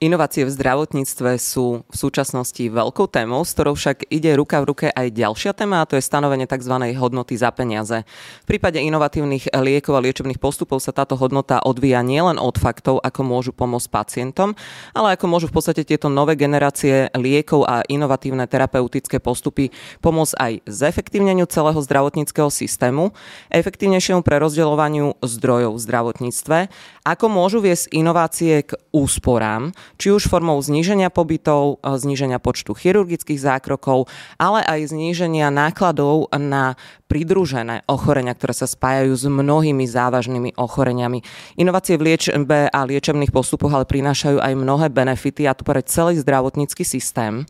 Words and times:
Inovácie 0.00 0.48
v 0.48 0.56
zdravotníctve 0.56 1.36
sú 1.36 1.84
v 1.84 1.92
súčasnosti 1.92 2.56
veľkou 2.56 3.04
témou, 3.12 3.44
s 3.44 3.52
ktorou 3.52 3.76
však 3.76 4.08
ide 4.08 4.32
ruka 4.32 4.56
v 4.64 4.72
ruke 4.72 4.86
aj 4.88 5.12
ďalšia 5.12 5.52
téma, 5.52 5.84
a 5.84 5.88
to 5.92 6.00
je 6.00 6.08
stanovenie 6.08 6.48
tzv. 6.48 6.72
hodnoty 6.96 7.36
za 7.36 7.52
peniaze. 7.52 8.08
V 8.40 8.46
prípade 8.48 8.80
inovatívnych 8.80 9.52
liekov 9.52 10.00
a 10.00 10.04
liečebných 10.08 10.40
postupov 10.40 10.80
sa 10.80 10.96
táto 10.96 11.20
hodnota 11.20 11.60
odvíja 11.60 12.00
nielen 12.00 12.40
od 12.40 12.56
faktov, 12.56 13.04
ako 13.04 13.20
môžu 13.28 13.52
pomôcť 13.52 13.92
pacientom, 13.92 14.56
ale 14.96 15.20
ako 15.20 15.28
môžu 15.28 15.52
v 15.52 15.60
podstate 15.60 15.84
tieto 15.84 16.08
nové 16.08 16.32
generácie 16.32 17.12
liekov 17.12 17.68
a 17.68 17.84
inovatívne 17.84 18.48
terapeutické 18.48 19.20
postupy 19.20 19.68
pomôcť 20.00 20.34
aj 20.40 20.52
zefektívneniu 20.64 21.44
celého 21.44 21.76
zdravotníckého 21.76 22.48
systému, 22.48 23.12
efektívnejšiemu 23.52 24.24
prerozdeľovaniu 24.24 25.20
zdrojov 25.20 25.76
v 25.76 25.84
zdravotníctve, 25.84 26.58
ako 27.04 27.26
môžu 27.28 27.60
viesť 27.60 27.92
inovácie 27.92 28.64
k 28.64 28.80
úsporám, 28.96 29.76
či 29.96 30.12
už 30.12 30.28
formou 30.28 30.60
zníženia 30.60 31.08
pobytov, 31.08 31.82
e, 31.82 31.96
zníženia 31.96 32.38
počtu 32.38 32.76
chirurgických 32.76 33.40
zákrokov, 33.40 34.06
ale 34.36 34.62
aj 34.62 34.92
zníženia 34.92 35.48
nákladov 35.48 36.30
na 36.36 36.78
pridružené 37.10 37.82
ochorenia, 37.90 38.36
ktoré 38.36 38.54
sa 38.54 38.70
spájajú 38.70 39.12
s 39.16 39.24
mnohými 39.26 39.82
závažnými 39.88 40.54
ochoreniami. 40.54 41.26
Inovácie 41.58 41.98
v 41.98 42.14
liečbe 42.14 42.70
a 42.70 42.78
liečebných 42.86 43.34
postupoch 43.34 43.74
ale 43.74 43.88
prinášajú 43.88 44.38
aj 44.38 44.52
mnohé 44.54 44.86
benefity 44.94 45.50
a 45.50 45.56
to 45.56 45.66
pre 45.66 45.82
celý 45.82 46.20
zdravotnícky 46.22 46.86
systém 46.86 47.48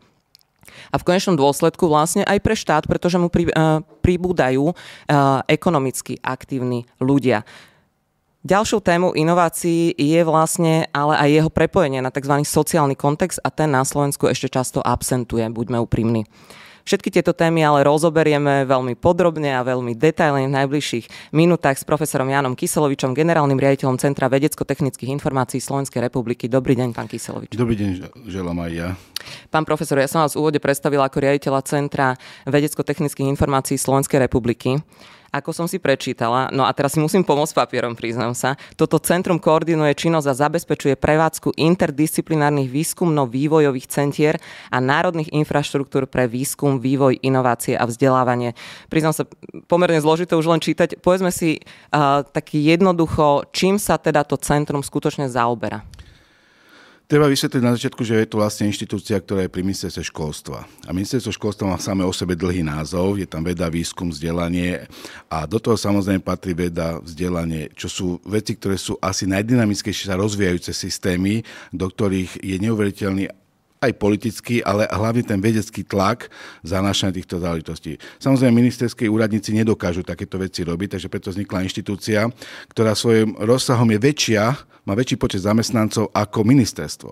a 0.91 0.97
v 0.99 1.07
konečnom 1.07 1.37
dôsledku 1.37 1.87
vlastne 1.87 2.23
aj 2.27 2.39
pre 2.41 2.55
štát, 2.57 2.85
pretože 2.87 3.21
mu 3.21 3.29
pri, 3.29 3.51
uh, 3.51 3.83
pribúdajú 4.01 4.73
uh, 4.73 4.75
ekonomicky 5.47 6.19
aktívni 6.23 6.89
ľudia. 7.03 7.45
Ďalšou 8.41 8.81
témou 8.81 9.13
inovácií 9.13 9.93
je 10.01 10.21
vlastne 10.25 10.89
ale 10.97 11.13
aj 11.13 11.29
jeho 11.29 11.51
prepojenie 11.53 12.01
na 12.01 12.09
tzv. 12.09 12.41
sociálny 12.41 12.97
kontext 12.97 13.37
a 13.45 13.53
ten 13.53 13.69
na 13.69 13.85
Slovensku 13.85 14.33
ešte 14.33 14.49
často 14.49 14.81
absentuje, 14.81 15.45
buďme 15.53 15.77
úprimní. 15.85 16.25
Všetky 16.89 17.13
tieto 17.13 17.37
témy 17.37 17.61
ale 17.69 17.85
rozoberieme 17.85 18.65
veľmi 18.65 18.97
podrobne 18.97 19.53
a 19.53 19.61
veľmi 19.61 19.93
detailne 19.93 20.49
v 20.49 20.57
najbližších 20.57 21.37
minútach 21.37 21.77
s 21.77 21.85
profesorom 21.85 22.33
Janom 22.33 22.57
Kyselovičom, 22.57 23.13
generálnym 23.13 23.61
riaditeľom 23.61 24.01
Centra 24.01 24.33
vedecko-technických 24.33 25.13
informácií 25.13 25.61
Slovenskej 25.61 26.01
republiky. 26.01 26.49
Dobrý 26.49 26.73
deň, 26.81 26.97
pán 26.97 27.13
Kyselovič. 27.13 27.53
Dobrý 27.53 27.77
deň, 27.77 28.25
želám 28.25 28.57
aj 28.65 28.73
ja. 28.73 28.89
Pán 29.53 29.69
profesor, 29.69 30.01
ja 30.01 30.09
som 30.09 30.25
vás 30.25 30.33
v 30.33 30.41
úvode 30.41 30.65
predstavila 30.65 31.13
ako 31.13 31.29
riaditeľa 31.29 31.61
Centra 31.69 32.17
vedecko-technických 32.49 33.29
informácií 33.29 33.77
Slovenskej 33.77 34.17
republiky 34.17 34.81
ako 35.31 35.51
som 35.55 35.67
si 35.71 35.79
prečítala, 35.79 36.51
no 36.51 36.67
a 36.67 36.71
teraz 36.75 36.95
si 36.95 37.01
musím 37.03 37.23
pomôcť 37.23 37.55
papierom, 37.55 37.95
priznám 37.95 38.35
sa, 38.35 38.59
toto 38.75 38.99
centrum 38.99 39.39
koordinuje 39.39 39.95
činnosť 39.95 40.27
a 40.27 40.39
zabezpečuje 40.47 40.99
prevádzku 40.99 41.55
interdisciplinárnych 41.55 42.67
výskumno-vývojových 42.71 43.87
centier 43.87 44.43
a 44.75 44.79
národných 44.83 45.31
infraštruktúr 45.31 46.11
pre 46.11 46.27
výskum, 46.27 46.83
vývoj, 46.83 47.23
inovácie 47.23 47.79
a 47.79 47.87
vzdelávanie. 47.87 48.59
Priznám 48.91 49.15
sa, 49.15 49.25
pomerne 49.71 50.03
zložité 50.03 50.35
už 50.35 50.51
len 50.51 50.59
čítať. 50.59 50.99
Povedzme 50.99 51.31
si 51.31 51.63
uh, 51.63 52.27
taký 52.27 52.67
jednoducho, 52.67 53.47
čím 53.55 53.79
sa 53.79 53.97
teda 54.03 54.27
to 54.27 54.35
centrum 54.35 54.83
skutočne 54.83 55.31
zaoberá. 55.31 55.87
Treba 57.11 57.27
vysvetliť 57.27 57.59
na 57.67 57.75
začiatku, 57.75 58.07
že 58.07 58.23
je 58.23 58.31
to 58.31 58.39
vlastne 58.39 58.71
inštitúcia, 58.71 59.19
ktorá 59.19 59.43
je 59.43 59.51
pri 59.51 59.67
ministerstve 59.67 60.15
školstva. 60.15 60.63
A 60.87 60.95
ministerstvo 60.95 61.35
školstva 61.35 61.75
má 61.75 61.75
samé 61.83 62.07
o 62.07 62.15
sebe 62.15 62.39
dlhý 62.39 62.63
názov, 62.63 63.19
je 63.19 63.27
tam 63.27 63.43
veda, 63.43 63.67
výskum, 63.67 64.15
vzdelanie 64.15 64.87
a 65.27 65.43
do 65.43 65.59
toho 65.59 65.75
samozrejme 65.75 66.23
patrí 66.23 66.55
veda, 66.55 67.03
vzdelanie, 67.03 67.67
čo 67.75 67.91
sú 67.91 68.07
veci, 68.23 68.55
ktoré 68.55 68.79
sú 68.79 68.95
asi 69.03 69.27
najdynamickejšie 69.27 70.07
sa 70.07 70.15
rozvíjajúce 70.15 70.71
systémy, 70.71 71.43
do 71.75 71.91
ktorých 71.91 72.47
je 72.47 72.57
neuveriteľný 72.63 73.27
aj 73.83 73.93
politický, 73.99 74.63
ale 74.63 74.87
hlavne 74.87 75.27
ten 75.27 75.43
vedecký 75.43 75.83
tlak 75.83 76.31
zanášania 76.63 77.17
týchto 77.17 77.43
záležitostí. 77.43 77.99
Samozrejme, 78.23 78.55
ministerskí 78.55 79.11
úradníci 79.11 79.51
nedokážu 79.51 80.07
takéto 80.07 80.39
veci 80.39 80.63
robiť, 80.63 80.95
takže 80.95 81.11
preto 81.11 81.35
vznikla 81.35 81.67
inštitúcia, 81.67 82.31
ktorá 82.71 82.95
svojim 82.95 83.35
rozsahom 83.35 83.91
je 83.91 83.99
väčšia, 83.99 84.71
má 84.85 84.93
väčší 84.97 85.17
počet 85.21 85.45
zamestnancov 85.45 86.09
ako 86.13 86.45
ministerstvo. 86.45 87.11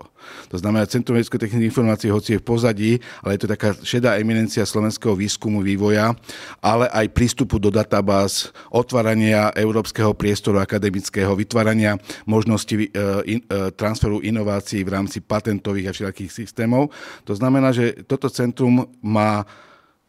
To 0.49 0.57
znamená, 0.57 0.89
Centrum 0.89 1.15
vedecko-technických 1.17 1.69
informácií, 1.69 2.09
hoci 2.09 2.35
je 2.35 2.41
v 2.41 2.47
pozadí, 2.47 2.91
ale 3.21 3.37
je 3.37 3.41
to 3.45 3.49
taká 3.49 3.69
šedá 3.79 4.17
eminencia 4.17 4.65
slovenského 4.65 5.13
výskumu, 5.13 5.61
vývoja, 5.61 6.13
ale 6.59 6.89
aj 6.89 7.13
prístupu 7.13 7.61
do 7.61 7.69
databáz, 7.69 8.49
otvárania 8.73 9.53
európskeho 9.53 10.13
priestoru 10.13 10.59
akademického, 10.59 11.33
vytvárania 11.37 11.97
možnosti 12.25 12.75
e, 12.75 12.87
e, 12.87 13.39
transferu 13.73 14.19
inovácií 14.19 14.81
v 14.83 14.93
rámci 14.93 15.21
patentových 15.21 15.89
a 15.89 15.95
systémov 15.95 16.31
systémov. 16.31 16.89
To 17.25 17.33
znamená, 17.33 17.71
že 17.71 18.05
toto 18.05 18.29
centrum 18.29 18.85
má 18.99 19.45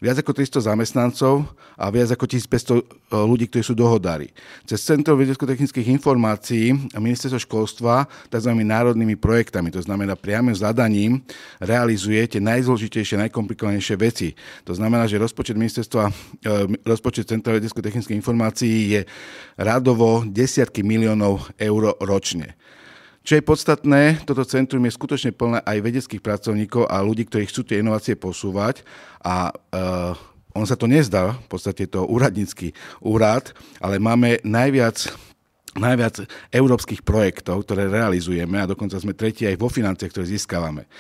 viac 0.01 0.17
ako 0.25 0.33
300 0.33 0.65
zamestnancov 0.73 1.45
a 1.77 1.93
viac 1.93 2.09
ako 2.17 2.25
1500 2.25 2.81
e, 2.81 2.85
ľudí, 3.13 3.47
ktorí 3.47 3.63
sú 3.63 3.77
dohodári. 3.77 4.33
Cez 4.65 4.81
Centrum 4.81 5.21
vedecko-technických 5.21 5.93
informácií 5.93 6.73
a 6.97 6.99
ministerstvo 6.99 7.37
školstva 7.37 8.09
tzv. 8.33 8.53
národnými 8.57 9.21
projektami, 9.21 9.69
to 9.69 9.85
znamená 9.85 10.17
priamým 10.17 10.57
zadaním, 10.57 11.21
realizuje 11.61 12.25
tie 12.27 12.41
najzložitejšie, 12.41 13.21
najkomplikovanejšie 13.29 13.97
veci. 14.01 14.29
To 14.65 14.73
znamená, 14.73 15.05
že 15.05 15.21
rozpočet 15.21 15.61
ministerstva, 15.61 16.09
e, 16.09 16.81
rozpočet 16.89 17.29
Centra 17.29 17.53
vedecko-technických 17.61 18.17
informácií 18.17 18.97
je 18.97 19.01
radovo 19.61 20.25
desiatky 20.25 20.81
miliónov 20.81 21.45
eur 21.61 21.95
ročne. 22.01 22.57
Čo 23.21 23.37
je 23.37 23.45
podstatné, 23.45 24.25
toto 24.25 24.41
centrum 24.49 24.81
je 24.89 24.97
skutočne 24.97 25.37
plné 25.37 25.61
aj 25.61 25.79
vedeckých 25.85 26.25
pracovníkov 26.25 26.89
a 26.89 27.05
ľudí, 27.05 27.29
ktorí 27.29 27.45
chcú 27.53 27.61
tie 27.69 27.85
inovácie 27.85 28.17
posúvať 28.17 28.81
a 29.21 29.53
uh, 29.53 30.17
on 30.57 30.65
sa 30.65 30.75
to 30.75 30.89
nezdá, 30.89 31.37
v 31.37 31.49
podstate 31.53 31.85
to 31.87 32.09
úradnícky 32.09 32.73
úrad, 33.05 33.53
ale 33.79 34.01
máme 34.01 34.41
najviac 34.43 35.13
najviac 35.71 36.27
európskych 36.51 37.07
projektov, 37.07 37.63
ktoré 37.63 37.87
realizujeme 37.87 38.59
a 38.59 38.67
dokonca 38.67 38.99
sme 38.99 39.15
tretí 39.15 39.47
aj 39.47 39.55
vo 39.55 39.71
financiách, 39.71 40.11
ktoré 40.11 40.27
získavame. 40.27 40.91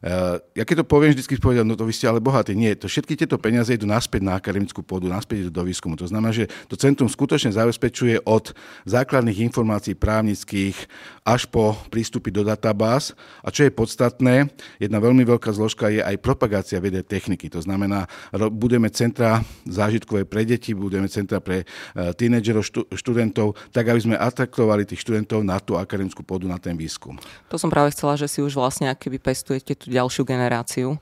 Uh, 0.00 0.40
ja 0.56 0.64
keď 0.64 0.80
to 0.80 0.86
poviem, 0.88 1.12
vždy 1.12 1.36
povedať, 1.36 1.60
no 1.68 1.76
to 1.76 1.84
vy 1.84 1.92
ste 1.92 2.08
ale 2.08 2.24
bohatí. 2.24 2.56
Nie, 2.56 2.72
to 2.72 2.88
všetky 2.88 3.20
tieto 3.20 3.36
peniaze 3.36 3.68
idú 3.76 3.84
naspäť 3.84 4.24
na 4.24 4.40
akademickú 4.40 4.80
pôdu, 4.80 5.12
naspäť 5.12 5.44
idú 5.44 5.60
do 5.60 5.62
výskumu. 5.68 5.92
To 6.00 6.08
znamená, 6.08 6.32
že 6.32 6.48
to 6.72 6.80
centrum 6.80 7.04
skutočne 7.04 7.52
zabezpečuje 7.52 8.24
od 8.24 8.56
základných 8.88 9.44
informácií 9.44 9.92
právnických 9.92 10.88
až 11.20 11.44
po 11.52 11.76
prístupy 11.92 12.32
do 12.32 12.40
databáz. 12.40 13.12
A 13.44 13.52
čo 13.52 13.68
je 13.68 13.76
podstatné, 13.76 14.48
jedna 14.80 15.04
veľmi 15.04 15.20
veľká 15.28 15.52
zložka 15.52 15.92
je 15.92 16.00
aj 16.00 16.16
propagácia 16.24 16.80
vede 16.80 17.04
techniky. 17.04 17.52
To 17.52 17.60
znamená, 17.60 18.08
budeme 18.48 18.88
centra 18.88 19.44
zážitkové 19.68 20.24
pre 20.24 20.48
deti, 20.48 20.72
budeme 20.72 21.12
centra 21.12 21.44
pre 21.44 21.68
uh, 21.68 22.16
tínedžerov, 22.16 22.64
študentov, 22.96 23.52
tak 23.68 23.92
aby 23.92 24.00
sme 24.00 24.16
atraktovali 24.16 24.88
tých 24.88 25.04
študentov 25.04 25.44
na 25.44 25.60
tú 25.60 25.76
akademickú 25.76 26.24
pôdu, 26.24 26.48
na 26.48 26.56
ten 26.56 26.72
výskum. 26.72 27.20
To 27.52 27.60
som 27.60 27.68
práve 27.68 27.92
chcela, 27.92 28.16
že 28.16 28.32
si 28.32 28.40
už 28.40 28.56
vlastne 28.56 28.88
keby 28.96 29.20
pestujete 29.20 29.76
tú 29.76 29.89
ďalšiu 29.90 30.22
generáciu 30.24 30.96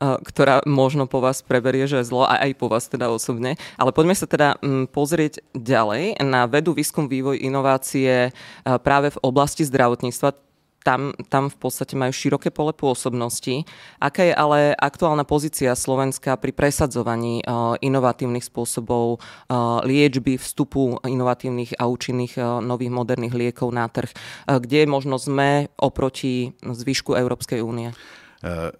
ktorá 0.00 0.64
možno 0.64 1.04
po 1.04 1.20
vás 1.20 1.44
preberie, 1.44 1.84
že 1.84 2.00
zlo, 2.08 2.24
a 2.24 2.40
aj 2.40 2.56
po 2.56 2.72
vás 2.72 2.88
teda 2.88 3.12
osobne. 3.12 3.60
Ale 3.76 3.92
poďme 3.92 4.16
sa 4.16 4.24
teda 4.24 4.56
mm, 4.56 4.88
pozrieť 4.96 5.44
ďalej 5.52 6.24
na 6.24 6.48
vedu, 6.48 6.72
výskum, 6.72 7.04
vývoj, 7.04 7.36
inovácie 7.36 8.32
práve 8.64 9.12
v 9.12 9.20
oblasti 9.20 9.60
zdravotníctva 9.68 10.32
tam, 10.80 11.12
tam 11.28 11.52
v 11.52 11.56
podstate 11.60 11.92
majú 11.92 12.12
široké 12.12 12.48
pole 12.48 12.72
pôsobnosti. 12.72 13.68
Aká 14.00 14.24
je 14.24 14.34
ale 14.34 14.72
aktuálna 14.72 15.28
pozícia 15.28 15.76
Slovenska 15.76 16.40
pri 16.40 16.56
presadzovaní 16.56 17.44
uh, 17.44 17.76
inovatívnych 17.84 18.44
spôsobov 18.44 19.20
uh, 19.20 19.84
liečby, 19.84 20.40
vstupu 20.40 20.96
inovatívnych 21.04 21.76
a 21.76 21.84
účinných 21.84 22.34
uh, 22.40 22.64
nových 22.64 22.92
moderných 22.92 23.36
liekov 23.36 23.68
na 23.70 23.86
trh? 23.92 24.10
Uh, 24.48 24.56
kde 24.56 24.88
možno 24.88 25.20
sme 25.20 25.68
oproti 25.76 26.56
zvyšku 26.64 27.12
Európskej 27.12 27.60
únie? 27.60 27.92
Uh 28.42 28.70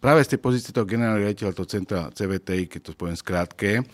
práve 0.00 0.24
z 0.24 0.34
tej 0.34 0.40
pozície 0.40 0.72
toho 0.72 0.88
generálneho 0.88 1.28
riaditeľa 1.28 1.52
toho 1.52 1.68
centra 1.68 2.00
CVTI, 2.10 2.66
keď 2.66 2.80
to 2.80 2.96
poviem 2.96 3.14
skrátke, 3.14 3.84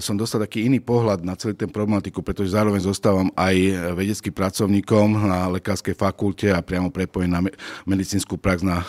som 0.00 0.16
dostal 0.16 0.40
taký 0.40 0.64
iný 0.64 0.80
pohľad 0.80 1.20
na 1.28 1.36
celý 1.36 1.52
ten 1.52 1.68
problematiku, 1.68 2.24
pretože 2.24 2.56
zároveň 2.56 2.80
zostávam 2.80 3.28
aj 3.36 3.52
vedeckým 3.92 4.32
pracovníkom 4.32 5.28
na 5.28 5.44
lekárskej 5.52 5.92
fakulte 5.92 6.48
a 6.48 6.64
priamo 6.64 6.88
prepojený 6.88 7.28
na 7.28 7.44
medicínsku 7.84 8.40
prax 8.40 8.64
na 8.64 8.80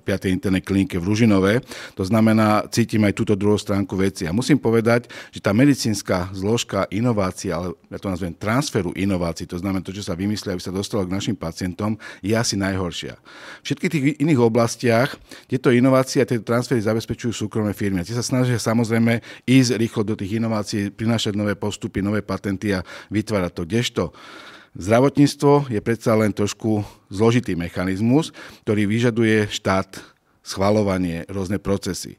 internej 0.32 0.64
klinike 0.64 0.96
v 0.96 1.04
Ružinove. 1.04 1.60
To 1.92 2.08
znamená, 2.08 2.64
cítim 2.72 3.04
aj 3.04 3.20
túto 3.20 3.36
druhú 3.36 3.60
stránku 3.60 4.00
veci. 4.00 4.24
A 4.24 4.32
musím 4.32 4.56
povedať, 4.56 5.12
že 5.28 5.44
tá 5.44 5.52
medicínska 5.52 6.32
zložka 6.32 6.88
inovácia, 6.88 7.60
ale 7.60 7.76
ja 7.92 8.00
to 8.00 8.08
nazvem 8.08 8.32
transferu 8.32 8.96
inovácií, 8.96 9.44
to 9.44 9.60
znamená 9.60 9.84
to, 9.84 9.92
čo 9.92 10.00
sa 10.00 10.16
vymyslí, 10.16 10.56
aby 10.56 10.62
sa 10.64 10.72
dostalo 10.72 11.04
k 11.04 11.12
našim 11.12 11.36
pacientom, 11.36 12.00
je 12.24 12.32
asi 12.32 12.56
najhoršia. 12.56 13.20
V 13.60 13.64
všetkých 13.68 13.92
tých 13.92 14.04
iných 14.24 14.40
oblastiach 14.40 15.20
tieto 15.44 15.68
inovácie 15.68 15.89
a 15.96 16.28
tieto 16.28 16.46
transfery 16.46 16.84
zabezpečujú 16.84 17.32
súkromné 17.32 17.74
firmy. 17.74 18.02
A 18.02 18.06
tie 18.06 18.14
sa 18.14 18.22
snažia 18.22 18.60
samozrejme 18.60 19.24
ísť 19.48 19.80
rýchlo 19.80 20.02
do 20.04 20.14
tých 20.14 20.38
inovácií, 20.38 20.94
prinášať 20.94 21.34
nové 21.34 21.56
postupy, 21.56 22.04
nové 22.04 22.20
patenty 22.20 22.76
a 22.76 22.84
vytvárať 23.08 23.52
to. 23.56 23.62
Kdežto 23.66 24.04
Zdravotníctvo 24.70 25.66
je 25.66 25.82
predsa 25.82 26.14
len 26.14 26.30
trošku 26.30 26.86
zložitý 27.10 27.58
mechanizmus, 27.58 28.30
ktorý 28.62 28.86
vyžaduje 28.86 29.50
štát 29.50 29.98
schvalovanie, 30.40 31.26
rôzne 31.28 31.58
procesy. 31.60 32.16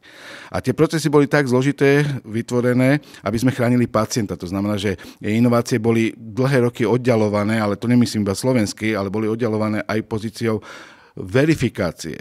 A 0.52 0.62
tie 0.62 0.76
procesy 0.76 1.08
boli 1.10 1.26
tak 1.26 1.48
zložité, 1.48 2.06
vytvorené, 2.28 3.02
aby 3.24 3.38
sme 3.40 3.56
chránili 3.56 3.90
pacienta. 3.90 4.38
To 4.38 4.46
znamená, 4.46 4.78
že 4.78 5.00
inovácie 5.24 5.82
boli 5.82 6.14
dlhé 6.16 6.70
roky 6.70 6.84
oddialované, 6.86 7.58
ale 7.58 7.80
to 7.80 7.90
nemyslím 7.90 8.28
iba 8.28 8.38
slovensky, 8.38 8.94
ale 8.94 9.10
boli 9.10 9.26
oddialované 9.32 9.82
aj 9.88 10.06
pozíciou 10.06 10.62
verifikácie. 11.18 12.20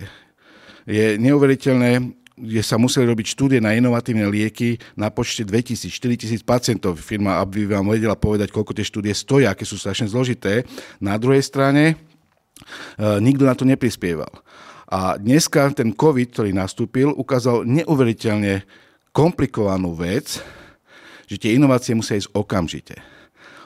Je 0.88 1.20
neuveriteľné, 1.20 2.20
kde 2.40 2.62
sa 2.64 2.80
museli 2.80 3.04
robiť 3.04 3.36
štúdie 3.36 3.60
na 3.60 3.76
inovatívne 3.76 4.24
lieky 4.32 4.80
na 4.96 5.12
počte 5.12 5.44
2000, 5.44 5.92
4000 5.92 6.40
pacientov. 6.40 6.96
Firma 6.96 7.36
aby 7.44 7.68
vám 7.68 7.92
vedela 7.92 8.16
povedať, 8.16 8.48
koľko 8.48 8.72
tie 8.72 8.86
štúdie 8.86 9.12
stoja, 9.12 9.52
aké 9.52 9.68
sú 9.68 9.76
strašne 9.76 10.08
zložité. 10.08 10.64
Na 11.04 11.20
druhej 11.20 11.44
strane 11.44 11.84
e, 11.92 11.94
nikto 13.20 13.44
na 13.44 13.52
to 13.52 13.68
neprispieval. 13.68 14.32
A 14.90 15.20
dneska 15.20 15.70
ten 15.76 15.94
COVID, 15.94 16.28
ktorý 16.34 16.50
nastúpil, 16.50 17.12
ukázal 17.14 17.62
neuveriteľne 17.68 18.64
komplikovanú 19.14 19.94
vec, 19.94 20.42
že 21.30 21.36
tie 21.38 21.54
inovácie 21.54 21.94
musia 21.94 22.18
ísť 22.18 22.34
okamžite. 22.34 22.98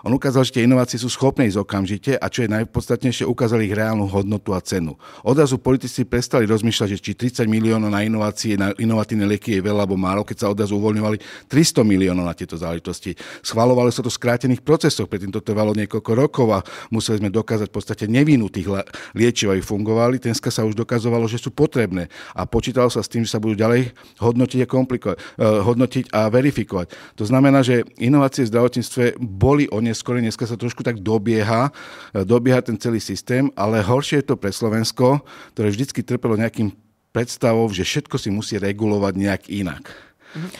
On 0.04 0.12
ukázal, 0.12 0.44
že 0.44 0.60
tie 0.60 0.68
inovácie 0.68 1.00
sú 1.00 1.08
schopné 1.08 1.48
ísť 1.48 1.64
okamžite 1.64 2.12
a 2.20 2.28
čo 2.28 2.44
je 2.44 2.52
najpodstatnejšie, 2.52 3.24
ukázali 3.24 3.64
ich 3.64 3.72
reálnu 3.72 4.04
hodnotu 4.04 4.52
a 4.52 4.60
cenu. 4.60 5.00
Odrazu 5.24 5.56
politici 5.56 6.04
prestali 6.04 6.44
rozmýšľať, 6.44 6.88
že 6.92 7.00
či 7.00 7.12
30 7.16 7.48
miliónov 7.48 7.88
na 7.88 8.04
inovácie, 8.04 8.60
na 8.60 8.76
inovatívne 8.76 9.24
lieky 9.24 9.56
je 9.56 9.64
veľa 9.64 9.88
alebo 9.88 9.96
málo, 9.96 10.20
keď 10.20 10.44
sa 10.44 10.52
odrazu 10.52 10.76
uvoľňovali 10.76 11.48
300 11.48 11.88
miliónov 11.88 12.28
na 12.28 12.36
tieto 12.36 12.60
záležitosti. 12.60 13.16
Schvalovalo 13.40 13.88
sa 13.88 14.04
to 14.04 14.12
v 14.12 14.20
skrátených 14.20 14.60
procesoch, 14.60 15.08
predtým 15.08 15.32
to 15.32 15.40
trvalo 15.40 15.72
niekoľko 15.72 16.12
rokov 16.12 16.46
a 16.52 16.60
museli 16.92 17.24
sme 17.24 17.32
dokázať 17.32 17.72
v 17.72 17.74
podstate 17.74 18.04
nevinu 18.04 18.52
tých 18.52 18.68
liečiv, 19.16 19.56
aby 19.56 19.64
fungovali. 19.64 20.20
Dneska 20.20 20.52
sa 20.52 20.68
už 20.68 20.76
dokazovalo, 20.76 21.24
že 21.24 21.40
sú 21.40 21.48
potrebné 21.48 22.12
a 22.36 22.44
počítalo 22.44 22.92
sa 22.92 23.00
s 23.00 23.08
tým, 23.08 23.24
že 23.24 23.32
sa 23.32 23.40
budú 23.40 23.56
ďalej 23.56 23.96
hodnotiť 24.20 24.60
a, 24.60 24.68
komplikovať, 24.68 25.16
uh, 25.16 25.64
hodnotiť 25.64 26.04
a 26.12 26.28
verifikovať. 26.28 26.92
To 27.16 27.24
znamená, 27.24 27.64
že 27.64 27.88
inovácie 27.96 28.44
v 28.44 28.52
zdravotníctve 28.52 29.16
boli 29.16 29.64
o 29.72 29.80
neskôr, 29.94 30.18
dneska 30.18 30.42
sa 30.50 30.58
trošku 30.58 30.82
tak 30.82 30.98
dobieha, 30.98 31.70
e, 32.10 32.26
dobieha 32.26 32.58
ten 32.66 32.74
celý 32.74 32.98
systém, 32.98 33.46
ale 33.54 33.78
horšie 33.78 34.26
je 34.26 34.26
to 34.26 34.34
pre 34.34 34.50
Slovensko, 34.50 35.22
ktoré 35.54 35.70
vždycky 35.70 36.02
trpelo 36.02 36.34
nejakým 36.34 36.74
predstavou, 37.14 37.70
že 37.70 37.86
všetko 37.86 38.18
si 38.18 38.34
musí 38.34 38.58
regulovať 38.58 39.14
nejak 39.14 39.42
inak. 39.46 39.94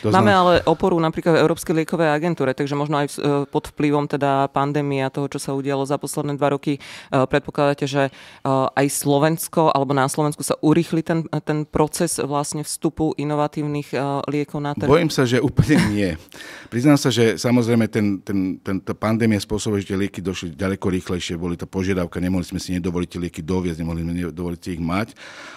To 0.03 0.15
Máme 0.15 0.31
ale 0.31 0.53
oporu 0.65 0.95
napríklad 1.03 1.35
v 1.35 1.43
Európskej 1.43 1.75
liekovej 1.83 2.15
agentúre, 2.15 2.55
takže 2.55 2.79
možno 2.79 3.03
aj 3.03 3.07
e, 3.11 3.15
pod 3.51 3.75
vplyvom 3.75 4.07
teda 4.07 4.47
pandémie 4.55 5.03
a 5.03 5.11
toho, 5.11 5.27
čo 5.27 5.43
sa 5.43 5.51
udialo 5.51 5.83
za 5.83 5.99
posledné 5.99 6.39
dva 6.39 6.55
roky, 6.55 6.79
e, 6.79 6.81
predpokladáte, 7.11 7.91
že 7.91 8.09
e, 8.09 8.11
aj 8.51 8.87
Slovensko 8.87 9.75
alebo 9.75 9.91
na 9.91 10.07
Slovensku 10.07 10.47
sa 10.47 10.55
urýchli 10.63 11.03
ten, 11.03 11.27
ten 11.43 11.67
proces 11.67 12.23
vlastne 12.23 12.63
vstupu 12.63 13.19
inovatívnych 13.19 13.91
liekov 14.31 14.63
na 14.63 14.79
trh? 14.79 14.87
Bojím 14.87 15.11
sa, 15.11 15.27
že 15.27 15.43
úplne 15.43 15.77
nie. 15.91 16.11
Priznám 16.71 16.99
sa, 16.99 17.11
že 17.11 17.35
samozrejme 17.35 17.91
ten, 17.91 18.23
ten, 18.23 18.63
ten, 18.63 18.79
tá 18.79 18.95
pandémia 18.95 19.43
spôsobuje, 19.43 19.83
že 19.83 19.95
tie 19.95 19.99
lieky 19.99 20.21
došli 20.23 20.55
ďaleko 20.55 20.87
rýchlejšie, 20.87 21.35
boli 21.35 21.59
to 21.59 21.67
požiadavka, 21.67 22.23
nemohli 22.23 22.47
sme 22.47 22.63
si 22.63 22.79
nedovoliť 22.79 23.09
tie 23.11 23.21
lieky 23.27 23.41
doviezť, 23.43 23.83
nemohli 23.83 24.07
sme 24.07 24.13
nedovoliť 24.15 24.63
ich 24.71 24.83
mať. 24.83 25.09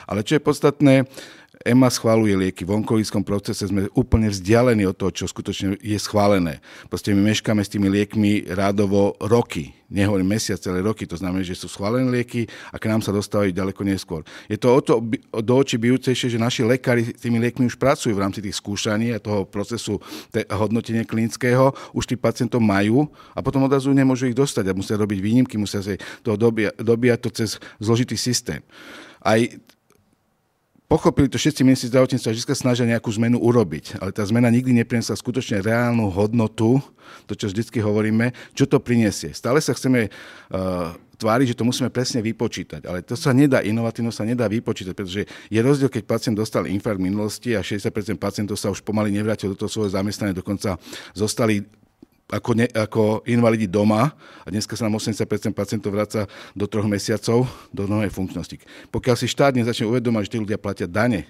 Ale 0.09 0.25
čo 0.25 0.39
je 0.39 0.41
podstatné, 0.41 1.05
EMA 1.65 1.89
schváluje 1.89 2.38
lieky. 2.38 2.62
V 2.68 2.75
onkologickom 2.77 3.25
procese 3.25 3.65
sme 3.65 3.89
úplne 3.98 4.30
vzdialení 4.30 4.86
od 4.86 4.94
toho, 4.94 5.09
čo 5.09 5.25
skutočne 5.25 5.81
je 5.81 5.98
schválené. 5.98 6.62
Proste 6.86 7.15
my 7.18 7.33
meškáme 7.33 7.65
s 7.65 7.74
tými 7.74 7.89
liekmi 7.89 8.45
rádovo 8.54 9.18
roky. 9.18 9.74
Nehovorím 9.88 10.36
mesiac, 10.36 10.59
celé 10.59 10.83
roky. 10.83 11.07
To 11.07 11.15
znamená, 11.15 11.42
že 11.48 11.56
sú 11.56 11.71
schválené 11.71 12.12
lieky 12.12 12.45
a 12.69 12.77
k 12.77 12.92
nám 12.92 13.00
sa 13.00 13.15
dostávajú 13.15 13.56
ďaleko 13.56 13.81
neskôr. 13.88 14.21
Je 14.51 14.59
to 14.59 14.68
o 14.69 14.80
to 14.83 15.00
do 15.39 15.54
očí 15.56 15.80
bijúcejšie, 15.80 16.36
že 16.36 16.39
naši 16.39 16.68
lekári 16.68 17.15
s 17.15 17.24
tými 17.24 17.39
liekmi 17.39 17.71
už 17.71 17.80
pracujú 17.80 18.12
v 18.12 18.21
rámci 18.21 18.44
tých 18.44 18.59
skúšaní 18.59 19.15
a 19.15 19.24
toho 19.24 19.48
procesu 19.48 19.98
hodnotenia 20.51 21.07
klinického. 21.07 21.71
Už 21.95 22.04
tých 22.04 22.19
pacientov 22.19 22.59
majú 22.59 23.07
a 23.31 23.39
potom 23.39 23.63
odrazu 23.63 23.95
nemôžu 23.95 24.27
ich 24.27 24.36
dostať 24.36 24.68
a 24.68 24.77
musia 24.77 25.00
robiť 25.00 25.19
výnimky, 25.24 25.56
musia 25.56 25.80
sa 25.80 25.95
toho 26.19 26.36
dobíjať 26.75 27.19
to 27.24 27.30
cez 27.31 27.50
zložitý 27.80 28.19
systém. 28.19 28.59
Aj 29.24 29.39
Pochopili 30.87 31.27
to 31.27 31.35
všetci 31.35 31.67
ministri 31.67 31.91
zdravotníctva, 31.91 32.31
sa 32.31 32.55
snažia 32.55 32.87
nejakú 32.87 33.11
zmenu 33.19 33.43
urobiť, 33.43 33.99
ale 33.99 34.15
tá 34.15 34.23
zmena 34.23 34.47
nikdy 34.47 34.71
neprinesla 34.71 35.19
skutočne 35.19 35.59
reálnu 35.59 36.07
hodnotu, 36.07 36.79
to 37.27 37.35
čo 37.35 37.51
vždy 37.51 37.83
hovoríme, 37.83 38.31
čo 38.55 38.63
to 38.71 38.79
prinesie. 38.79 39.35
Stále 39.35 39.59
sa 39.59 39.75
chceme 39.75 40.07
uh, 40.07 40.95
tváriť, 41.19 41.51
že 41.51 41.59
to 41.59 41.67
musíme 41.67 41.91
presne 41.91 42.23
vypočítať, 42.23 42.87
ale 42.87 43.03
to 43.03 43.19
sa 43.19 43.35
nedá, 43.35 43.59
inovatívnosť 43.67 44.15
sa 44.15 44.23
nedá 44.23 44.47
vypočítať, 44.47 44.95
pretože 44.95 45.27
je 45.27 45.59
rozdiel, 45.59 45.91
keď 45.91 46.03
pacient 46.07 46.39
dostal 46.39 46.63
infarkt 46.63 47.03
v 47.03 47.11
minulosti 47.11 47.51
a 47.51 47.59
60% 47.59 48.15
pacientov 48.15 48.55
sa 48.55 48.71
už 48.71 48.79
pomaly 48.79 49.11
nevrátil 49.11 49.51
do 49.51 49.59
toho 49.59 49.67
svojho 49.67 49.91
zamestnania, 49.91 50.39
dokonca 50.39 50.79
zostali 51.11 51.67
ako, 52.27 52.59
ne, 52.59 52.68
ako 52.68 53.24
invalidi 53.24 53.71
doma 53.71 54.12
a 54.44 54.47
dneska 54.51 54.75
sa 54.75 54.88
nám 54.88 55.00
80% 55.00 55.56
pacientov 55.56 55.95
vráca 55.95 56.27
do 56.51 56.68
troch 56.68 56.83
mesiacov 56.83 57.47
do 57.71 57.83
novej 57.88 58.12
funkčnosti. 58.12 58.59
Pokiaľ 58.91 59.15
si 59.15 59.31
štát 59.31 59.56
nezačne 59.56 59.88
uvedomať, 59.88 60.27
že 60.27 60.31
tí 60.35 60.38
ľudia 60.44 60.59
platia 60.59 60.88
dane, 60.91 61.24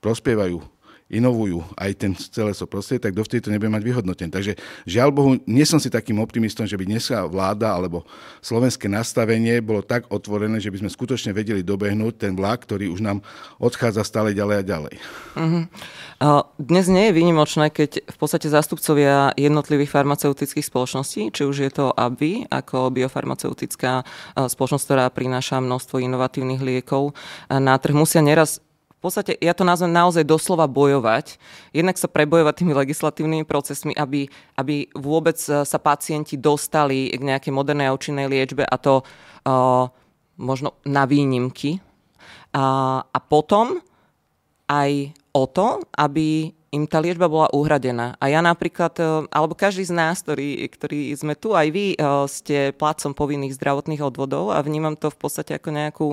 prospievajú, 0.00 0.64
inovujú 1.10 1.66
aj 1.74 1.90
ten 1.98 2.14
celé 2.14 2.54
so 2.54 2.70
prostredie, 2.70 3.02
tak 3.02 3.18
dovtedy 3.18 3.42
to 3.42 3.50
nebude 3.50 3.68
mať 3.68 3.82
vyhodnotené. 3.82 4.30
Takže 4.30 4.54
žiaľ 4.86 5.10
Bohu, 5.10 5.34
nie 5.44 5.66
som 5.66 5.82
si 5.82 5.90
takým 5.90 6.22
optimistom, 6.22 6.70
že 6.70 6.78
by 6.78 6.86
dneska 6.86 7.26
vláda 7.26 7.74
alebo 7.74 8.06
slovenské 8.40 8.86
nastavenie 8.86 9.58
bolo 9.58 9.82
tak 9.82 10.06
otvorené, 10.08 10.62
že 10.62 10.70
by 10.70 10.86
sme 10.86 10.90
skutočne 10.94 11.34
vedeli 11.34 11.66
dobehnúť 11.66 12.14
ten 12.14 12.32
vlak, 12.38 12.62
ktorý 12.62 12.94
už 12.94 13.02
nám 13.02 13.18
odchádza 13.58 14.06
stále 14.06 14.30
ďalej 14.30 14.56
a 14.56 14.64
ďalej. 14.64 14.94
Uh-huh. 15.34 15.64
Dnes 16.60 16.86
nie 16.86 17.10
je 17.10 17.16
výnimočné, 17.16 17.74
keď 17.74 18.06
v 18.06 18.16
podstate 18.20 18.46
zástupcovia 18.46 19.34
jednotlivých 19.34 19.90
farmaceutických 19.90 20.68
spoločností, 20.68 21.34
či 21.34 21.42
už 21.42 21.56
je 21.64 21.70
to 21.74 21.90
AbbVie 21.90 22.46
ako 22.52 22.92
biofarmaceutická 22.92 24.06
spoločnosť, 24.36 24.84
ktorá 24.86 25.10
prináša 25.10 25.58
množstvo 25.64 25.98
inovatívnych 25.98 26.60
liekov 26.62 27.16
na 27.48 27.74
trh, 27.80 27.96
musia 27.96 28.20
neraz 28.20 28.62
v 29.00 29.08
podstate 29.08 29.32
ja 29.40 29.56
to 29.56 29.64
nazvem 29.64 29.96
naozaj 29.96 30.28
doslova 30.28 30.68
bojovať. 30.68 31.40
Jednak 31.72 31.96
sa 31.96 32.04
prebojovať 32.04 32.52
tými 32.52 32.76
legislatívnymi 32.76 33.48
procesmi, 33.48 33.96
aby, 33.96 34.28
aby 34.60 34.92
vôbec 34.92 35.40
e, 35.48 35.64
sa 35.64 35.80
pacienti 35.80 36.36
dostali 36.36 37.08
k 37.08 37.16
nejakej 37.24 37.48
modernej 37.48 37.88
a 37.88 37.96
účinnej 37.96 38.28
liečbe 38.28 38.60
a 38.60 38.76
to 38.76 39.00
uh, 39.00 39.88
možno 40.36 40.76
na 40.84 41.08
výnimky. 41.08 41.80
A, 42.52 43.00
a 43.00 43.18
potom 43.24 43.80
aj 44.68 45.16
o 45.32 45.48
to, 45.48 45.80
aby 45.96 46.52
im 46.70 46.86
tá 46.86 47.02
liečba 47.02 47.26
bola 47.26 47.50
uhradená. 47.50 48.14
A 48.22 48.30
ja 48.30 48.38
napríklad, 48.38 48.94
e, 49.02 49.26
alebo 49.34 49.58
každý 49.58 49.82
z 49.82 49.94
nás, 49.94 50.22
ktorý, 50.22 50.70
ktorý 50.70 51.10
sme 51.18 51.34
tu, 51.34 51.58
aj 51.58 51.66
vy 51.74 51.84
e, 51.94 51.96
ste 52.30 52.70
plácom 52.78 53.10
povinných 53.10 53.58
zdravotných 53.58 53.98
odvodov 53.98 54.54
a 54.54 54.62
vnímam 54.62 54.94
to 54.94 55.10
v 55.10 55.18
podstate 55.18 55.58
ako 55.58 55.68
nejakú 55.74 56.06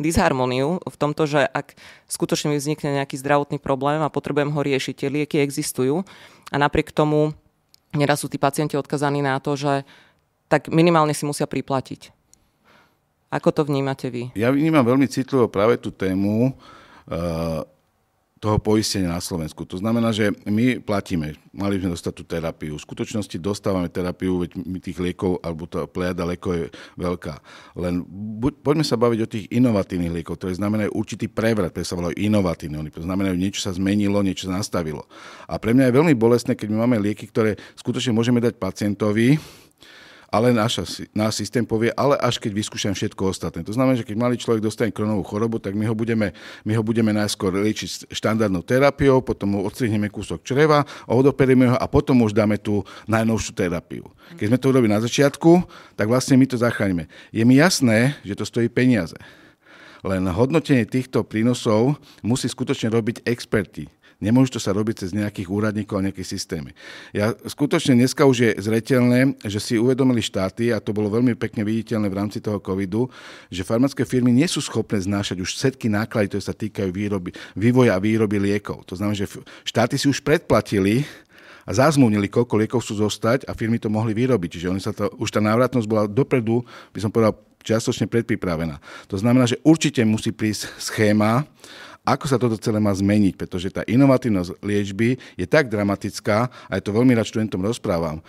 disharmoniu 0.00 0.80
v 0.80 0.96
tomto, 0.96 1.28
že 1.28 1.44
ak 1.44 1.76
skutočne 2.08 2.56
mi 2.56 2.56
vznikne 2.56 2.96
nejaký 2.96 3.20
zdravotný 3.20 3.60
problém 3.60 4.00
a 4.00 4.08
potrebujem 4.08 4.48
ho 4.48 4.60
riešiť, 4.64 4.94
tie 4.96 5.12
lieky 5.12 5.44
existujú 5.44 6.00
a 6.48 6.56
napriek 6.56 6.88
tomu 6.96 7.36
neraz 7.92 8.24
sú 8.24 8.32
tí 8.32 8.40
pacienti 8.40 8.80
odkazaní 8.80 9.20
na 9.20 9.36
to, 9.44 9.60
že 9.60 9.84
tak 10.48 10.72
minimálne 10.72 11.12
si 11.12 11.28
musia 11.28 11.44
priplatiť. 11.44 12.16
Ako 13.28 13.52
to 13.52 13.68
vnímate 13.68 14.08
vy? 14.08 14.32
Ja 14.32 14.48
vnímam 14.48 14.88
veľmi 14.88 15.04
citlivo 15.04 15.52
práve 15.52 15.76
tú 15.76 15.92
tému 15.92 16.56
uh 17.08 17.64
toho 18.38 18.62
poistenia 18.62 19.10
na 19.10 19.22
Slovensku. 19.22 19.66
To 19.66 19.78
znamená, 19.78 20.14
že 20.14 20.30
my 20.46 20.78
platíme, 20.78 21.34
mali 21.50 21.82
sme 21.82 21.94
dostať 21.94 22.12
tú 22.14 22.22
terapiu. 22.22 22.78
V 22.78 22.86
skutočnosti 22.86 23.34
dostávame 23.42 23.90
terapiu, 23.90 24.46
veď 24.46 24.58
my 24.62 24.78
tých 24.78 24.98
liekov, 25.02 25.42
alebo 25.42 25.66
tá 25.66 25.84
plejada 25.90 26.22
liekov 26.22 26.52
je 26.54 26.66
veľká. 26.94 27.34
Len 27.74 28.06
buď, 28.38 28.62
poďme 28.62 28.84
sa 28.86 28.94
baviť 28.94 29.20
o 29.22 29.30
tých 29.30 29.44
inovatívnych 29.50 30.22
liekov, 30.22 30.38
ktoré 30.38 30.54
znamenajú 30.54 30.94
určitý 30.94 31.26
prevrat, 31.26 31.74
ktoré 31.74 31.84
sa 31.86 31.98
volajú 31.98 32.14
inovatívne. 32.14 32.78
Oni 32.78 32.90
znamenajú, 32.94 33.34
niečo 33.34 33.60
sa 33.60 33.74
zmenilo, 33.74 34.22
niečo 34.22 34.46
sa 34.46 34.54
nastavilo. 34.54 35.10
A 35.50 35.58
pre 35.58 35.74
mňa 35.74 35.90
je 35.90 35.96
veľmi 35.98 36.14
bolestné, 36.14 36.54
keď 36.54 36.70
my 36.70 36.86
máme 36.86 36.96
lieky, 37.02 37.26
ktoré 37.26 37.58
skutočne 37.74 38.14
môžeme 38.14 38.38
dať 38.38 38.54
pacientovi, 38.56 39.38
ale 40.28 40.52
naša, 40.52 40.84
náš 41.16 41.40
systém 41.40 41.64
povie, 41.64 41.88
ale 41.96 42.20
až 42.20 42.36
keď 42.36 42.52
vyskúšam 42.52 42.92
všetko 42.92 43.32
ostatné. 43.32 43.64
To 43.64 43.72
znamená, 43.72 43.96
že 43.96 44.04
keď 44.04 44.16
malý 44.20 44.36
človek 44.36 44.60
dostane 44.60 44.92
kronovú 44.92 45.24
chorobu, 45.24 45.56
tak 45.56 45.72
my 45.72 45.88
ho 45.88 45.96
budeme, 45.96 46.36
my 46.68 46.72
ho 46.76 46.84
budeme 46.84 47.16
najskôr 47.16 47.56
liečiť 47.56 48.12
štandardnou 48.12 48.60
terapiou, 48.60 49.24
potom 49.24 49.56
mu 49.56 49.58
odstrihneme 49.64 50.12
kúsok 50.12 50.44
čreva, 50.44 50.84
odoperieme 51.08 51.72
ho 51.72 51.76
a 51.80 51.88
potom 51.88 52.20
už 52.28 52.36
dáme 52.36 52.60
tú 52.60 52.84
najnovšiu 53.08 53.52
terapiu. 53.56 54.04
Keď 54.36 54.46
sme 54.52 54.60
to 54.60 54.68
urobili 54.68 54.92
na 54.92 55.00
začiatku, 55.00 55.64
tak 55.96 56.12
vlastne 56.12 56.36
my 56.36 56.44
to 56.44 56.60
zachránime. 56.60 57.08
Je 57.32 57.40
mi 57.48 57.56
jasné, 57.56 58.20
že 58.20 58.36
to 58.36 58.44
stojí 58.44 58.68
peniaze. 58.68 59.16
Len 60.06 60.22
hodnotenie 60.30 60.86
týchto 60.86 61.26
prínosov 61.26 61.98
musí 62.22 62.46
skutočne 62.46 62.92
robiť 62.92 63.26
experti 63.26 63.90
Nemôže 64.18 64.50
to 64.50 64.58
sa 64.58 64.74
robiť 64.74 65.06
cez 65.06 65.10
nejakých 65.14 65.46
úradníkov 65.46 66.02
a 66.02 66.10
nejaké 66.10 66.26
systémy. 66.26 66.74
Ja 67.14 67.38
skutočne 67.38 67.94
dneska 67.94 68.26
už 68.26 68.36
je 68.42 68.50
zretelné, 68.58 69.38
že 69.46 69.62
si 69.62 69.78
uvedomili 69.78 70.18
štáty, 70.18 70.74
a 70.74 70.82
to 70.82 70.90
bolo 70.90 71.06
veľmi 71.06 71.38
pekne 71.38 71.62
viditeľné 71.62 72.10
v 72.10 72.18
rámci 72.18 72.42
toho 72.42 72.58
covidu, 72.58 73.06
že 73.46 73.62
farmacké 73.62 74.02
firmy 74.02 74.34
nie 74.34 74.50
sú 74.50 74.58
schopné 74.58 74.98
znášať 74.98 75.38
už 75.38 75.54
všetky 75.54 75.86
náklady, 75.86 76.34
ktoré 76.34 76.42
sa 76.42 76.50
týkajú 76.50 76.90
výroby, 76.90 77.30
vývoja 77.54 77.94
a 77.94 78.02
výroby 78.02 78.42
liekov. 78.42 78.82
To 78.90 78.98
znamená, 78.98 79.14
že 79.14 79.30
štáty 79.62 79.94
si 79.94 80.10
už 80.10 80.18
predplatili 80.26 81.06
a 81.62 81.70
zazmúnili, 81.70 82.26
koľko 82.26 82.58
liekov 82.58 82.80
sú 82.82 82.98
zostať 82.98 83.46
a 83.46 83.54
firmy 83.54 83.78
to 83.78 83.86
mohli 83.86 84.18
vyrobiť. 84.18 84.58
Čiže 84.58 84.66
oni 84.66 84.82
sa 84.82 84.90
to, 84.90 85.14
už 85.14 85.30
tá 85.30 85.38
návratnosť 85.38 85.86
bola 85.86 86.10
dopredu, 86.10 86.66
by 86.90 86.98
som 86.98 87.14
povedal, 87.14 87.38
čiastočne 87.62 88.10
predpripravená. 88.10 88.82
To 89.12 89.20
znamená, 89.20 89.46
že 89.46 89.62
určite 89.62 90.02
musí 90.02 90.34
prísť 90.34 90.74
schéma, 90.80 91.46
ako 92.14 92.24
sa 92.24 92.40
toto 92.40 92.56
celé 92.56 92.80
má 92.80 92.92
zmeniť, 92.94 93.34
pretože 93.36 93.68
tá 93.68 93.84
inovatívnosť 93.84 94.64
liečby 94.64 95.20
je 95.36 95.44
tak 95.44 95.68
dramatická 95.68 96.48
a 96.48 96.72
ja 96.76 96.82
to 96.82 96.96
veľmi 96.96 97.12
rád 97.12 97.28
študentom 97.28 97.60
rozprávam. 97.60 98.24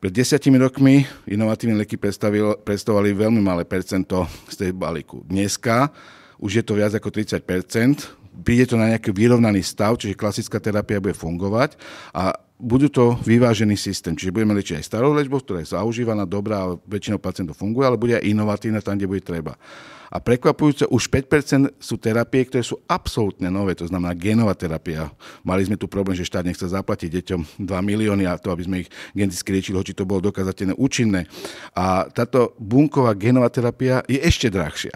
Pred 0.00 0.12
desiatimi 0.12 0.60
rokmi 0.60 1.04
inovatívne 1.28 1.76
lieky 1.80 1.96
predstavovali 1.96 3.10
veľmi 3.16 3.40
malé 3.40 3.64
percento 3.64 4.28
z 4.48 4.54
tej 4.64 4.70
balíku. 4.76 5.24
Dneska 5.24 5.88
už 6.36 6.60
je 6.60 6.64
to 6.64 6.76
viac 6.76 6.92
ako 6.92 7.08
30% 7.08 8.26
príde 8.44 8.68
to 8.68 8.76
na 8.76 8.92
nejaký 8.92 9.16
vyrovnaný 9.16 9.64
stav, 9.64 9.96
čiže 9.96 10.18
klasická 10.18 10.60
terapia 10.60 11.00
bude 11.00 11.16
fungovať 11.16 11.80
a 12.12 12.36
budú 12.56 12.88
to 12.88 13.04
vyvážený 13.20 13.76
systém, 13.76 14.16
čiže 14.16 14.32
budeme 14.32 14.56
liečiť 14.56 14.80
aj 14.80 14.88
starou 14.88 15.12
liečbou, 15.12 15.44
ktorá 15.44 15.60
je 15.60 15.76
zaužívaná, 15.76 16.24
dobrá 16.24 16.64
a 16.64 16.74
väčšinou 16.88 17.20
pacientov 17.20 17.60
funguje, 17.60 17.84
ale 17.84 18.00
bude 18.00 18.16
aj 18.16 18.24
inovatívna 18.24 18.80
tam, 18.80 18.96
kde 18.96 19.08
bude 19.08 19.20
treba. 19.20 19.60
A 20.06 20.22
prekvapujúce, 20.22 20.86
už 20.86 21.10
5% 21.10 21.82
sú 21.82 21.98
terapie, 21.98 22.46
ktoré 22.46 22.62
sú 22.62 22.78
absolútne 22.86 23.50
nové, 23.50 23.74
to 23.74 23.90
znamená 23.90 24.14
genová 24.14 24.54
terapia. 24.54 25.10
Mali 25.42 25.66
sme 25.66 25.74
tu 25.74 25.90
problém, 25.90 26.14
že 26.14 26.24
štát 26.24 26.46
nechce 26.46 26.62
zaplatiť 26.62 27.10
deťom 27.20 27.40
2 27.66 27.66
milióny 27.66 28.24
a 28.24 28.38
to, 28.38 28.54
aby 28.54 28.62
sme 28.64 28.76
ich 28.86 28.90
geneticky 29.12 29.50
liečili, 29.50 29.76
hoči 29.76 29.98
to 29.98 30.06
bolo 30.06 30.30
dokázateľné 30.30 30.78
účinné. 30.78 31.26
A 31.74 32.06
táto 32.06 32.54
bunková 32.56 33.18
genová 33.18 33.50
terapia 33.50 34.06
je 34.06 34.22
ešte 34.22 34.48
drahšia 34.48 34.94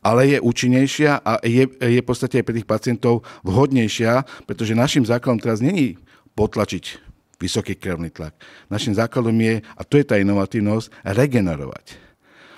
ale 0.00 0.32
je 0.32 0.38
účinnejšia 0.40 1.20
a 1.20 1.44
je, 1.44 1.68
je 1.76 2.00
v 2.00 2.08
podstate 2.08 2.40
aj 2.40 2.44
pre 2.48 2.56
tých 2.56 2.64
pacientov 2.64 3.20
vhodnejšia, 3.44 4.24
pretože 4.48 4.72
našim 4.72 5.04
základom 5.04 5.36
teraz 5.36 5.60
není 5.60 6.00
potlačiť 6.34 6.84
vysoký 7.40 7.74
krvný 7.74 8.12
tlak. 8.12 8.36
Našim 8.68 8.92
základom 8.92 9.32
je, 9.32 9.64
a 9.64 9.82
to 9.82 9.96
je 9.96 10.04
tá 10.04 10.20
inovatívnosť, 10.20 10.92
regenerovať. 11.16 12.10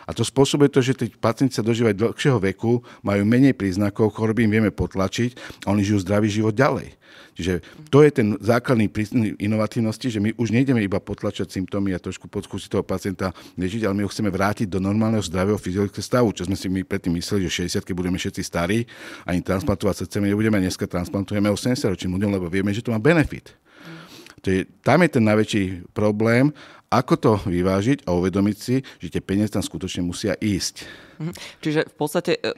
A 0.03 0.11
to 0.11 0.27
spôsobuje 0.27 0.67
to, 0.67 0.83
že 0.83 0.99
tí 0.99 1.07
pacienti 1.15 1.55
sa 1.55 1.63
dožívajú 1.63 1.95
dlhšieho 1.95 2.39
veku, 2.43 2.83
majú 3.07 3.23
menej 3.23 3.55
príznakov, 3.55 4.11
choroby 4.11 4.51
im 4.51 4.59
vieme 4.59 4.73
potlačiť 4.75 5.63
a 5.63 5.71
oni 5.71 5.87
žijú 5.87 6.03
zdravý 6.03 6.27
život 6.27 6.59
ďalej. 6.59 6.99
Čiže 7.33 7.65
to 7.89 8.05
je 8.05 8.11
ten 8.13 8.37
základný 8.41 8.93
prístup 8.93 9.25
inovatívnosti, 9.41 10.13
že 10.13 10.21
my 10.21 10.37
už 10.37 10.53
nejdeme 10.53 10.85
iba 10.85 11.01
potlačať 11.01 11.49
symptómy 11.49 11.97
a 11.97 12.03
trošku 12.03 12.29
podskúsiť 12.29 12.69
toho 12.69 12.85
pacienta 12.85 13.33
liečiť, 13.57 13.89
ale 13.89 13.97
my 13.97 14.03
ho 14.05 14.13
chceme 14.13 14.29
vrátiť 14.29 14.69
do 14.69 14.83
normálneho 14.83 15.25
zdravého 15.25 15.57
fyziologického 15.57 16.05
stavu, 16.05 16.29
čo 16.37 16.45
sme 16.45 16.59
si 16.59 16.69
my 16.69 16.85
predtým 16.85 17.17
mysleli, 17.17 17.49
že 17.49 17.65
60 17.69 17.89
budeme 17.97 18.21
všetci 18.21 18.43
starí, 18.45 18.85
ani 19.25 19.41
transplantovať 19.41 20.05
srdce 20.05 20.21
nebudeme, 20.21 20.61
dneska 20.61 20.85
transplantujeme 20.85 21.49
80 21.49 21.95
ročným 21.97 22.21
ľuďom, 22.21 22.31
lebo 22.37 22.47
vieme, 22.53 22.69
že 22.75 22.85
to 22.85 22.93
má 22.93 23.01
benefit. 23.01 23.62
Je, 24.51 24.63
tam 24.83 25.07
je 25.07 25.11
ten 25.15 25.25
najväčší 25.25 25.95
problém 25.95 26.51
ako 26.93 27.15
to 27.17 27.33
vyvážiť 27.49 28.05
a 28.05 28.13
uvedomiť 28.13 28.57
si, 28.61 28.85
že 29.01 29.09
tie 29.09 29.25
peniaze 29.25 29.49
tam 29.49 29.65
skutočne 29.65 30.05
musia 30.05 30.37
ísť. 30.37 30.85
Mhm. 31.17 31.33
Čiže 31.65 31.81
v 31.89 31.95
podstate 31.97 32.37
e, 32.37 32.53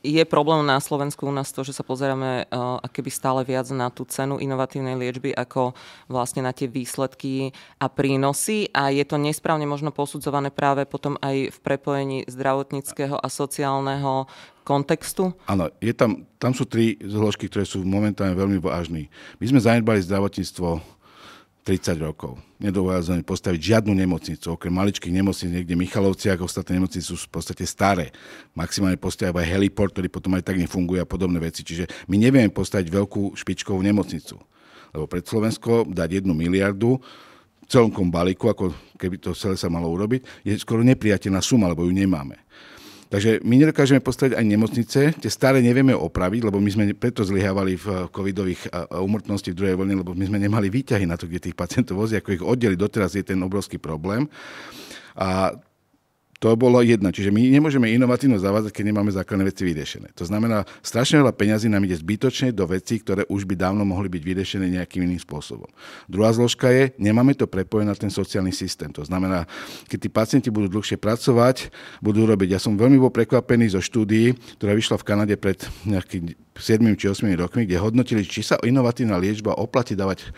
je 0.00 0.24
problém 0.24 0.64
na 0.64 0.80
Slovensku 0.80 1.28
u 1.28 1.32
nás 1.32 1.52
to, 1.52 1.60
že 1.60 1.76
sa 1.76 1.84
pozeráme 1.84 2.48
uh, 2.48 2.80
akéby 2.80 3.12
stále 3.12 3.44
viac 3.44 3.68
na 3.68 3.92
tú 3.92 4.08
cenu 4.08 4.40
inovatívnej 4.40 4.96
liečby 4.96 5.28
ako 5.36 5.76
vlastne 6.08 6.40
na 6.40 6.56
tie 6.56 6.72
výsledky 6.72 7.52
a 7.76 7.86
prínosy 7.92 8.72
a 8.72 8.88
je 8.88 9.04
to 9.04 9.20
nesprávne 9.20 9.68
možno 9.68 9.92
posudzované 9.92 10.48
práve 10.48 10.88
potom 10.88 11.20
aj 11.20 11.52
v 11.52 11.58
prepojení 11.60 12.24
zdravotníckého 12.32 13.20
a 13.20 13.28
sociálneho 13.28 14.24
kontextu? 14.64 15.36
Áno, 15.44 15.68
je 15.84 15.92
tam, 15.92 16.24
tam 16.40 16.56
sú 16.56 16.64
tri 16.64 16.96
zložky, 17.04 17.52
ktoré 17.52 17.68
sú 17.68 17.84
momentálne 17.84 18.32
veľmi 18.32 18.56
vážne. 18.56 19.12
My 19.36 19.52
sme 19.52 19.60
zanedbali 19.60 20.00
zdravotníctvo 20.00 20.99
30 21.64 22.00
rokov. 22.00 22.40
Nedovolili 22.56 23.20
postaviť 23.20 23.60
žiadnu 23.60 23.92
nemocnicu, 23.92 24.56
okrem 24.56 24.72
maličkých 24.72 25.12
nemocníc 25.12 25.52
niekde 25.52 25.76
v 25.76 25.84
Michalovciach, 25.84 26.40
ostatné 26.40 26.80
nemocnice 26.80 27.04
sú 27.04 27.16
v 27.28 27.32
podstate 27.32 27.64
staré. 27.68 28.12
Maximálne 28.56 28.96
postaviť 28.96 29.36
aj 29.36 29.48
heliport, 29.48 29.92
ktorý 29.92 30.08
potom 30.08 30.36
aj 30.36 30.44
tak 30.44 30.56
nefunguje 30.56 31.00
a 31.00 31.08
podobné 31.08 31.36
veci. 31.40 31.60
Čiže 31.60 32.08
my 32.08 32.16
nevieme 32.16 32.52
postaviť 32.52 32.88
veľkú 32.88 33.36
špičkovú 33.36 33.80
nemocnicu. 33.84 34.40
Lebo 34.90 35.04
pred 35.06 35.22
Slovensko 35.22 35.86
dať 35.86 36.24
jednu 36.24 36.32
miliardu 36.34 36.98
v 36.98 37.66
celom 37.68 37.92
balíku, 38.10 38.50
ako 38.50 38.74
keby 38.98 39.20
to 39.22 39.36
celé 39.36 39.54
sa 39.54 39.70
malo 39.70 39.92
urobiť, 39.92 40.42
je 40.42 40.58
skoro 40.58 40.82
nepriateľná 40.82 41.38
suma, 41.38 41.70
lebo 41.70 41.86
ju 41.86 41.92
nemáme. 41.94 42.40
Takže 43.10 43.42
my 43.42 43.58
nedokážeme 43.58 43.98
postaviť 43.98 44.38
ani 44.38 44.54
nemocnice, 44.54 45.18
tie 45.18 45.30
staré 45.34 45.58
nevieme 45.58 45.90
opraviť, 45.90 46.46
lebo 46.46 46.62
my 46.62 46.70
sme 46.70 46.84
preto 46.94 47.26
zlyhávali 47.26 47.74
v 47.74 48.06
covidových 48.06 48.70
umrtnosti 48.94 49.50
v 49.50 49.58
druhej 49.58 49.74
vlne, 49.74 49.98
lebo 49.98 50.14
my 50.14 50.30
sme 50.30 50.38
nemali 50.38 50.70
výťahy 50.70 51.10
na 51.10 51.18
to, 51.18 51.26
kde 51.26 51.50
tých 51.50 51.58
pacientov 51.58 51.98
vozia, 51.98 52.22
ako 52.22 52.38
ich 52.38 52.46
oddeli. 52.46 52.78
Doteraz 52.78 53.18
je 53.18 53.26
ten 53.26 53.42
obrovský 53.42 53.82
problém. 53.82 54.30
A 55.18 55.58
to 56.40 56.56
bolo 56.56 56.80
jedna. 56.80 57.12
Čiže 57.12 57.28
my 57.28 57.52
nemôžeme 57.52 57.92
inovatívno 57.92 58.40
zavádzať, 58.40 58.72
keď 58.72 58.84
nemáme 58.88 59.12
základné 59.12 59.44
veci 59.44 59.68
vyriešené. 59.68 60.16
To 60.16 60.24
znamená, 60.24 60.64
strašne 60.80 61.20
veľa 61.20 61.36
peňazí 61.36 61.68
nám 61.68 61.84
ide 61.84 62.00
zbytočne 62.00 62.56
do 62.56 62.64
vecí, 62.64 62.96
ktoré 62.96 63.28
už 63.28 63.44
by 63.44 63.60
dávno 63.60 63.84
mohli 63.84 64.08
byť 64.08 64.22
vyriešené 64.24 64.72
nejakým 64.80 65.04
iným 65.04 65.20
spôsobom. 65.20 65.68
Druhá 66.08 66.32
zložka 66.32 66.72
je, 66.72 66.96
nemáme 66.96 67.36
to 67.36 67.44
prepojené 67.44 67.92
na 67.92 67.96
ten 67.96 68.08
sociálny 68.08 68.56
systém. 68.56 68.88
To 68.96 69.04
znamená, 69.04 69.44
keď 69.84 69.98
tí 70.00 70.08
pacienti 70.08 70.48
budú 70.48 70.80
dlhšie 70.80 70.96
pracovať, 70.96 71.68
budú 72.00 72.24
robiť. 72.24 72.56
Ja 72.56 72.60
som 72.60 72.72
veľmi 72.72 72.96
bol 72.96 73.12
prekvapený 73.12 73.76
zo 73.76 73.84
štúdií, 73.84 74.32
ktorá 74.56 74.72
vyšla 74.72 74.96
v 74.96 75.04
Kanade 75.04 75.34
pred 75.36 75.60
nejakým 75.84 76.32
7 76.60 76.84
či 76.94 77.08
8 77.08 77.24
rokmi, 77.40 77.64
kde 77.64 77.80
hodnotili, 77.80 78.22
či 78.22 78.44
sa 78.44 78.60
inovatívna 78.60 79.16
liečba 79.16 79.56
oplatí 79.56 79.96
dávať 79.96 80.20
e, 80.20 80.28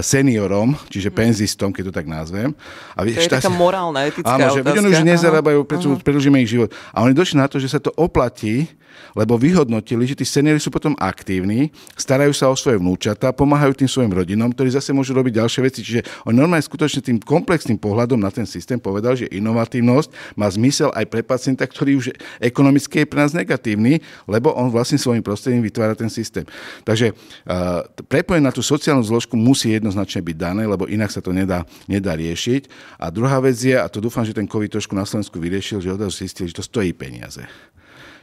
seniorom, 0.00 0.78
čiže 0.86 1.10
mm. 1.10 1.16
penzistom, 1.18 1.74
keď 1.74 1.90
to 1.90 1.92
tak 1.92 2.06
nazvem. 2.06 2.54
A 2.94 3.02
to 3.02 3.10
je 3.10 3.26
taká 3.26 3.50
morálna, 3.50 4.06
etická 4.06 4.38
Áno, 4.38 4.54
že 4.54 4.62
oni 4.62 4.88
už 4.94 5.02
nezarábajú, 5.02 5.43
prečo 5.68 5.92
predlžíme 6.00 6.40
ich 6.40 6.50
život. 6.50 6.72
A 6.96 7.04
oni 7.04 7.12
došli 7.12 7.36
na 7.36 7.46
to, 7.46 7.60
že 7.60 7.68
sa 7.68 7.80
to 7.82 7.92
oplatí, 7.94 8.70
lebo 9.14 9.34
vyhodnotili, 9.34 10.06
že 10.06 10.18
tí 10.18 10.26
seniori 10.26 10.58
sú 10.62 10.70
potom 10.70 10.94
aktívni, 10.98 11.70
starajú 11.98 12.30
sa 12.34 12.50
o 12.50 12.54
svoje 12.54 12.78
vnúčata, 12.78 13.34
pomáhajú 13.34 13.74
tým 13.74 13.90
svojim 13.90 14.12
rodinom, 14.14 14.50
ktorí 14.50 14.70
zase 14.74 14.94
môžu 14.94 15.14
robiť 15.14 15.42
ďalšie 15.42 15.60
veci. 15.62 15.80
Čiže 15.82 16.00
on 16.26 16.34
normálne 16.34 16.62
skutočne 16.62 17.02
tým 17.02 17.18
komplexným 17.18 17.78
pohľadom 17.78 18.18
na 18.18 18.30
ten 18.30 18.46
systém 18.46 18.78
povedal, 18.78 19.18
že 19.18 19.30
inovatívnosť 19.30 20.38
má 20.38 20.46
zmysel 20.50 20.94
aj 20.94 21.04
pre 21.10 21.22
pacienta, 21.26 21.66
ktorý 21.66 21.98
už 21.98 22.06
ekonomicky 22.38 23.02
je 23.02 23.06
pre 23.10 23.18
nás 23.22 23.34
negatívny, 23.34 24.02
lebo 24.30 24.54
on 24.54 24.70
vlastne 24.70 24.98
svojim 24.98 25.22
prostredím 25.22 25.62
vytvára 25.62 25.98
ten 25.98 26.10
systém. 26.10 26.46
Takže 26.86 27.14
uh, 27.14 27.86
prepojenie 28.06 28.46
na 28.46 28.54
tú 28.54 28.62
sociálnu 28.62 29.02
zložku 29.02 29.34
musí 29.34 29.74
jednoznačne 29.74 30.22
byť 30.22 30.36
dané, 30.38 30.62
lebo 30.66 30.86
inak 30.86 31.10
sa 31.10 31.18
to 31.18 31.34
nedá, 31.34 31.66
nedá 31.90 32.14
riešiť. 32.14 32.70
A 32.98 33.10
druhá 33.10 33.38
vec 33.42 33.58
je, 33.58 33.74
a 33.74 33.86
to 33.90 34.02
dúfam, 34.02 34.22
že 34.26 34.34
ten 34.34 34.46
COVID 34.46 34.70
trošku 34.78 34.94
na 34.94 35.06
Slovensku 35.06 35.33
vyriešil, 35.38 35.82
že 35.82 35.94
odrazu 35.94 36.14
si 36.14 36.26
že 36.28 36.54
to 36.54 36.64
stojí 36.64 36.92
peniaze 36.92 37.44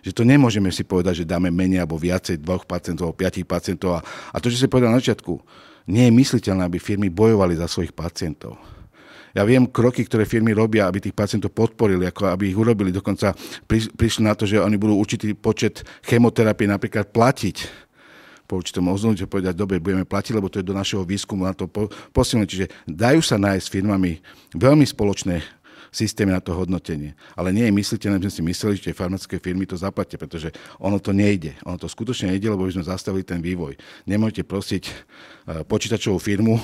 že 0.01 0.11
to 0.17 0.25
nemôžeme 0.25 0.73
si 0.73 0.81
povedať, 0.81 1.23
že 1.23 1.29
dáme 1.29 1.53
menej 1.53 1.85
alebo 1.85 1.93
viacej 1.93 2.41
dvoch 2.41 2.65
pacientov 2.65 3.09
alebo 3.09 3.21
piatich 3.21 3.45
pacientov. 3.45 3.89
A, 3.97 3.99
a 4.33 4.37
to, 4.41 4.49
čo 4.49 4.57
si 4.57 4.65
povedal 4.65 4.89
na 4.89 4.97
začiatku, 4.97 5.37
nie 5.93 6.09
je 6.09 6.13
mysliteľné, 6.13 6.65
aby 6.65 6.81
firmy 6.81 7.13
bojovali 7.13 7.53
za 7.53 7.69
svojich 7.69 7.93
pacientov. 7.93 8.57
Ja 9.31 9.47
viem 9.47 9.63
kroky, 9.63 10.03
ktoré 10.03 10.27
firmy 10.27 10.51
robia, 10.51 10.91
aby 10.91 10.99
tých 10.99 11.15
pacientov 11.15 11.55
podporili, 11.55 12.03
ako 12.03 12.35
aby 12.35 12.51
ich 12.51 12.57
urobili. 12.57 12.91
Dokonca 12.91 13.31
prišli 13.69 14.27
na 14.27 14.35
to, 14.35 14.43
že 14.43 14.59
oni 14.59 14.75
budú 14.75 14.99
určitý 14.99 15.31
počet 15.37 15.87
chemoterapie 16.03 16.67
napríklad 16.67 17.15
platiť 17.15 17.87
po 18.51 18.59
určitom 18.59 18.83
že 19.15 19.31
povedať, 19.31 19.55
dobre, 19.55 19.79
budeme 19.79 20.03
platiť, 20.03 20.35
lebo 20.35 20.51
to 20.51 20.59
je 20.59 20.67
do 20.67 20.75
našeho 20.75 21.07
výskumu 21.07 21.47
na 21.47 21.55
to 21.55 21.71
posilné. 22.11 22.43
Čiže 22.43 22.67
dajú 22.83 23.23
sa 23.23 23.39
nájsť 23.39 23.63
s 23.63 23.71
firmami 23.71 24.19
veľmi 24.51 24.83
spoločné 24.83 25.39
systémy 25.91 26.31
na 26.31 26.39
to 26.39 26.55
hodnotenie. 26.55 27.11
Ale 27.35 27.51
nie 27.51 27.67
je 27.67 27.75
mysliteľné, 27.75 28.23
že 28.23 28.31
sme 28.31 28.31
si 28.31 28.41
mysleli, 28.55 28.73
že 28.79 28.85
tie 28.89 28.95
farmaceutické 28.95 29.43
firmy 29.43 29.67
to 29.67 29.75
zaplatia, 29.75 30.15
pretože 30.15 30.47
ono 30.79 31.03
to 31.03 31.11
nejde. 31.11 31.59
Ono 31.67 31.75
to 31.75 31.91
skutočne 31.91 32.31
nejde, 32.31 32.47
lebo 32.47 32.63
by 32.63 32.79
sme 32.79 32.87
zastavili 32.87 33.27
ten 33.27 33.43
vývoj. 33.43 33.75
Nemôžete 34.07 34.47
prosiť 34.47 34.83
e, 34.87 34.93
počítačovú 35.67 36.15
firmu, 36.15 36.55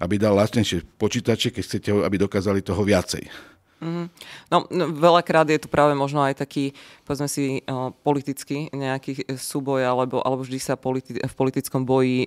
aby 0.00 0.16
dal 0.16 0.32
lacnejšie 0.40 0.88
počítače, 0.96 1.52
keď 1.52 1.62
chcete, 1.62 1.88
aby 2.00 2.16
dokázali 2.16 2.64
toho 2.64 2.80
viacej. 2.80 3.28
Mm-hmm. 3.76 4.06
No, 4.48 4.64
no, 4.72 4.84
veľakrát 4.88 5.44
je 5.52 5.60
tu 5.60 5.68
práve 5.68 5.92
možno 5.92 6.24
aj 6.24 6.40
taký 6.40 6.72
povedzme 7.06 7.30
si, 7.30 7.62
politický 8.02 8.74
nejaký 8.74 9.30
súboj, 9.38 9.86
alebo, 9.86 10.18
alebo 10.26 10.42
vždy 10.42 10.58
sa 10.58 10.74
politi- 10.74 11.22
v 11.22 11.34
politickom 11.38 11.86
boji 11.86 12.26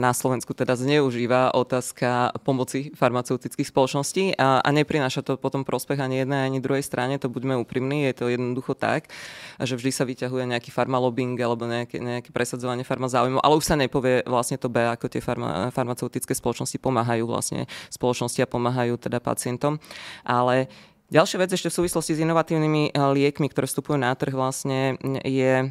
na 0.00 0.10
Slovensku 0.16 0.56
teda 0.56 0.80
zneužíva 0.80 1.52
otázka 1.52 2.32
pomoci 2.40 2.88
farmaceutických 2.96 3.68
spoločností 3.68 4.32
a, 4.40 4.64
a 4.64 4.68
neprináša 4.72 5.20
to 5.20 5.36
potom 5.36 5.68
prospech 5.68 6.00
ani 6.00 6.24
jednej, 6.24 6.48
ani 6.48 6.64
druhej 6.64 6.80
strane, 6.80 7.20
to 7.20 7.28
buďme 7.28 7.60
úprimní, 7.60 8.08
je 8.08 8.14
to 8.16 8.24
jednoducho 8.32 8.72
tak, 8.72 9.12
že 9.60 9.76
vždy 9.76 9.90
sa 9.92 10.08
vyťahuje 10.08 10.56
nejaký 10.56 10.72
farmalobing 10.72 11.36
alebo 11.36 11.68
nejaké, 11.68 12.00
nejaké 12.00 12.32
presadzovanie 12.32 12.88
farmazáujmu, 12.88 13.44
ale 13.44 13.54
už 13.60 13.68
sa 13.68 13.76
nepovie 13.76 14.24
vlastne 14.24 14.56
to 14.56 14.72
B, 14.72 14.80
ako 14.80 15.12
tie 15.12 15.20
farma, 15.20 15.68
farmaceutické 15.68 16.32
spoločnosti 16.32 16.80
pomáhajú 16.80 17.28
vlastne 17.28 17.68
spoločnosti 17.92 18.40
a 18.40 18.48
pomáhajú 18.48 18.96
teda 18.96 19.20
pacientom. 19.20 19.76
Ale 20.24 20.72
Ďalšia 21.10 21.42
vec 21.42 21.50
ešte 21.50 21.74
v 21.74 21.78
súvislosti 21.82 22.14
s 22.14 22.22
inovatívnymi 22.22 22.94
liekmi, 22.94 23.50
ktoré 23.50 23.66
vstupujú 23.66 23.98
na 23.98 24.14
trh 24.14 24.30
vlastne 24.30 24.94
je 25.26 25.66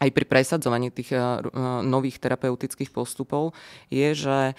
aj 0.00 0.08
pri 0.16 0.24
presadzovaní 0.24 0.88
tých 0.88 1.12
uh, 1.12 1.44
nových 1.84 2.16
terapeutických 2.16 2.88
postupov 2.88 3.52
je, 3.92 4.16
že 4.16 4.56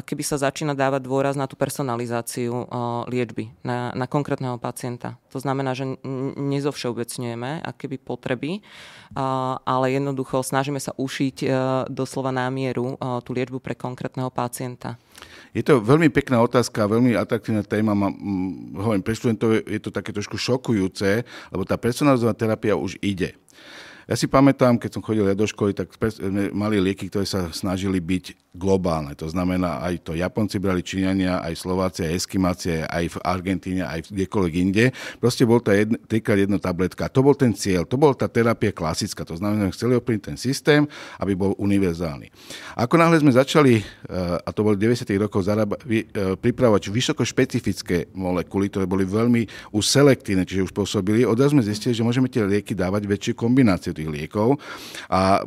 keby 0.00 0.24
sa 0.24 0.40
začína 0.40 0.72
dávať 0.72 1.04
dôraz 1.04 1.36
na 1.36 1.44
tú 1.44 1.54
personalizáciu 1.54 2.66
liečby, 3.06 3.52
na, 3.62 3.92
na 3.92 4.08
konkrétneho 4.08 4.56
pacienta. 4.56 5.20
To 5.30 5.38
znamená, 5.38 5.76
že 5.76 6.00
nezovšeobecňujeme 6.34 7.62
akéby 7.62 8.00
potreby, 8.02 8.64
ale 9.62 9.86
jednoducho 9.94 10.42
snažíme 10.42 10.82
sa 10.82 10.96
ušiť 10.98 11.46
doslova 11.92 12.34
na 12.34 12.50
mieru 12.50 12.98
tú 13.22 13.30
liečbu 13.36 13.62
pre 13.62 13.78
konkrétneho 13.78 14.34
pacienta. 14.34 14.98
Je 15.52 15.60
to 15.60 15.84
veľmi 15.84 16.08
pekná 16.08 16.40
otázka, 16.40 16.88
veľmi 16.88 17.12
atraktívna 17.12 17.60
téma. 17.60 17.92
Mám, 17.92 18.16
hovorím, 18.72 19.04
pre 19.04 19.12
študentov 19.12 19.60
je 19.68 19.80
to 19.84 19.92
také 19.92 20.08
trošku 20.16 20.40
šokujúce, 20.40 21.28
lebo 21.52 21.62
tá 21.68 21.76
personalizovaná 21.76 22.32
terapia 22.32 22.72
už 22.72 22.96
ide. 23.04 23.36
Ja 24.10 24.18
si 24.18 24.26
pamätám, 24.26 24.78
keď 24.78 24.90
som 24.98 25.02
chodil 25.04 25.26
ja 25.26 25.36
do 25.36 25.46
školy, 25.46 25.76
tak 25.76 25.94
sme 25.94 26.50
mali 26.50 26.82
lieky, 26.82 27.06
ktoré 27.06 27.26
sa 27.26 27.48
snažili 27.54 28.02
byť 28.02 28.52
globálne. 28.52 29.16
To 29.16 29.24
znamená, 29.32 29.80
aj 29.80 30.04
to 30.04 30.12
Japonci 30.12 30.60
brali 30.60 30.84
Číňania, 30.84 31.40
aj 31.40 31.56
Slováci, 31.56 32.04
aj 32.04 32.12
Eskimáci, 32.20 32.84
aj 32.84 33.16
v 33.16 33.18
Argentíne, 33.24 33.82
aj 33.88 34.12
kdekoľvek 34.12 34.54
inde. 34.60 34.84
Proste 35.16 35.48
bol 35.48 35.64
tá 35.64 35.72
jedna, 35.72 35.96
trikrát 36.04 36.36
jedna 36.36 36.60
tabletka. 36.60 37.08
To 37.08 37.24
bol 37.24 37.32
ten 37.32 37.56
cieľ, 37.56 37.88
to 37.88 37.96
bol 37.96 38.12
tá 38.12 38.28
terapia 38.28 38.68
klasická. 38.68 39.24
To 39.24 39.40
znamená, 39.40 39.72
že 39.72 39.80
chceli 39.80 39.96
oprieť 39.96 40.32
ten 40.32 40.36
systém, 40.36 40.84
aby 41.16 41.32
bol 41.32 41.56
univerzálny. 41.56 42.28
Ako 42.76 43.00
náhle 43.00 43.24
sme 43.24 43.32
začali, 43.32 43.80
eh, 43.80 43.84
a 44.36 44.48
to 44.52 44.60
boli 44.60 44.76
90. 44.76 45.16
rokov, 45.16 45.48
eh, 45.48 46.04
pripravovať 46.36 46.92
vysoko 46.92 47.24
špecifické 47.24 48.12
molekuly, 48.12 48.68
ktoré 48.68 48.84
boli 48.84 49.08
veľmi 49.08 49.72
už 49.72 49.84
selektívne, 49.88 50.44
čiže 50.44 50.68
už 50.68 50.76
pôsobili, 50.76 51.24
odrazu 51.24 51.56
sme 51.56 51.64
zistili, 51.64 51.96
že 51.96 52.04
môžeme 52.04 52.28
tie 52.28 52.44
lieky 52.44 52.76
dávať 52.76 53.08
väčšiu 53.08 53.32
kombináciu 53.92 53.94
tých 53.94 54.08
liekov. 54.08 54.56
A 55.12 55.44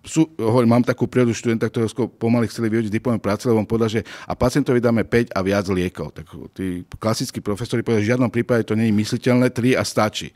sú, 0.00 0.28
hovorím, 0.36 0.80
mám 0.80 0.84
takú 0.84 1.04
prírodu 1.04 1.36
študenta, 1.36 1.68
ktorého 1.68 1.88
pomaly 2.16 2.48
chceli 2.48 2.72
vyhodiť 2.72 2.92
diplomové 2.92 3.20
práce, 3.20 3.44
lebo 3.44 3.60
on 3.60 3.68
povedal, 3.68 4.00
že 4.00 4.00
a 4.24 4.32
pacientovi 4.32 4.80
dáme 4.80 5.04
5 5.04 5.32
a 5.36 5.40
viac 5.44 5.68
liekov. 5.68 6.16
Tak 6.16 6.24
tí 6.56 6.84
klasickí 6.96 7.44
profesori 7.44 7.84
povedali, 7.84 8.04
že 8.04 8.06
v 8.08 8.12
žiadnom 8.16 8.32
prípade 8.32 8.64
to 8.64 8.76
nie 8.76 8.88
je 8.88 8.94
mysliteľné, 8.96 9.52
3 9.52 9.76
a 9.76 9.84
stačí. 9.84 10.32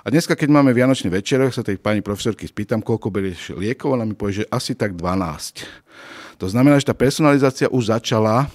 A 0.00 0.08
dneska, 0.08 0.32
keď 0.32 0.48
máme 0.48 0.72
Vianočný 0.72 1.12
večer, 1.12 1.42
sa 1.52 1.60
tej 1.60 1.76
pani 1.76 2.00
profesorky 2.00 2.48
spýtam, 2.48 2.80
koľko 2.80 3.12
berieš 3.12 3.52
liekov, 3.52 3.98
ona 3.98 4.08
mi 4.08 4.16
povie, 4.16 4.42
že 4.42 4.48
asi 4.48 4.72
tak 4.72 4.96
12. 4.96 6.40
To 6.40 6.46
znamená, 6.48 6.80
že 6.80 6.88
tá 6.88 6.96
personalizácia 6.96 7.68
už 7.68 7.92
začala 7.92 8.48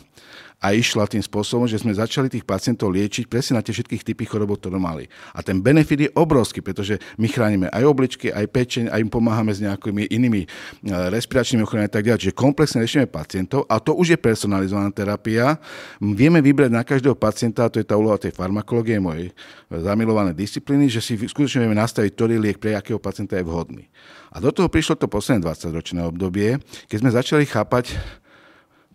a 0.65 0.73
išla 0.73 1.05
tým 1.05 1.21
spôsobom, 1.21 1.69
že 1.69 1.77
sme 1.77 1.93
začali 1.93 2.25
tých 2.25 2.41
pacientov 2.41 2.89
liečiť 2.89 3.29
presne 3.29 3.61
na 3.61 3.61
tie 3.61 3.69
všetkých 3.69 4.01
typy 4.01 4.25
chorob, 4.25 4.57
ktoré 4.57 4.81
mali. 4.81 5.05
A 5.37 5.45
ten 5.45 5.61
benefit 5.61 6.09
je 6.09 6.09
obrovský, 6.17 6.65
pretože 6.65 6.97
my 7.21 7.29
chránime 7.29 7.69
aj 7.69 7.85
obličky, 7.85 8.33
aj 8.33 8.49
pečeň, 8.49 8.83
aj 8.89 8.97
im 8.97 9.11
pomáhame 9.13 9.53
s 9.53 9.61
nejakými 9.61 10.09
inými 10.09 10.41
e, 10.41 10.47
respiračnými 10.89 11.61
ochoreniami 11.61 11.85
a 11.85 11.93
tak 11.93 12.09
ďalej. 12.09 12.19
Čiže 12.25 12.33
komplexne 12.33 12.81
riešime 12.81 13.05
pacientov 13.05 13.69
a 13.69 13.77
to 13.77 13.93
už 13.93 14.17
je 14.17 14.19
personalizovaná 14.19 14.89
terapia. 14.89 15.61
Vieme 16.01 16.41
vybrať 16.41 16.71
na 16.73 16.81
každého 16.81 17.13
pacienta, 17.13 17.69
a 17.69 17.69
to 17.69 17.77
je 17.77 17.85
tá 17.85 17.93
úloha 17.93 18.17
tej 18.17 18.33
farmakológie, 18.33 18.97
mojej 18.97 19.29
zamilované 19.69 20.33
disciplíny, 20.33 20.89
že 20.89 20.97
si 20.97 21.13
skutočne 21.13 21.61
vieme 21.61 21.77
nastaviť, 21.77 22.09
ktorý 22.17 22.41
liek 22.41 22.57
pre 22.57 22.73
akého 22.73 22.97
pacienta 22.97 23.37
je 23.37 23.45
vhodný. 23.45 23.85
A 24.33 24.41
do 24.41 24.49
toho 24.49 24.65
prišlo 24.65 24.97
to 24.97 25.05
posledné 25.05 25.45
20-ročné 25.45 26.01
obdobie, 26.09 26.57
keď 26.89 26.97
sme 26.97 27.11
začali 27.13 27.45
chápať 27.45 27.93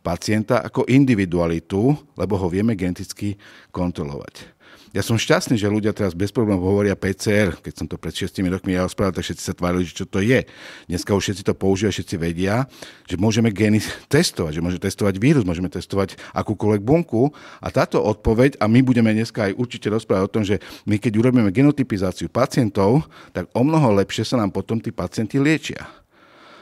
pacienta 0.00 0.64
ako 0.64 0.88
individualitu, 0.88 1.92
lebo 2.16 2.34
ho 2.40 2.46
vieme 2.48 2.72
geneticky 2.76 3.36
kontrolovať. 3.72 4.60
Ja 4.90 5.06
som 5.06 5.14
šťastný, 5.14 5.54
že 5.54 5.70
ľudia 5.70 5.94
teraz 5.94 6.18
bez 6.18 6.34
problémov 6.34 6.66
hovoria 6.66 6.98
PCR. 6.98 7.54
Keď 7.54 7.74
som 7.78 7.86
to 7.86 7.94
pred 7.94 8.10
6 8.10 8.42
rokmi 8.50 8.74
ja 8.74 8.82
rozprával, 8.82 9.14
tak 9.14 9.22
všetci 9.22 9.42
sa 9.46 9.54
tvárili, 9.54 9.86
že 9.86 10.02
čo 10.02 10.02
to 10.02 10.18
je. 10.18 10.42
Dneska 10.90 11.14
už 11.14 11.30
všetci 11.30 11.46
to 11.46 11.54
používajú, 11.54 11.94
všetci 11.94 12.16
vedia, 12.18 12.66
že 13.06 13.14
môžeme 13.14 13.54
gény 13.54 13.78
testovať, 14.10 14.58
že 14.58 14.62
môžeme 14.66 14.82
testovať 14.82 15.14
vírus, 15.22 15.46
môžeme 15.46 15.70
testovať 15.70 16.18
akúkoľvek 16.34 16.82
bunku. 16.82 17.30
A 17.62 17.70
táto 17.70 18.02
odpoveď, 18.02 18.58
a 18.58 18.66
my 18.66 18.82
budeme 18.82 19.14
dneska 19.14 19.46
aj 19.46 19.62
určite 19.62 19.86
rozprávať 19.94 20.26
o 20.26 20.34
tom, 20.34 20.42
že 20.42 20.58
my 20.90 20.98
keď 20.98 21.22
urobíme 21.22 21.54
genotypizáciu 21.54 22.26
pacientov, 22.26 23.06
tak 23.30 23.46
o 23.54 23.62
mnoho 23.62 23.94
lepšie 23.94 24.26
sa 24.26 24.42
nám 24.42 24.50
potom 24.50 24.82
tí 24.82 24.90
pacienti 24.90 25.38
liečia. 25.38 25.86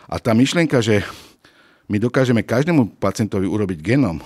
A 0.04 0.20
tá 0.20 0.36
myšlienka, 0.36 0.84
že 0.84 1.00
my 1.88 1.96
dokážeme 1.96 2.44
každému 2.44 3.00
pacientovi 3.00 3.48
urobiť 3.48 3.78
genom, 3.80 4.20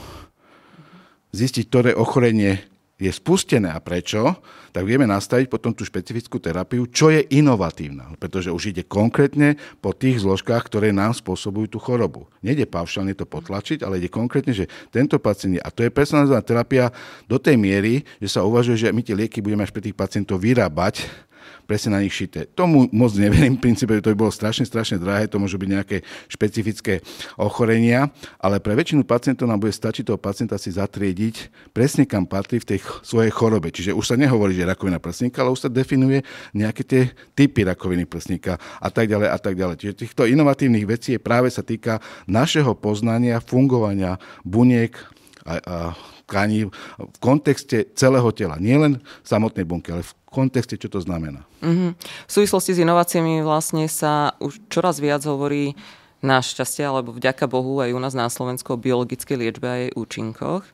zistiť, 1.32 1.64
ktoré 1.70 1.90
ochorenie 1.94 2.60
je 3.02 3.10
spustené 3.10 3.66
a 3.66 3.82
prečo, 3.82 4.38
tak 4.70 4.86
vieme 4.86 5.10
nastaviť 5.10 5.50
potom 5.50 5.74
tú 5.74 5.82
špecifickú 5.82 6.38
terapiu, 6.38 6.86
čo 6.86 7.10
je 7.10 7.26
inovatívna, 7.34 8.14
pretože 8.14 8.54
už 8.54 8.70
ide 8.70 8.86
konkrétne 8.86 9.58
po 9.82 9.90
tých 9.90 10.22
zložkách, 10.22 10.70
ktoré 10.70 10.94
nám 10.94 11.10
spôsobujú 11.10 11.66
tú 11.66 11.78
chorobu. 11.82 12.30
Nede 12.46 12.62
paušálne 12.62 13.10
to 13.18 13.26
potlačiť, 13.26 13.82
ale 13.82 13.98
ide 13.98 14.06
konkrétne, 14.06 14.54
že 14.54 14.70
tento 14.94 15.18
pacient, 15.18 15.58
a 15.58 15.68
to 15.74 15.82
je 15.82 15.90
personalizovaná 15.90 16.46
terapia 16.46 16.94
do 17.26 17.42
tej 17.42 17.58
miery, 17.58 18.06
že 18.22 18.38
sa 18.38 18.46
uvažuje, 18.46 18.86
že 18.86 18.94
my 18.94 19.02
tie 19.02 19.18
lieky 19.18 19.42
budeme 19.42 19.66
až 19.66 19.74
pre 19.74 19.82
tých 19.82 19.98
pacientov 19.98 20.38
vyrábať 20.38 21.02
presne 21.72 21.96
na 21.96 22.04
nich 22.04 22.12
šité. 22.12 22.44
Tomu 22.52 22.84
moc 22.92 23.16
neverím, 23.16 23.56
v 23.56 23.64
princípe 23.64 23.96
to 24.04 24.12
by 24.12 24.28
bolo 24.28 24.28
strašne, 24.28 24.68
strašne 24.68 25.00
drahé, 25.00 25.24
to 25.24 25.40
môžu 25.40 25.56
byť 25.56 25.70
nejaké 25.72 26.04
špecifické 26.28 27.00
ochorenia, 27.40 28.12
ale 28.36 28.60
pre 28.60 28.76
väčšinu 28.76 29.08
pacientov 29.08 29.48
nám 29.48 29.56
bude 29.56 29.72
stačiť 29.72 30.04
toho 30.04 30.20
pacienta 30.20 30.60
si 30.60 30.68
zatriediť 30.68 31.48
presne 31.72 32.04
kam 32.04 32.28
patrí 32.28 32.60
v 32.60 32.76
tej 32.76 32.78
svojej 33.00 33.32
chorobe. 33.32 33.72
Čiže 33.72 33.96
už 33.96 34.04
sa 34.04 34.20
nehovorí, 34.20 34.52
že 34.52 34.68
rakovina 34.68 35.00
prsníka, 35.00 35.40
ale 35.40 35.56
už 35.56 35.64
sa 35.64 35.70
definuje 35.72 36.20
nejaké 36.52 36.84
tie 36.84 37.02
typy 37.32 37.64
rakoviny 37.64 38.04
prsníka 38.04 38.60
a 38.76 38.92
tak 38.92 39.08
ďalej 39.08 39.32
a 39.32 39.38
tak 39.40 39.56
ďalej. 39.56 39.80
Čiže 39.80 40.00
týchto 40.04 40.28
inovatívnych 40.28 40.84
vecí 40.84 41.16
je 41.16 41.24
práve 41.24 41.48
sa 41.48 41.64
týka 41.64 42.04
našeho 42.28 42.76
poznania, 42.76 43.40
fungovania 43.40 44.20
buniek 44.44 44.92
a, 45.48 45.56
a 45.56 45.76
tkaní 46.28 46.68
v 46.68 46.72
kontexte 47.20 47.92
celého 47.92 48.28
tela. 48.32 48.56
Nie 48.56 48.80
len 48.80 49.04
samotnej 49.20 49.68
bunky, 49.68 49.92
ale 49.92 50.04
v 50.04 50.12
kontexte, 50.32 50.80
čo 50.80 50.88
to 50.88 51.04
znamená. 51.04 51.44
Mm-hmm. 51.60 51.90
V 52.00 52.32
súvislosti 52.32 52.72
s 52.72 52.82
inováciami 52.82 53.44
vlastne 53.44 53.84
sa 53.92 54.32
už 54.40 54.64
čoraz 54.72 54.96
viac 54.98 55.20
hovorí 55.28 55.76
našťastie, 56.24 56.86
alebo 56.86 57.12
vďaka 57.12 57.44
Bohu 57.50 57.84
aj 57.84 57.92
u 57.92 58.00
nás 58.00 58.16
na 58.16 58.30
Slovensku 58.32 58.74
o 58.74 58.80
biologickej 58.80 59.36
liečbe 59.36 59.66
a 59.68 59.76
jej 59.76 59.90
účinkoch. 59.92 60.64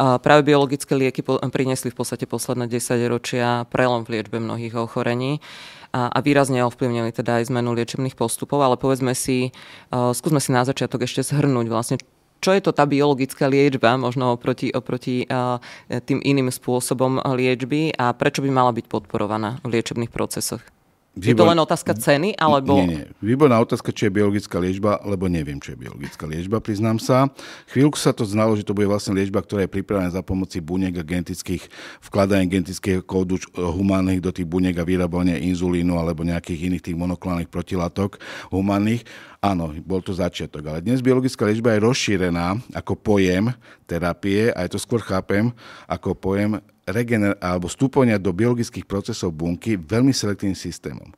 A 0.00 0.16
práve 0.16 0.48
biologické 0.48 0.96
lieky 0.96 1.20
priniesli 1.24 1.92
v 1.92 1.98
podstate 2.00 2.24
posledné 2.24 2.68
10 2.68 3.12
ročia 3.12 3.68
prelom 3.68 4.04
v 4.04 4.18
liečbe 4.18 4.40
mnohých 4.40 4.76
ochorení 4.76 5.44
a, 5.92 6.08
a 6.08 6.18
výrazne 6.24 6.64
ovplyvnili 6.64 7.12
teda 7.12 7.42
aj 7.42 7.52
zmenu 7.52 7.76
liečebných 7.76 8.16
postupov, 8.16 8.64
ale 8.64 8.80
povedzme 8.80 9.12
si, 9.12 9.52
uh, 9.92 10.14
skúsme 10.16 10.40
si 10.40 10.56
na 10.56 10.64
začiatok 10.64 11.04
ešte 11.04 11.20
zhrnúť 11.26 11.66
vlastne, 11.68 11.96
čo 12.40 12.56
je 12.56 12.64
to 12.64 12.72
tá 12.72 12.88
biologická 12.88 13.46
liečba, 13.46 14.00
možno 14.00 14.34
oproti, 14.34 14.72
oproti 14.72 15.28
tým 15.88 16.18
iným 16.24 16.48
spôsobom 16.48 17.20
liečby 17.36 17.92
a 17.94 18.16
prečo 18.16 18.40
by 18.40 18.50
mala 18.50 18.72
byť 18.72 18.88
podporovaná 18.88 19.60
v 19.60 19.78
liečebných 19.78 20.10
procesoch? 20.10 20.64
Výbor... 21.10 21.26
Je 21.26 21.34
to 21.34 21.50
len 21.50 21.58
otázka 21.58 21.92
ceny, 21.98 22.38
alebo... 22.38 22.78
Nie, 22.78 22.86
nie. 22.86 23.04
Výborná 23.18 23.58
otázka, 23.58 23.90
či 23.90 24.06
je 24.06 24.14
biologická 24.14 24.62
liečba, 24.62 25.02
lebo 25.02 25.26
neviem, 25.26 25.58
čo 25.58 25.74
je 25.74 25.82
biologická 25.82 26.22
liečba, 26.22 26.62
priznám 26.62 27.02
sa. 27.02 27.26
Chvíľku 27.66 27.98
sa 27.98 28.14
to 28.14 28.22
znalo, 28.22 28.54
že 28.54 28.62
to 28.62 28.78
bude 28.78 28.86
vlastne 28.86 29.18
liečba, 29.18 29.42
ktorá 29.42 29.66
je 29.66 29.74
pripravená 29.74 30.06
za 30.14 30.22
pomoci 30.22 30.62
buniek 30.62 30.94
a 30.94 31.02
genetických, 31.02 31.66
vkladania 31.98 32.46
genetického 32.46 33.02
kódu 33.02 33.42
humánnych 33.58 34.22
do 34.22 34.30
tých 34.30 34.46
buniek 34.46 34.78
a 34.78 34.86
vyrábania 34.86 35.34
inzulínu 35.42 35.98
alebo 35.98 36.22
nejakých 36.22 36.70
iných 36.70 36.86
tých 36.86 36.96
monoklánnych 36.96 37.50
protilátok 37.50 38.22
humánnych. 38.54 39.02
Áno, 39.42 39.74
bol 39.82 40.06
to 40.06 40.14
začiatok, 40.14 40.62
ale 40.70 40.78
dnes 40.78 41.02
biologická 41.02 41.42
liečba 41.42 41.74
je 41.74 41.90
rozšírená 41.90 42.54
ako 42.70 42.94
pojem 42.94 43.50
terapie 43.82 44.54
a 44.54 44.62
ja 44.62 44.70
to 44.70 44.78
skôr 44.78 45.02
chápem 45.02 45.50
ako 45.90 46.14
pojem 46.14 46.62
regener- 46.90 47.38
alebo 47.40 47.70
vstupovania 47.70 48.20
do 48.20 48.34
biologických 48.34 48.86
procesov 48.86 49.34
bunky 49.34 49.78
veľmi 49.78 50.12
selektívnym 50.14 50.58
systémom. 50.58 51.10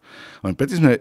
Predtým 0.43 0.79
sme 0.79 0.93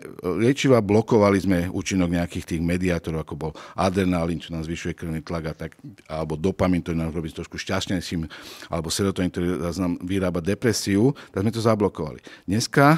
liečiva 0.42 0.82
blokovali 0.82 1.38
sme 1.40 1.60
účinok 1.70 2.12
nejakých 2.12 2.56
tých 2.56 2.62
mediátorov, 2.62 3.24
ako 3.24 3.34
bol 3.36 3.52
adrenalín, 3.76 4.40
čo 4.40 4.52
nám 4.56 4.68
zvyšuje 4.68 4.94
krvný 4.96 5.22
tlak, 5.22 5.44
a 5.50 5.54
tak, 5.54 5.72
alebo 6.08 6.36
dopamin, 6.36 6.82
ktorý 6.82 6.98
nám 7.00 7.16
robí 7.16 7.30
trošku 7.32 7.60
šťastnejším, 7.60 8.28
alebo 8.72 8.88
serotonín, 8.88 9.32
ktorý 9.32 9.60
nám 9.78 10.00
vyrába 10.04 10.40
depresiu, 10.44 11.16
tak 11.32 11.44
sme 11.44 11.52
to 11.52 11.62
zablokovali. 11.64 12.20
Dneska 12.48 12.98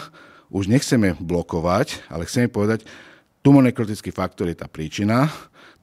už 0.53 0.69
nechceme 0.69 1.17
blokovať, 1.17 2.05
ale 2.13 2.29
chceme 2.29 2.49
povedať, 2.49 2.85
tumornekrotický 3.41 4.13
faktor 4.13 4.47
je 4.47 4.57
tá 4.57 4.69
príčina, 4.69 5.27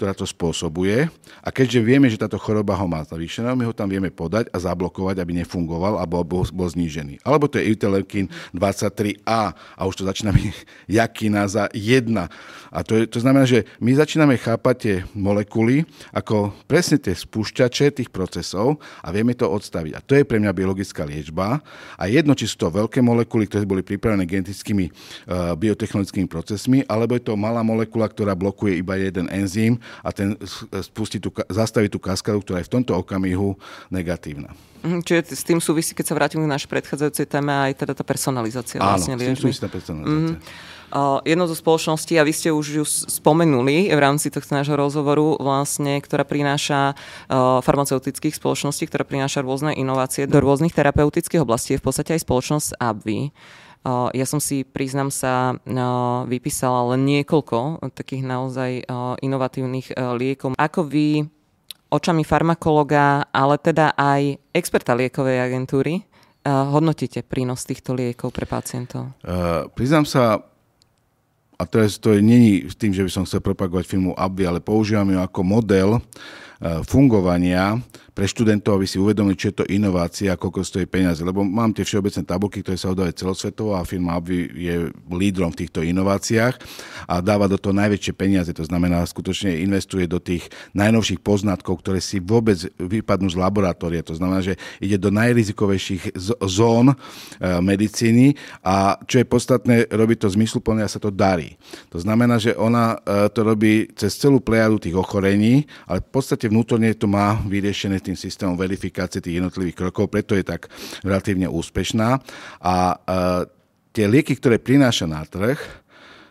ktorá 0.01 0.17
to 0.17 0.25
spôsobuje. 0.25 1.13
A 1.45 1.53
keďže 1.53 1.85
vieme, 1.85 2.09
že 2.09 2.17
táto 2.17 2.41
choroba 2.41 2.73
ho 2.73 2.89
má 2.89 3.05
navýšená, 3.05 3.53
my 3.53 3.69
ho 3.69 3.77
tam 3.77 3.93
vieme 3.93 4.09
podať 4.09 4.49
a 4.49 4.57
zablokovať, 4.57 5.21
aby 5.21 5.45
nefungoval 5.45 6.01
alebo 6.01 6.25
bol, 6.25 6.49
bol 6.49 6.73
znížený. 6.73 7.21
Alebo 7.21 7.53
to 7.53 7.61
je 7.61 7.69
interleukin 7.69 8.33
23A 8.57 9.53
a 9.53 9.81
už 9.85 10.01
to 10.01 10.09
začína 10.09 10.33
byť 10.33 10.57
za 11.53 11.69
1. 11.69 12.17
A 12.73 12.79
to, 12.81 12.97
je, 12.97 13.05
to 13.13 13.21
znamená, 13.21 13.45
že 13.45 13.69
my 13.77 13.93
začíname 13.93 14.41
chápať 14.41 14.77
tie 14.81 14.97
molekuly 15.13 15.85
ako 16.17 16.57
presne 16.65 16.97
tie 16.97 17.13
spúšťače 17.13 18.01
tých 18.01 18.09
procesov 18.09 18.81
a 19.05 19.13
vieme 19.13 19.37
to 19.37 19.45
odstaviť. 19.53 19.93
A 19.93 20.01
to 20.01 20.17
je 20.17 20.25
pre 20.25 20.41
mňa 20.41 20.57
biologická 20.57 21.05
liečba. 21.05 21.61
A 22.01 22.09
jedno, 22.09 22.33
či 22.33 22.49
sú 22.49 22.57
to 22.57 22.73
veľké 22.73 23.05
molekuly, 23.05 23.45
ktoré 23.45 23.69
boli 23.69 23.85
pripravené 23.85 24.25
genetickými 24.25 24.89
uh, 24.89 25.53
biotechnologickými 25.61 26.31
procesmi, 26.31 26.89
alebo 26.89 27.21
je 27.21 27.29
to 27.29 27.37
malá 27.37 27.61
molekula, 27.61 28.09
ktorá 28.09 28.33
blokuje 28.39 28.81
iba 28.81 28.97
jeden 28.97 29.29
enzym 29.29 29.77
a 30.01 30.09
ten 30.13 30.39
spustí 30.81 31.19
tú, 31.19 31.31
zastaví 31.51 31.89
tú 31.89 32.03
kaskadu, 32.03 32.41
ktorá 32.41 32.63
je 32.63 32.69
v 32.69 32.73
tomto 32.81 32.93
okamihu 32.99 33.57
negatívna. 33.93 34.53
Mhm, 34.81 35.05
čiže 35.05 35.37
s 35.37 35.45
tým 35.45 35.61
súvisí, 35.61 35.93
keď 35.93 36.05
sa 36.09 36.15
vrátim 36.17 36.41
k 36.41 36.49
našej 36.49 36.71
predchádzajúcej 36.73 37.27
téme, 37.29 37.53
aj 37.53 37.85
teda 37.85 37.93
tá 37.93 38.01
personalizácia 38.01 38.81
Áno, 38.81 38.97
vlastne 38.97 39.21
s 39.21 39.21
tým 39.21 39.37
súvisí 39.37 39.61
tá 39.61 39.69
personalizácia. 39.69 40.41
Mm. 40.41 40.79
Uh, 40.91 41.23
jednou 41.23 41.47
zo 41.47 41.55
spoločností, 41.55 42.19
a 42.19 42.27
vy 42.27 42.35
ste 42.35 42.51
už 42.51 42.67
ju 42.83 42.85
spomenuli 42.85 43.95
v 43.95 44.01
rámci 44.01 44.27
tohto 44.27 44.51
nášho 44.59 44.75
rozhovoru, 44.75 45.39
vlastne, 45.39 46.03
ktorá 46.03 46.27
prináša 46.27 46.99
uh, 47.31 47.63
farmaceutických 47.63 48.35
spoločností, 48.35 48.91
ktorá 48.91 49.07
prináša 49.07 49.47
rôzne 49.47 49.71
inovácie 49.71 50.27
do 50.27 50.43
rôznych 50.43 50.75
terapeutických 50.75 51.47
oblastí, 51.47 51.79
je 51.79 51.81
v 51.81 51.87
podstate 51.87 52.19
aj 52.19 52.27
spoločnosť 52.27 52.69
AbbVie. 52.83 53.31
Ja 53.89 54.27
som 54.29 54.45
si, 54.45 54.61
priznám 54.61 55.09
sa, 55.09 55.57
vypísala 56.29 56.93
len 56.93 57.09
niekoľko 57.09 57.81
takých 57.97 58.29
naozaj 58.29 58.71
inovatívnych 59.25 59.97
liekov. 60.21 60.53
Ako 60.61 60.85
vy 60.85 61.25
očami 61.89 62.23
farmakologa, 62.23 63.25
ale 63.33 63.57
teda 63.57 63.97
aj 63.97 64.37
experta 64.53 64.93
liekovej 64.93 65.41
agentúry, 65.41 66.05
hodnotíte 66.47 67.25
prínos 67.25 67.65
týchto 67.65 67.97
liekov 67.97 68.37
pre 68.37 68.45
pacientov? 68.45 69.17
Uh, 69.21 69.69
priznám 69.73 70.05
sa, 70.05 70.45
a 71.61 71.63
teraz 71.69 72.01
to 72.01 72.17
je 72.17 72.25
není 72.25 72.65
s 72.69 72.77
tým, 72.77 72.97
že 72.97 73.05
by 73.05 73.11
som 73.13 73.25
chcel 73.29 73.45
propagovať 73.45 73.85
filmu 73.85 74.17
Abby, 74.17 74.49
ale 74.49 74.65
používam 74.65 75.09
ju 75.13 75.21
ako 75.21 75.41
model 75.45 75.91
fungovania 76.89 77.81
pre 78.21 78.29
študentov, 78.29 78.77
aby 78.77 78.85
si 78.85 79.01
uvedomili, 79.01 79.33
čo 79.33 79.49
je 79.49 79.65
to 79.65 79.71
inovácia 79.73 80.37
a 80.37 80.37
koľko 80.37 80.61
stojí 80.61 80.85
peniaze. 80.85 81.25
Lebo 81.25 81.41
mám 81.41 81.73
tie 81.73 81.89
všeobecné 81.89 82.21
tabulky, 82.29 82.61
ktoré 82.61 82.77
sa 82.77 82.93
oddávajú 82.93 83.17
celosvetovo 83.17 83.73
a 83.73 83.81
firma 83.89 84.21
Abby 84.21 84.45
je 84.61 84.93
lídrom 85.09 85.49
v 85.57 85.65
týchto 85.65 85.81
inováciách 85.81 86.61
a 87.09 87.25
dáva 87.25 87.49
do 87.49 87.57
toho 87.57 87.73
najväčšie 87.73 88.13
peniaze. 88.13 88.53
To 88.53 88.61
znamená, 88.61 89.09
skutočne 89.09 89.65
investuje 89.65 90.05
do 90.05 90.21
tých 90.21 90.53
najnovších 90.77 91.25
poznatkov, 91.25 91.81
ktoré 91.81 92.05
si 92.05 92.21
vôbec 92.21 92.61
vypadnú 92.77 93.33
z 93.33 93.41
laboratória. 93.41 94.05
To 94.05 94.13
znamená, 94.13 94.45
že 94.45 94.61
ide 94.85 95.01
do 95.01 95.09
najrizikovejších 95.09 96.13
zón 96.45 96.93
e, 96.93 96.97
medicíny 97.65 98.37
a 98.61 99.01
čo 99.09 99.17
je 99.17 99.25
podstatné, 99.25 99.89
robí 99.97 100.21
to 100.21 100.29
zmysluplne 100.29 100.85
a 100.85 100.93
sa 100.93 101.01
to 101.01 101.09
darí. 101.09 101.57
To 101.89 101.97
znamená, 101.97 102.37
že 102.37 102.53
ona 102.53 103.01
e, 103.01 103.33
to 103.33 103.41
robí 103.49 103.89
cez 103.97 104.13
celú 104.21 104.45
plejadu 104.45 104.77
tých 104.77 104.93
ochorení, 105.01 105.65
ale 105.89 106.05
v 106.05 106.09
podstate 106.13 106.53
vnútorne 106.53 106.93
to 106.93 107.09
má 107.09 107.41
vyriešené 107.49 108.10
tým 108.10 108.10
systémom 108.17 108.59
verifikácie 108.59 109.21
tých 109.23 109.43
jednotlivých 109.43 109.77
krokov, 109.87 110.11
preto 110.11 110.39
je 110.39 110.47
tak 110.47 110.71
relatívne 111.03 111.51
úspešná. 111.51 112.19
A 112.63 112.75
e, 112.75 112.97
tie 113.91 114.07
lieky, 114.07 114.39
ktoré 114.39 114.63
prináša 114.63 115.11
na 115.11 115.27
trh, 115.27 115.59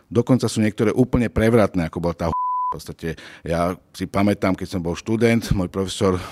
dokonca 0.08 0.48
sú 0.48 0.64
niektoré 0.64 0.90
úplne 0.90 1.28
prevratné, 1.28 1.86
ako 1.86 2.00
bola 2.00 2.16
tá 2.16 2.26
v 2.30 2.78
podstate 2.78 3.18
ja 3.42 3.74
si 3.90 4.06
pamätám, 4.06 4.54
keď 4.54 4.78
som 4.78 4.78
bol 4.78 4.94
študent, 4.94 5.42
môj 5.58 5.66
profesor 5.66 6.22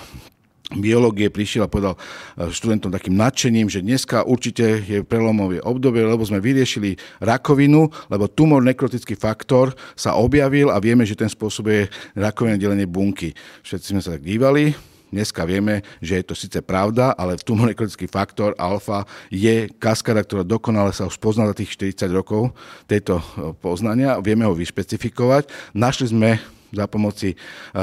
biológie 0.77 1.33
prišiel 1.33 1.65
a 1.65 1.71
povedal 1.71 1.97
e, 1.97 2.47
študentom 2.53 2.93
takým 2.93 3.17
nadšením, 3.17 3.67
že 3.67 3.81
dneska 3.81 4.21
určite 4.21 4.85
je 4.85 5.01
prelomové 5.01 5.57
obdobie, 5.65 6.05
lebo 6.05 6.21
sme 6.21 6.37
vyriešili 6.37 6.93
rakovinu, 7.25 7.89
lebo 8.13 8.29
tumor 8.29 8.61
nekrotický 8.61 9.17
faktor 9.17 9.73
sa 9.97 10.13
objavil 10.13 10.69
a 10.69 10.77
vieme, 10.77 11.09
že 11.09 11.17
ten 11.17 11.27
spôsobuje 11.27 11.89
rakovinné 12.13 12.61
delenie 12.61 12.85
bunky. 12.85 13.33
Všetci 13.65 13.97
sme 13.97 14.01
sa 14.05 14.13
tak 14.13 14.21
dívali, 14.21 14.77
Dneska 15.09 15.41
vieme, 15.45 15.81
že 16.05 16.21
je 16.21 16.25
to 16.25 16.35
síce 16.37 16.61
pravda, 16.61 17.17
ale 17.17 17.41
tumornekrotický 17.41 18.05
faktor 18.05 18.53
alfa 18.61 19.09
je 19.33 19.65
kaskada, 19.81 20.21
ktorá 20.21 20.45
dokonale 20.45 20.93
sa 20.93 21.09
už 21.09 21.17
poznala 21.17 21.57
tých 21.57 21.73
40 21.73 22.13
rokov 22.13 22.53
tejto 22.85 23.17
e, 23.17 23.23
poznania. 23.57 24.21
Vieme 24.21 24.45
ho 24.45 24.53
vyšpecifikovať. 24.53 25.49
Našli 25.73 26.13
sme 26.13 26.37
za 26.69 26.85
pomoci 26.85 27.33
e, 27.33 27.37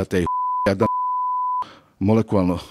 tej 0.06 0.22
molekulárnu 2.06 2.56
e, 2.58 2.64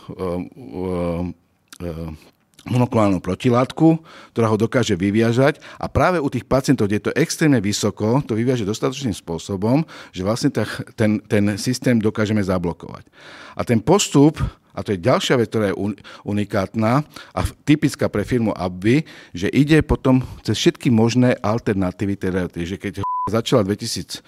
monoklonálnu 2.66 3.22
protilátku, 3.22 4.02
ktorá 4.34 4.50
ho 4.50 4.58
dokáže 4.58 4.98
vyviažať 4.98 5.62
a 5.78 5.86
práve 5.86 6.18
u 6.18 6.28
tých 6.28 6.50
pacientov, 6.50 6.90
kde 6.90 6.98
je 6.98 7.06
to 7.10 7.18
extrémne 7.18 7.62
vysoko, 7.62 8.26
to 8.26 8.34
vyviaže 8.34 8.66
dostatočným 8.66 9.14
spôsobom, 9.14 9.86
že 10.10 10.26
vlastne 10.26 10.50
ten, 10.98 11.22
ten 11.30 11.44
systém 11.62 12.02
dokážeme 12.02 12.42
zablokovať. 12.42 13.06
A 13.54 13.62
ten 13.62 13.78
postup, 13.78 14.42
a 14.76 14.84
to 14.84 14.92
je 14.92 15.00
ďalšia 15.00 15.40
vec, 15.40 15.48
ktorá 15.48 15.72
je 15.72 15.80
unikátna 16.28 17.06
a 17.32 17.40
typická 17.64 18.12
pre 18.12 18.28
firmu 18.28 18.52
Abby, 18.52 19.08
že 19.32 19.48
ide 19.54 19.80
potom 19.86 20.26
cez 20.44 20.60
všetky 20.60 20.92
možné 20.92 21.38
alternatívy 21.40 22.20
terapie, 22.20 22.68
že 22.68 22.76
keď 22.76 23.06
začala 23.26 23.66
v 23.66 23.74
2002 23.74 24.22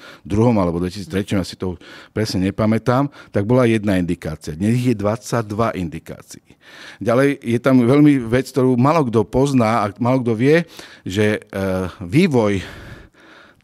alebo 0.57 0.81
2003, 0.81 1.37
ja 1.37 1.45
si 1.45 1.53
to 1.53 1.77
presne 2.17 2.49
nepamätám, 2.49 3.13
tak 3.29 3.45
bola 3.45 3.69
jedna 3.69 3.93
indikácia. 3.93 4.57
Dnes 4.57 4.73
je 4.81 4.97
22 4.97 5.53
indikácií. 5.77 6.41
Ďalej 6.97 7.37
je 7.45 7.59
tam 7.61 7.77
veľmi 7.85 8.25
vec, 8.25 8.49
ktorú 8.49 8.73
malo 8.73 9.05
kto 9.05 9.21
pozná 9.21 9.85
a 9.85 9.93
malo 10.01 10.25
kto 10.25 10.33
vie, 10.33 10.65
že 11.05 11.37
e, 11.37 11.39
vývoj 12.01 12.65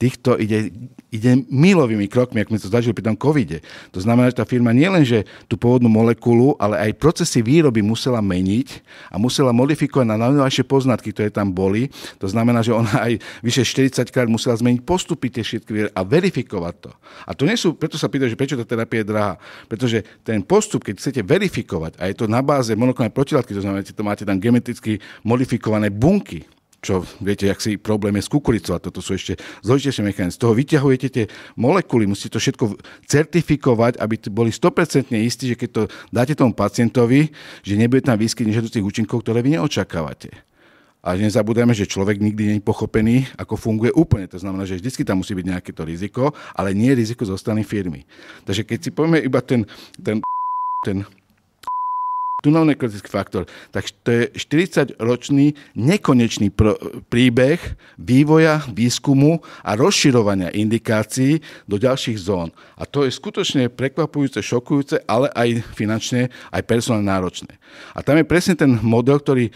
týchto 0.04 0.36
ide, 0.36 0.68
ide 1.16 1.32
milovými 1.48 2.12
krokmi, 2.12 2.44
ako 2.44 2.52
sme 2.52 2.60
to 2.60 2.74
zažili 2.76 2.92
pri 2.92 3.08
tom 3.08 3.16
covide. 3.16 3.64
To 3.96 4.04
znamená, 4.04 4.28
že 4.28 4.44
tá 4.44 4.46
firma 4.46 4.76
nielenže 4.76 5.24
tú 5.48 5.56
pôvodnú 5.56 5.88
molekulu, 5.88 6.60
ale 6.60 6.76
aj 6.92 7.00
procesy 7.00 7.40
výroby 7.40 7.80
musela 7.80 8.20
meniť 8.20 8.84
a 9.08 9.16
musela 9.16 9.56
modifikovať 9.56 10.04
na 10.04 10.20
najnovšie 10.20 10.68
poznatky, 10.68 11.16
ktoré 11.16 11.32
tam 11.32 11.56
boli. 11.56 11.88
To 12.20 12.28
znamená, 12.28 12.60
že 12.60 12.76
ona 12.76 12.92
aj 13.08 13.24
vyše 13.40 13.64
40 13.64 14.04
krát 14.12 14.28
musela 14.28 14.60
zmeniť 14.60 14.84
postupy 14.84 15.32
tie 15.32 15.48
všetky 15.48 15.96
a 15.96 16.02
verifikovať 16.04 16.76
to. 16.84 16.92
A 17.24 17.32
to 17.32 17.48
nie 17.48 17.56
sú, 17.56 17.80
preto 17.80 17.96
sa 17.96 18.12
pýtajú, 18.12 18.36
že 18.36 18.40
prečo 18.40 18.60
tá 18.60 18.68
terapia 18.68 19.08
je 19.08 19.08
drahá. 19.08 19.34
Pretože 19.72 20.04
ten 20.28 20.44
postup, 20.44 20.84
keď 20.84 21.00
chcete 21.00 21.22
verifikovať, 21.24 21.96
a 21.96 22.12
je 22.12 22.16
to 22.20 22.28
na 22.28 22.44
báze 22.44 22.76
monoklonálnej 22.76 23.16
protilátky, 23.16 23.56
to 23.56 23.64
znamená, 23.64 23.88
že 23.88 23.96
to 23.96 24.04
máte 24.04 24.28
tam 24.28 24.36
geneticky 24.36 25.00
modifikované 25.24 25.88
bunky, 25.88 26.44
čo 26.84 27.08
viete, 27.24 27.48
ak 27.48 27.64
si 27.64 27.80
problém 27.80 28.20
je 28.20 28.28
s 28.28 28.30
kukuricou 28.30 28.76
a 28.76 28.84
toto 28.84 29.00
sú 29.00 29.16
ešte 29.16 29.40
zložitejšie 29.64 30.04
mechanizmy. 30.04 30.36
Z 30.36 30.42
toho 30.44 30.54
vyťahujete 30.54 31.08
tie 31.08 31.26
molekuly, 31.56 32.04
musíte 32.04 32.36
to 32.36 32.44
všetko 32.44 32.76
certifikovať, 33.08 34.04
aby 34.04 34.16
boli 34.28 34.52
100% 34.52 35.16
istí, 35.16 35.56
že 35.56 35.58
keď 35.58 35.70
to 35.72 35.82
dáte 36.12 36.36
tomu 36.36 36.52
pacientovi, 36.52 37.32
že 37.64 37.80
nebude 37.80 38.04
tam 38.04 38.20
výskyt 38.20 38.44
nežiaducich 38.44 38.84
účinkov, 38.84 39.24
ktoré 39.24 39.40
vy 39.40 39.56
neočakávate. 39.56 40.36
A 41.04 41.20
nezabudeme, 41.20 41.76
že 41.76 41.84
človek 41.84 42.16
nikdy 42.16 42.42
nie 42.48 42.56
je 42.60 42.64
pochopený, 42.64 43.28
ako 43.36 43.60
funguje 43.60 43.92
úplne. 43.92 44.24
To 44.32 44.40
znamená, 44.40 44.64
že 44.64 44.80
vždy 44.80 45.04
tam 45.04 45.20
musí 45.20 45.36
byť 45.36 45.48
nejaké 45.52 45.72
to 45.76 45.84
riziko, 45.84 46.32
ale 46.56 46.72
nie 46.72 46.96
riziko 46.96 47.28
zo 47.28 47.36
strany 47.36 47.68
firmy. 47.68 48.08
Takže 48.48 48.64
keď 48.64 48.80
si 48.80 48.90
povieme 48.96 49.20
iba 49.20 49.44
ten, 49.44 49.68
ten, 50.00 50.24
ten 50.80 51.04
tunelnekrotický 52.44 53.08
faktor. 53.08 53.48
Tak 53.72 53.88
to 54.04 54.12
je 54.12 54.24
40-ročný 54.36 55.56
nekonečný 55.80 56.52
pr- 56.52 56.76
príbeh 57.08 57.64
vývoja, 57.96 58.68
výskumu 58.68 59.40
a 59.64 59.80
rozširovania 59.80 60.52
indikácií 60.52 61.40
do 61.64 61.80
ďalších 61.80 62.20
zón. 62.20 62.52
A 62.76 62.84
to 62.84 63.08
je 63.08 63.16
skutočne 63.16 63.72
prekvapujúce, 63.72 64.44
šokujúce, 64.44 65.08
ale 65.08 65.32
aj 65.32 65.64
finančne, 65.72 66.28
aj 66.52 66.62
personálne 66.68 67.08
náročné. 67.08 67.56
A 67.96 68.04
tam 68.04 68.20
je 68.20 68.28
presne 68.28 68.60
ten 68.60 68.76
model, 68.84 69.24
ktorý 69.24 69.48
e, 69.48 69.52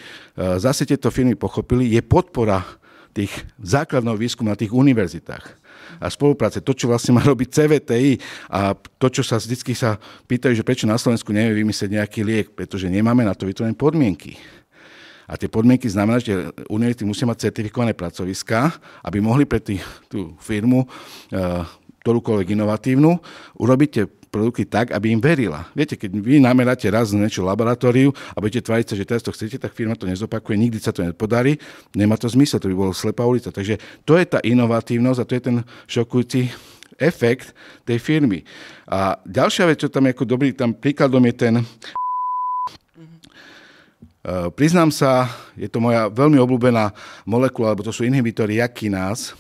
zase 0.58 0.88
tieto 0.88 1.12
firmy 1.12 1.36
pochopili, 1.36 1.92
je 1.92 2.00
podpora 2.00 2.64
tých 3.12 3.34
základného 3.60 4.16
výskumu 4.16 4.56
na 4.56 4.58
tých 4.58 4.72
univerzitách 4.72 5.67
a 5.98 6.08
spolupráce. 6.12 6.60
To, 6.64 6.74
čo 6.76 6.92
vlastne 6.92 7.16
má 7.16 7.24
robiť 7.24 7.48
CVTI 7.50 8.12
a 8.52 8.76
to, 8.76 9.08
čo 9.12 9.22
sa 9.24 9.38
vždy 9.40 9.56
sa 9.74 10.00
pýtajú, 10.26 10.54
že 10.58 10.68
prečo 10.68 10.86
na 10.90 11.00
Slovensku 11.00 11.32
nevie 11.32 11.64
vymyslieť 11.64 11.90
nejaký 12.02 12.22
liek, 12.24 12.48
pretože 12.54 12.92
nemáme 12.92 13.24
na 13.24 13.36
to 13.38 13.48
vytvorené 13.48 13.78
podmienky. 13.78 14.40
A 15.28 15.36
tie 15.36 15.52
podmienky 15.52 15.92
znamená, 15.92 16.24
že 16.24 16.56
univerzity 16.72 17.04
musia 17.04 17.28
mať 17.28 17.52
certifikované 17.52 17.92
pracoviská, 17.92 18.72
aby 19.04 19.20
mohli 19.20 19.44
pre 19.44 19.60
tý, 19.60 19.76
tú 20.08 20.40
firmu, 20.40 20.88
uh, 20.88 21.68
ktorúkoľvek 22.08 22.56
inovatívnu, 22.56 23.12
urobiť 23.60 23.90
tie 23.92 24.06
produkty 24.28 24.68
tak, 24.68 24.92
aby 24.92 25.16
im 25.16 25.22
verila. 25.24 25.66
Viete, 25.74 25.96
keď 25.96 26.12
vy 26.20 26.38
nameráte 26.44 26.86
raz 26.92 27.16
niečo 27.16 27.42
laboratóriu 27.48 28.12
a 28.36 28.38
budete 28.38 28.68
tváriť 28.68 28.86
sa, 28.92 28.96
že 29.00 29.08
teraz 29.08 29.24
to 29.24 29.34
chcete, 29.34 29.58
tak 29.58 29.74
firma 29.74 29.96
to 29.96 30.06
nezopakuje, 30.06 30.56
nikdy 30.60 30.78
sa 30.78 30.92
to 30.92 31.02
nepodarí, 31.02 31.58
nemá 31.96 32.20
to 32.20 32.28
zmysel, 32.28 32.60
to 32.60 32.70
by 32.70 32.76
bolo 32.76 32.94
slepá 32.94 33.26
ulica. 33.26 33.50
Takže 33.50 33.80
to 34.04 34.20
je 34.20 34.26
tá 34.28 34.40
inovatívnosť 34.44 35.20
a 35.20 35.28
to 35.28 35.34
je 35.34 35.44
ten 35.44 35.58
šokujúci 35.88 36.52
efekt 37.00 37.54
tej 37.88 37.98
firmy. 38.02 38.44
A 38.90 39.18
ďalšia 39.26 39.70
vec, 39.70 39.82
čo 39.82 39.90
tam 39.90 40.10
je 40.10 40.14
ako 40.14 40.26
dobrý, 40.28 40.52
tam 40.54 40.76
príkladom 40.76 41.24
je 41.32 41.36
ten 41.36 41.56
Uh, 44.28 44.52
priznám 44.52 44.92
sa, 44.92 45.32
je 45.56 45.72
to 45.72 45.80
moja 45.80 46.12
veľmi 46.12 46.36
obľúbená 46.36 46.92
molekula, 47.24 47.72
alebo 47.72 47.88
to 47.88 47.96
sú 47.96 48.04
inhibitory 48.04 48.60
jakinás, 48.60 49.32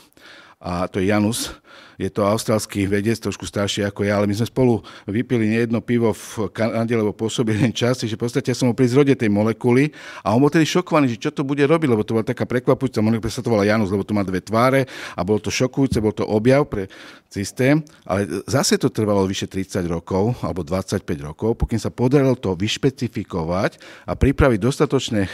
a 0.63 0.87
to 0.87 1.03
je 1.03 1.11
Janus, 1.11 1.51
je 1.97 2.09
to 2.13 2.21
austrálsky 2.21 2.85
vedec, 2.85 3.17
trošku 3.17 3.49
starší 3.49 3.81
ako 3.89 4.05
ja, 4.05 4.21
ale 4.21 4.29
my 4.29 4.37
sme 4.37 4.45
spolu 4.45 4.85
vypili 5.09 5.49
nejedno 5.49 5.81
pivo 5.81 6.13
v 6.13 6.45
Kanade, 6.53 6.93
lebo 6.93 7.09
pôsobili 7.09 7.57
len 7.57 7.73
čas, 7.73 8.05
že 8.05 8.13
v 8.13 8.21
podstate 8.21 8.53
som 8.53 8.69
ho 8.69 8.77
pri 8.77 8.85
zrode 8.85 9.17
tej 9.17 9.33
molekuly 9.33 9.89
a 10.21 10.37
on 10.37 10.39
bol 10.39 10.53
tedy 10.53 10.69
šokovaný, 10.69 11.17
že 11.17 11.27
čo 11.27 11.31
to 11.33 11.41
bude 11.41 11.65
robiť, 11.65 11.89
lebo 11.89 12.05
to 12.05 12.13
bola 12.13 12.25
taká 12.25 12.45
prekvapujúca 12.45 13.01
molekula, 13.01 13.33
sa 13.33 13.41
to 13.41 13.49
volá 13.49 13.65
Janus, 13.65 13.89
lebo 13.89 14.05
to 14.05 14.13
má 14.13 14.21
dve 14.21 14.45
tváre 14.45 14.85
a 15.17 15.21
bolo 15.25 15.41
to 15.41 15.49
šokujúce, 15.49 15.97
bol 15.97 16.13
to 16.13 16.23
objav 16.23 16.69
pre 16.69 16.85
systém, 17.33 17.81
ale 18.05 18.45
zase 18.45 18.77
to 18.77 18.93
trvalo 18.93 19.25
vyše 19.25 19.49
30 19.49 19.81
rokov 19.89 20.37
alebo 20.45 20.61
25 20.61 21.01
rokov, 21.25 21.57
pokým 21.57 21.81
sa 21.81 21.89
podarilo 21.89 22.37
to 22.37 22.53
vyšpecifikovať 22.53 23.81
a 24.05 24.13
pripraviť 24.13 24.59
dostatočné 24.61 25.25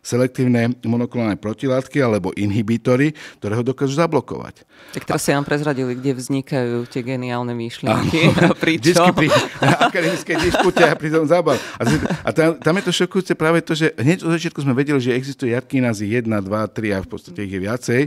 selektívne 0.00 0.72
monoklonálne 0.84 1.38
protilátky 1.38 2.00
alebo 2.00 2.32
inhibitory, 2.34 3.12
ktoré 3.40 3.54
ho 3.58 3.64
dokážu 3.64 3.96
zablokovať. 3.96 4.64
Tak 4.96 5.02
teraz 5.08 5.22
si 5.24 5.32
vám 5.32 5.44
prezradili, 5.44 5.96
kde 5.96 6.16
vznikajú 6.16 6.88
tie 6.88 7.02
geniálne 7.04 7.52
myšlienky 7.52 8.32
a 8.44 8.52
prečo. 8.56 9.04
pri 9.16 9.28
akademickej 9.60 10.36
dispute 10.40 10.82
a 10.84 10.94
pri 10.96 11.08
tom 11.12 11.24
zábav. 11.28 11.56
A, 11.78 11.82
a 12.26 12.30
tam, 12.32 12.56
tam 12.60 12.74
je 12.80 12.84
to 12.84 12.92
šokujúce 12.92 13.32
práve 13.38 13.60
to, 13.64 13.72
že 13.76 13.92
hneď 13.96 14.24
od 14.24 14.34
začiatku 14.36 14.60
sme 14.62 14.76
vedeli, 14.76 14.98
že 15.00 15.16
existuje 15.16 15.52
jarkinázy 15.52 16.08
1, 16.08 16.28
2, 16.28 16.46
3 16.46 16.96
a 16.96 16.98
v 17.04 17.08
podstate 17.08 17.44
ich 17.44 17.52
je 17.52 17.60
viacej. 17.60 18.00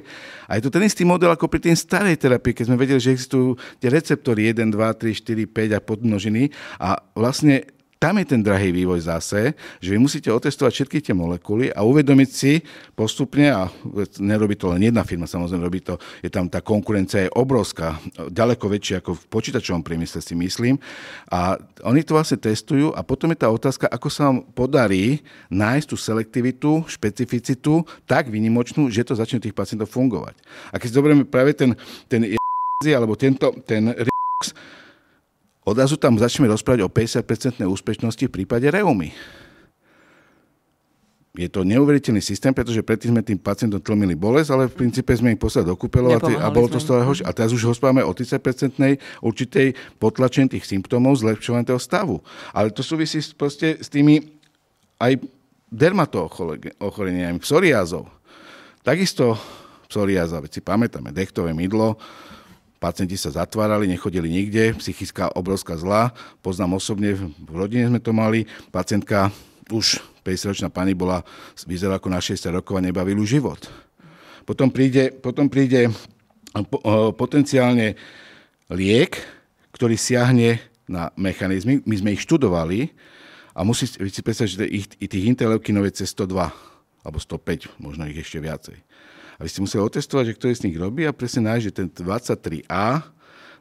A 0.49 0.57
je 0.57 0.61
to 0.65 0.73
ten 0.73 0.83
istý 0.85 1.05
model 1.05 1.29
ako 1.33 1.49
pri 1.49 1.61
tým 1.69 1.77
starej 1.77 2.17
terapii, 2.17 2.53
keď 2.53 2.65
sme 2.69 2.77
vedeli, 2.77 2.99
že 3.01 3.13
existujú 3.13 3.57
tie 3.77 3.89
receptory 3.89 4.53
1, 4.53 4.73
2, 4.73 4.75
3, 4.75 5.13
4, 5.13 5.45
5 5.45 5.77
a 5.77 5.79
podmnožiny. 5.79 6.43
A 6.81 6.97
vlastne 7.13 7.78
tam 7.99 8.15
je 8.15 8.31
ten 8.31 8.39
drahý 8.39 8.71
vývoj 8.71 9.11
zase, 9.11 9.51
že 9.83 9.91
vy 9.91 9.99
musíte 9.99 10.31
otestovať 10.31 10.71
všetky 10.71 10.97
tie 11.03 11.11
molekuly 11.11 11.67
a 11.75 11.83
uvedomiť 11.83 12.29
si 12.31 12.63
postupne, 12.95 13.51
a 13.51 13.67
nerobí 14.23 14.55
to 14.55 14.71
len 14.71 14.87
jedna 14.87 15.03
firma, 15.03 15.27
samozrejme 15.27 15.67
robí 15.67 15.83
to, 15.83 15.99
je 16.23 16.31
tam 16.31 16.47
tá 16.47 16.63
konkurencia 16.63 17.27
je 17.27 17.35
obrovská, 17.35 17.99
ďaleko 18.31 18.71
väčšia 18.71 19.03
ako 19.03 19.19
v 19.19 19.23
počítačovom 19.27 19.83
priemysle 19.83 20.23
si 20.23 20.31
myslím. 20.31 20.79
A 21.27 21.59
oni 21.83 21.99
to 22.07 22.15
vlastne 22.15 22.39
testujú 22.39 22.95
a 22.95 23.03
potom 23.03 23.35
je 23.35 23.43
tá 23.43 23.51
otázka, 23.51 23.91
ako 23.91 24.07
sa 24.07 24.31
vám 24.31 24.47
podarí 24.55 25.19
nájsť 25.51 25.87
tú 25.91 25.99
selektivitu, 25.99 26.87
špecificitu 26.87 27.83
tak 28.07 28.31
vynimočnú, 28.31 28.87
že 28.87 29.03
to 29.03 29.19
začne 29.19 29.43
tých 29.43 29.51
pacientov 29.53 29.91
fungovať. 29.91 30.39
A 30.71 30.79
keď 30.79 30.89
zoberieme 30.95 31.27
práve 31.27 31.51
ten, 31.51 31.75
ten 32.07 32.23
alebo 32.95 33.19
tento, 33.19 33.51
ten 33.67 33.91
odrazu 35.65 35.99
tam 35.99 36.15
začneme 36.19 36.51
rozprávať 36.51 36.85
o 36.85 36.89
50% 36.91 37.63
úspešnosti 37.65 38.23
v 38.27 38.31
prípade 38.31 38.67
reumy. 38.67 39.11
Je 41.39 41.47
to 41.47 41.63
neuveriteľný 41.63 42.19
systém, 42.19 42.51
pretože 42.51 42.83
predtým 42.83 43.15
sme 43.15 43.23
tým 43.23 43.39
pacientom 43.39 43.79
tlmili 43.79 44.17
bolesť, 44.17 44.49
ale 44.49 44.63
v 44.67 44.75
princípe 44.75 45.13
sme 45.13 45.37
ich 45.37 45.39
poslali 45.39 45.71
do 45.71 45.77
kúpeľov 45.77 46.19
a, 46.19 46.19
a 46.43 46.47
bolo 46.51 46.67
to 46.67 46.81
stále 46.81 47.05
horšie. 47.05 47.23
A 47.23 47.31
teraz 47.31 47.55
už 47.55 47.69
rozprávame 47.69 48.03
o 48.03 48.11
30% 48.11 48.43
určitej 49.23 49.77
potlačení 50.01 50.51
tých 50.51 50.67
symptómov 50.67 51.21
zlepšovania 51.21 51.69
toho 51.69 51.79
stavu. 51.79 52.19
Ale 52.51 52.73
to 52.75 52.83
súvisí 52.83 53.21
proste 53.37 53.79
s 53.79 53.87
tými 53.87 54.25
aj 54.99 55.21
dermatoochoreniami, 55.71 57.39
psoriázov. 57.39 58.09
Takisto 58.81 59.37
psoriáza, 59.85 60.41
veď 60.41 60.59
si 60.59 60.61
pamätáme, 60.65 61.13
dechtové 61.13 61.53
mydlo, 61.53 61.95
pacienti 62.79 63.19
sa 63.19 63.29
zatvárali, 63.35 63.85
nechodili 63.91 64.31
nikde, 64.31 64.73
psychická 64.79 65.29
obrovská 65.35 65.75
zla. 65.75 66.15
Poznám 66.39 66.79
osobne, 66.79 67.13
v 67.19 67.53
rodine 67.53 67.91
sme 67.91 67.99
to 67.99 68.15
mali, 68.15 68.47
pacientka 68.71 69.29
už 69.69 70.01
50-ročná 70.25 70.71
pani 70.71 70.95
bola, 70.95 71.21
vyzerala 71.67 71.99
ako 71.99 72.09
na 72.09 72.23
60 72.23 72.55
rokov 72.55 72.79
a 72.79 72.85
nebavili 72.85 73.21
život. 73.27 73.69
Potom 74.47 74.73
príde, 74.73 75.13
potom 75.13 75.45
príde 75.45 75.93
potenciálne 77.13 77.93
liek, 78.73 79.21
ktorý 79.75 79.93
siahne 79.93 80.57
na 80.89 81.13
mechanizmy. 81.13 81.85
My 81.85 81.95
sme 82.01 82.09
ich 82.17 82.25
študovali 82.25 82.89
a 83.53 83.61
musí 83.61 83.85
si 83.85 84.21
predstaviť, 84.25 84.49
že 84.49 84.65
ich, 84.65 84.89
tých 84.89 85.29
interleukinov 85.29 85.85
je 85.85 86.01
cez 86.01 86.09
102 86.17 86.49
alebo 87.05 87.17
105, 87.21 87.77
možno 87.77 88.09
ich 88.09 88.17
ešte 88.17 88.41
viacej. 88.41 88.75
A 89.39 89.47
vy 89.47 89.49
ste 89.49 89.63
museli 89.63 89.79
otestovať, 89.79 90.23
že 90.29 90.35
ktorý 90.35 90.53
z 90.53 90.63
nich 90.67 90.75
robí 90.75 91.07
a 91.07 91.15
presne 91.15 91.47
nájsť, 91.47 91.63
že 91.63 91.73
ten 91.73 91.87
23A 91.87 93.07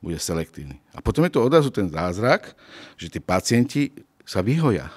bude 0.03 0.19
selektívny. 0.19 0.83
A 0.91 0.99
potom 0.99 1.23
je 1.23 1.31
to 1.31 1.43
odrazu 1.43 1.71
ten 1.71 1.87
zázrak, 1.87 2.51
že 2.99 3.07
tí 3.07 3.23
pacienti 3.23 3.95
sa 4.27 4.43
vyhoja. 4.43 4.91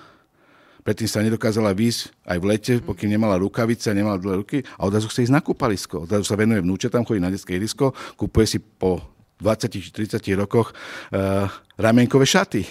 Predtým 0.82 1.06
sa 1.06 1.22
nedokázala 1.22 1.78
výjsť 1.78 2.26
aj 2.26 2.38
v 2.42 2.46
lete, 2.50 2.74
pokým 2.82 3.14
nemala 3.14 3.38
rukavice, 3.38 3.94
nemala 3.94 4.18
dlhé 4.18 4.36
ruky 4.42 4.58
a 4.82 4.90
odrazu 4.90 5.06
chce 5.14 5.30
ísť 5.30 5.36
na 5.38 5.46
kúpalisko. 5.46 6.10
Odrazu 6.10 6.26
sa 6.26 6.34
venuje 6.34 6.66
tam 6.90 7.06
chodí 7.06 7.22
na 7.22 7.30
detské 7.30 7.54
ihrisko, 7.62 7.94
kúpuje 8.18 8.46
si 8.50 8.58
po 8.58 8.98
20-30 9.38 10.18
rokoch 10.38 10.74
uh, 10.74 11.46
ramienkové 11.78 12.26
šaty. 12.26 12.66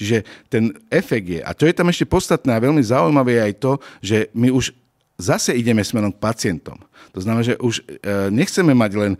Čiže 0.00 0.24
ten 0.48 0.72
efekt 0.88 1.28
je, 1.28 1.40
a 1.44 1.52
to 1.52 1.68
je 1.68 1.76
tam 1.76 1.92
ešte 1.92 2.08
podstatné 2.08 2.56
a 2.56 2.64
veľmi 2.64 2.80
zaujímavé 2.80 3.36
je 3.36 3.42
aj 3.44 3.54
to, 3.60 3.72
že 4.00 4.16
my 4.32 4.48
už 4.48 4.72
zase 5.20 5.52
ideme 5.54 5.84
smerom 5.84 6.10
k 6.10 6.18
pacientom. 6.18 6.80
To 7.12 7.20
znamená, 7.20 7.44
že 7.44 7.60
už 7.60 7.84
e, 7.84 8.02
nechceme 8.32 8.72
mať 8.72 8.92
len 8.96 9.12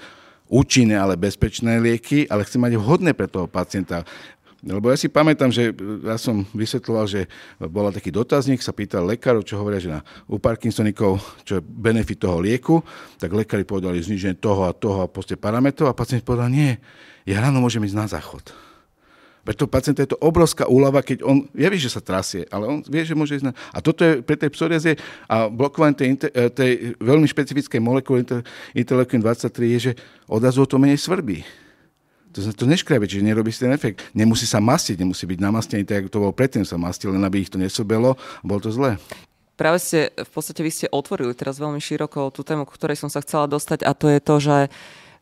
účinné, 0.50 0.98
ale 0.98 1.14
bezpečné 1.14 1.78
lieky, 1.78 2.26
ale 2.26 2.42
chceme 2.42 2.66
mať 2.66 2.74
vhodné 2.80 3.14
pre 3.14 3.30
toho 3.30 3.46
pacienta. 3.46 4.02
Lebo 4.60 4.92
ja 4.92 4.96
si 5.00 5.08
pamätám, 5.08 5.48
že 5.48 5.72
ja 6.04 6.20
som 6.20 6.44
vysvetloval, 6.52 7.08
že 7.08 7.24
bola 7.56 7.88
taký 7.88 8.12
dotazník, 8.12 8.60
sa 8.60 8.76
pýtal 8.76 9.08
lekárov, 9.08 9.40
čo 9.40 9.56
hovoria, 9.56 9.80
že 9.80 9.88
na, 9.88 10.04
u 10.28 10.36
Parkinsonikov, 10.36 11.16
čo 11.48 11.56
je 11.56 11.64
benefit 11.64 12.20
toho 12.20 12.44
lieku, 12.44 12.84
tak 13.16 13.32
lekári 13.32 13.64
povedali 13.64 14.04
zniženie 14.04 14.36
toho 14.36 14.68
a 14.68 14.76
toho 14.76 15.08
a 15.08 15.08
proste 15.08 15.40
parametrov 15.40 15.88
a 15.88 15.96
pacient 15.96 16.20
povedal, 16.28 16.52
nie, 16.52 16.76
ja 17.24 17.40
ráno 17.40 17.64
môžem 17.64 17.80
ísť 17.88 17.96
na 17.96 18.06
záchod. 18.10 18.52
Pre 19.40 19.57
toho 19.57 19.72
pacienta 19.72 20.05
je 20.05 20.12
to 20.12 20.20
obrovská 20.20 20.68
úlava, 20.68 21.00
keď 21.00 21.24
on 21.24 21.48
vie, 21.57 21.81
že 21.81 21.88
sa 21.88 22.05
trasie, 22.05 22.44
ale 22.53 22.68
on 22.68 22.79
vie, 22.85 23.03
že 23.03 23.16
môže 23.16 23.40
ísť 23.40 23.46
na... 23.48 23.53
A 23.72 23.81
toto 23.81 24.05
je 24.05 24.20
pre 24.20 24.37
tej 24.37 24.53
psoriazie 24.53 25.00
a 25.26 25.48
blokovanie 25.48 25.96
tej, 25.96 26.09
eh, 26.29 26.53
tej 26.53 26.72
veľmi 27.00 27.24
špecifickej 27.24 27.81
molekuly 27.81 28.22
interleukin 28.76 29.24
23 29.24 29.74
je, 29.76 29.79
že 29.81 29.92
odrazu 30.29 30.68
to 30.68 30.76
menej 30.76 31.00
svrbí. 31.00 31.40
To, 32.31 32.46
to 32.55 32.62
neškriabe, 32.68 33.11
čiže 33.11 33.26
nerobí 33.26 33.50
si 33.50 33.66
ten 33.66 33.74
efekt. 33.74 34.07
Nemusí 34.14 34.46
sa 34.46 34.62
mastiť, 34.62 35.03
nemusí 35.03 35.26
byť 35.26 35.38
namastený 35.42 35.83
tak, 35.83 36.07
ako 36.07 36.09
to 36.12 36.22
bolo 36.22 36.33
predtým 36.37 36.62
sa 36.62 36.79
mastil, 36.79 37.11
len 37.11 37.26
aby 37.26 37.42
ich 37.42 37.50
to 37.50 37.59
nesrbelo, 37.59 38.14
bolo 38.46 38.61
to 38.62 38.70
zlé. 38.70 39.03
Práve 39.59 39.83
ste, 39.83 40.14
v 40.14 40.31
podstate 40.31 40.62
vy 40.62 40.70
ste 40.72 40.87
otvorili 40.88 41.35
teraz 41.37 41.61
veľmi 41.61 41.83
široko 41.83 42.33
tú 42.33 42.40
tému, 42.46 42.64
ktorej 42.64 43.03
som 43.03 43.11
sa 43.12 43.20
chcela 43.20 43.50
dostať 43.50 43.85
a 43.85 43.92
to 43.92 44.07
je 44.09 44.20
to, 44.22 44.35
že 44.40 44.57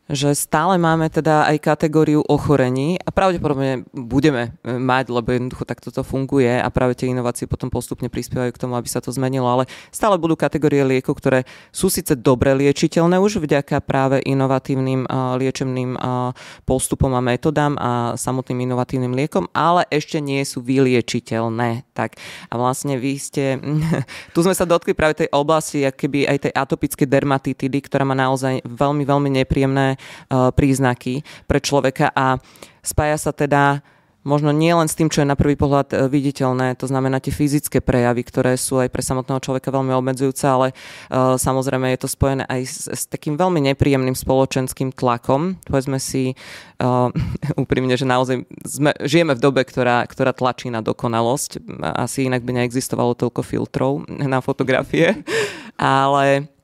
že 0.09 0.33
stále 0.33 0.81
máme 0.81 1.05
teda 1.13 1.45
aj 1.45 1.61
kategóriu 1.61 2.25
ochorení 2.25 2.97
a 2.97 3.13
pravdepodobne 3.13 3.85
budeme 3.93 4.57
e, 4.65 4.73
mať, 4.73 5.13
lebo 5.13 5.29
jednoducho 5.29 5.69
takto 5.69 5.93
to 5.93 6.01
funguje 6.01 6.49
a 6.49 6.65
práve 6.73 6.97
tie 6.97 7.13
inovácie 7.13 7.45
potom 7.45 7.69
postupne 7.69 8.09
prispievajú 8.09 8.49
k 8.49 8.61
tomu, 8.65 8.73
aby 8.73 8.89
sa 8.89 9.05
to 9.05 9.13
zmenilo, 9.13 9.45
ale 9.45 9.69
stále 9.93 10.17
budú 10.17 10.33
kategórie 10.33 10.81
liekov, 10.81 11.21
ktoré 11.21 11.45
sú 11.69 11.93
síce 11.93 12.17
dobre 12.17 12.57
liečiteľné 12.57 13.21
už 13.21 13.45
vďaka 13.45 13.85
práve 13.85 14.17
inovatívnym 14.25 15.05
uh, 15.05 15.37
liečebným 15.37 15.93
uh, 15.93 16.33
postupom 16.65 17.13
a 17.13 17.21
metodám 17.21 17.77
a 17.77 18.17
samotným 18.17 18.65
inovatívnym 18.65 19.13
liekom, 19.13 19.45
ale 19.53 19.85
ešte 19.93 20.17
nie 20.17 20.41
sú 20.41 20.65
vyliečiteľné. 20.65 21.85
Tak 21.93 22.17
a 22.49 22.53
vlastne 22.57 22.97
vy 22.97 23.13
ste, 23.21 23.61
tu 24.33 24.41
sme 24.41 24.57
sa 24.57 24.65
dotkli 24.65 24.97
práve 24.97 25.21
tej 25.21 25.29
oblasti, 25.29 25.85
keby 25.85 26.25
aj 26.25 26.49
tej 26.49 26.53
atopické 26.57 27.05
dermatitidy, 27.05 27.77
ktorá 27.85 28.09
má 28.09 28.17
naozaj 28.17 28.65
veľmi, 28.65 29.05
veľmi 29.05 29.29
nepríjemné 29.45 29.98
príznaky 30.29 31.21
pre 31.45 31.59
človeka 31.61 32.11
a 32.13 32.39
spája 32.83 33.17
sa 33.19 33.31
teda 33.31 33.83
možno 34.27 34.51
nie 34.51 34.71
len 34.75 34.87
s 34.87 34.93
tým, 34.93 35.07
čo 35.07 35.23
je 35.23 35.31
na 35.31 35.39
prvý 35.39 35.55
pohľad 35.55 35.87
e, 35.89 35.97
viditeľné, 36.11 36.75
to 36.75 36.85
znamená 36.91 37.23
tie 37.23 37.31
fyzické 37.31 37.79
prejavy, 37.79 38.27
ktoré 38.27 38.59
sú 38.59 38.83
aj 38.83 38.91
pre 38.91 38.99
samotného 38.99 39.39
človeka 39.39 39.71
veľmi 39.71 39.95
obmedzujúce, 39.95 40.43
ale 40.45 40.67
uh, 40.71 41.39
samozrejme 41.39 41.89
je 41.95 41.99
to 42.03 42.09
spojené 42.11 42.43
aj 42.45 42.61
s, 42.67 42.77
s 42.85 43.01
takým 43.07 43.39
veľmi 43.39 43.63
nepríjemným 43.71 44.13
spoločenským 44.13 44.91
tlakom. 44.91 45.57
Povedzme 45.63 45.97
si 45.97 46.35
uh, 46.83 47.09
úprimne, 47.63 47.95
že 47.95 48.03
naozaj 48.03 48.43
sme, 48.67 48.91
žijeme 49.01 49.33
v 49.39 49.43
dobe, 49.43 49.61
ktorá, 49.63 50.03
ktorá 50.05 50.35
tlačí 50.35 50.67
na 50.67 50.83
dokonalosť. 50.83 51.63
Asi 51.95 52.27
inak 52.27 52.43
by 52.43 52.59
neexistovalo 52.59 53.15
toľko 53.15 53.41
filtrov 53.41 54.03
na 54.07 54.43
fotografie, 54.43 55.23
ale 55.79 56.58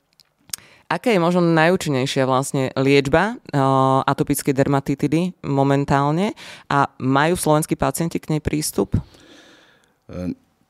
Aká 0.85 1.09
je 1.09 1.17
možno 1.17 1.41
najúčinnejšia 1.41 2.29
vlastne 2.29 2.69
liečba 2.77 3.35
uh, 3.35 4.05
atopickej 4.05 4.53
dermatitidy 4.53 5.33
momentálne 5.41 6.37
a 6.69 6.93
majú 7.01 7.33
slovenskí 7.33 7.73
pacienti 7.73 8.21
k 8.21 8.37
nej 8.37 8.41
prístup? 8.41 8.93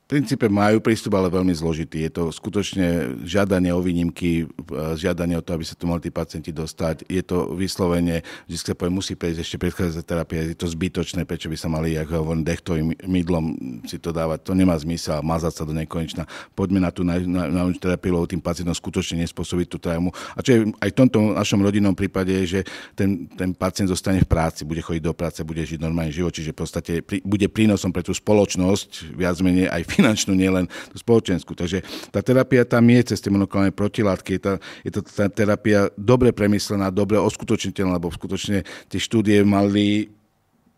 V 0.05 0.21
princípe 0.21 0.45
majú 0.45 0.85
prístup, 0.85 1.17
ale 1.17 1.33
veľmi 1.33 1.49
zložitý. 1.49 2.05
Je 2.05 2.13
to 2.13 2.29
skutočne 2.29 3.17
žiadanie 3.25 3.73
o 3.73 3.81
výnimky, 3.81 4.45
žiadanie 4.93 5.33
o 5.33 5.41
to, 5.41 5.57
aby 5.57 5.65
sa 5.65 5.73
tu 5.73 5.89
mohli 5.89 6.05
tí 6.05 6.13
pacienti 6.13 6.53
dostať. 6.53 7.09
Je 7.09 7.25
to 7.25 7.57
vyslovene, 7.57 8.21
vždy 8.45 8.53
sa 8.53 8.77
povie, 8.77 8.93
musí 8.93 9.17
prejsť 9.17 9.41
ešte 9.41 9.57
predchádzajúca 9.65 10.05
terapia, 10.05 10.45
je 10.45 10.53
to 10.53 10.69
zbytočné, 10.69 11.25
prečo 11.25 11.49
by 11.49 11.57
sa 11.57 11.73
mali, 11.73 11.97
ako 11.97 12.21
hovorím, 12.21 12.45
dechtovým 12.45 12.93
mydlom 13.01 13.45
si 13.89 13.97
to 13.97 14.13
dávať. 14.13 14.45
To 14.45 14.53
nemá 14.53 14.77
zmysel, 14.77 15.25
mazať 15.25 15.53
sa 15.57 15.63
do 15.65 15.73
nekonečna. 15.73 16.29
Poďme 16.53 16.85
na 16.85 16.93
tú 16.93 17.01
na 17.01 17.65
terapiu, 17.73 18.13
lebo 18.13 18.29
tým 18.29 18.45
pacientom 18.45 18.77
skutočne 18.77 19.25
nespôsobiť 19.25 19.73
tú 19.73 19.81
traumu. 19.81 20.13
A 20.37 20.45
čo 20.45 20.53
je 20.53 20.59
aj 20.85 20.89
v 20.93 20.97
tomto 21.01 21.33
našom 21.33 21.65
rodinnom 21.65 21.97
prípade, 21.97 22.29
je, 22.45 22.61
že 22.61 22.69
ten, 22.93 23.25
ten 23.33 23.57
pacient 23.57 23.89
zostane 23.89 24.21
v 24.21 24.29
práci, 24.29 24.69
bude 24.69 24.85
chodiť 24.85 25.01
do 25.01 25.17
práce, 25.17 25.41
bude 25.41 25.65
žiť 25.65 25.81
normálny 25.81 26.13
život, 26.13 26.29
čiže 26.29 26.53
v 26.53 26.59
podstate 26.61 26.93
pri, 27.01 27.25
bude 27.25 27.49
prínosom 27.49 27.89
pre 27.89 28.05
tú 28.05 28.13
spoločnosť, 28.13 29.17
viac 29.17 29.41
menej 29.41 29.65
aj 29.65 29.94
finančnú, 29.95 30.36
nielen 30.36 30.67
tú 30.91 30.97
spoločenskú. 30.99 31.55
Takže 31.55 31.81
tá 32.12 32.19
terapia 32.19 32.67
tam 32.67 32.84
je 32.91 33.15
cez 33.15 33.23
tie 33.23 33.31
monoklonálne 33.31 33.71
protilátky. 33.71 34.29
Je, 34.36 34.41
tá, 34.41 34.53
je 34.84 34.91
to 34.91 34.99
tá 35.01 35.31
terapia 35.31 35.88
dobre 35.95 36.36
premyslená, 36.36 36.91
dobre 36.91 37.15
oskutočniteľná, 37.23 37.97
lebo 37.97 38.12
skutočne 38.12 38.67
tie 38.91 38.99
štúdie 38.99 39.41
mali 39.47 40.12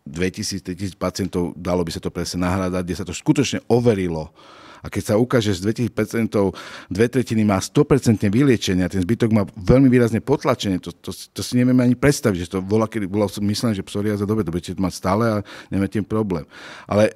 2000-3000 0.08 0.96
pacientov, 0.96 1.52
dalo 1.52 1.84
by 1.84 1.92
sa 1.92 2.00
to 2.00 2.08
presne 2.08 2.40
nahrádať, 2.46 2.82
kde 2.86 2.96
sa 2.96 3.04
to 3.04 3.12
skutočne 3.12 3.60
overilo. 3.68 4.32
A 4.78 4.86
keď 4.86 5.02
sa 5.10 5.14
ukáže, 5.18 5.50
že 5.54 5.66
z 5.66 5.90
2000 5.90 6.30
dve 6.86 7.06
tretiny 7.10 7.42
má 7.42 7.58
100% 7.58 8.30
vyliečenie 8.30 8.86
a 8.86 8.92
ten 8.92 9.02
zbytok 9.02 9.30
má 9.34 9.42
veľmi 9.58 9.90
výrazne 9.90 10.22
potlačenie, 10.22 10.78
to, 10.78 10.94
to, 10.94 11.10
to 11.10 11.40
si 11.42 11.58
nevieme 11.58 11.82
ani 11.82 11.98
predstaviť, 11.98 12.38
že 12.46 12.52
to 12.54 12.58
bola, 12.62 12.86
kedy 12.86 13.10
bolo 13.10 13.26
myslené, 13.26 13.74
že 13.74 13.86
psoriáza 13.86 14.22
dobre, 14.22 14.46
to 14.46 14.54
budete 14.54 14.78
mať 14.78 14.94
stále 14.94 15.24
a 15.26 15.36
nemáte 15.74 15.98
tým 15.98 16.06
problém. 16.06 16.46
Ale 16.86 17.10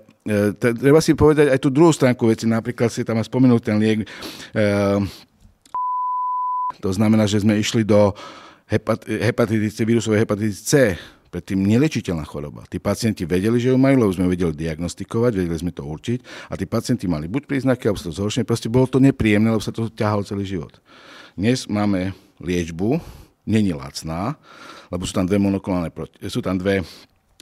treba 0.57 1.03
si 1.03 1.19
povedať 1.19 1.51
aj 1.51 1.59
tú 1.59 1.69
druhú 1.69 1.91
stránku 1.91 2.31
veci. 2.31 2.47
Napríklad 2.47 2.89
si 2.91 3.03
tam 3.03 3.19
spomenul 3.19 3.59
ten 3.59 3.79
liek. 3.79 4.03
E, 4.03 4.07
to 6.79 6.91
znamená, 6.95 7.27
že 7.27 7.43
sme 7.43 7.59
išli 7.59 7.83
do 7.83 8.15
hepatitice, 9.07 9.83
vírusovej 9.85 10.25
hepatitice 10.25 10.61
C, 10.63 10.73
predtým 11.33 11.65
nelečiteľná 11.65 12.29
choroba. 12.29 12.69
Tí 12.69 12.77
pacienti 12.77 13.25
vedeli, 13.25 13.57
že 13.57 13.73
ju 13.73 13.79
majú, 13.81 14.05
lebo 14.05 14.13
sme 14.13 14.29
vedeli 14.29 14.53
diagnostikovať, 14.53 15.33
vedeli 15.33 15.59
sme 15.59 15.73
to 15.73 15.85
určiť 15.85 16.49
a 16.53 16.57
tí 16.61 16.69
pacienti 16.69 17.09
mali 17.09 17.25
buď 17.25 17.49
príznaky, 17.49 17.89
alebo 17.89 18.01
sa 18.01 18.13
to 18.13 18.17
zhoršenie, 18.21 18.45
proste 18.45 18.69
bolo 18.69 18.85
to 18.85 19.01
nepríjemné, 19.01 19.49
lebo 19.49 19.65
sa 19.65 19.73
to 19.73 19.89
ťahalo 19.89 20.25
celý 20.29 20.45
život. 20.45 20.77
Dnes 21.33 21.65
máme 21.73 22.13
liečbu, 22.37 23.01
není 23.49 23.73
lacná, 23.73 24.37
lebo 24.93 25.09
sú 25.09 25.17
tam 25.17 25.25
dve 25.25 25.41
monoklonálne, 25.41 25.89
sú 26.29 26.45
tam 26.45 26.61
dve 26.61 26.85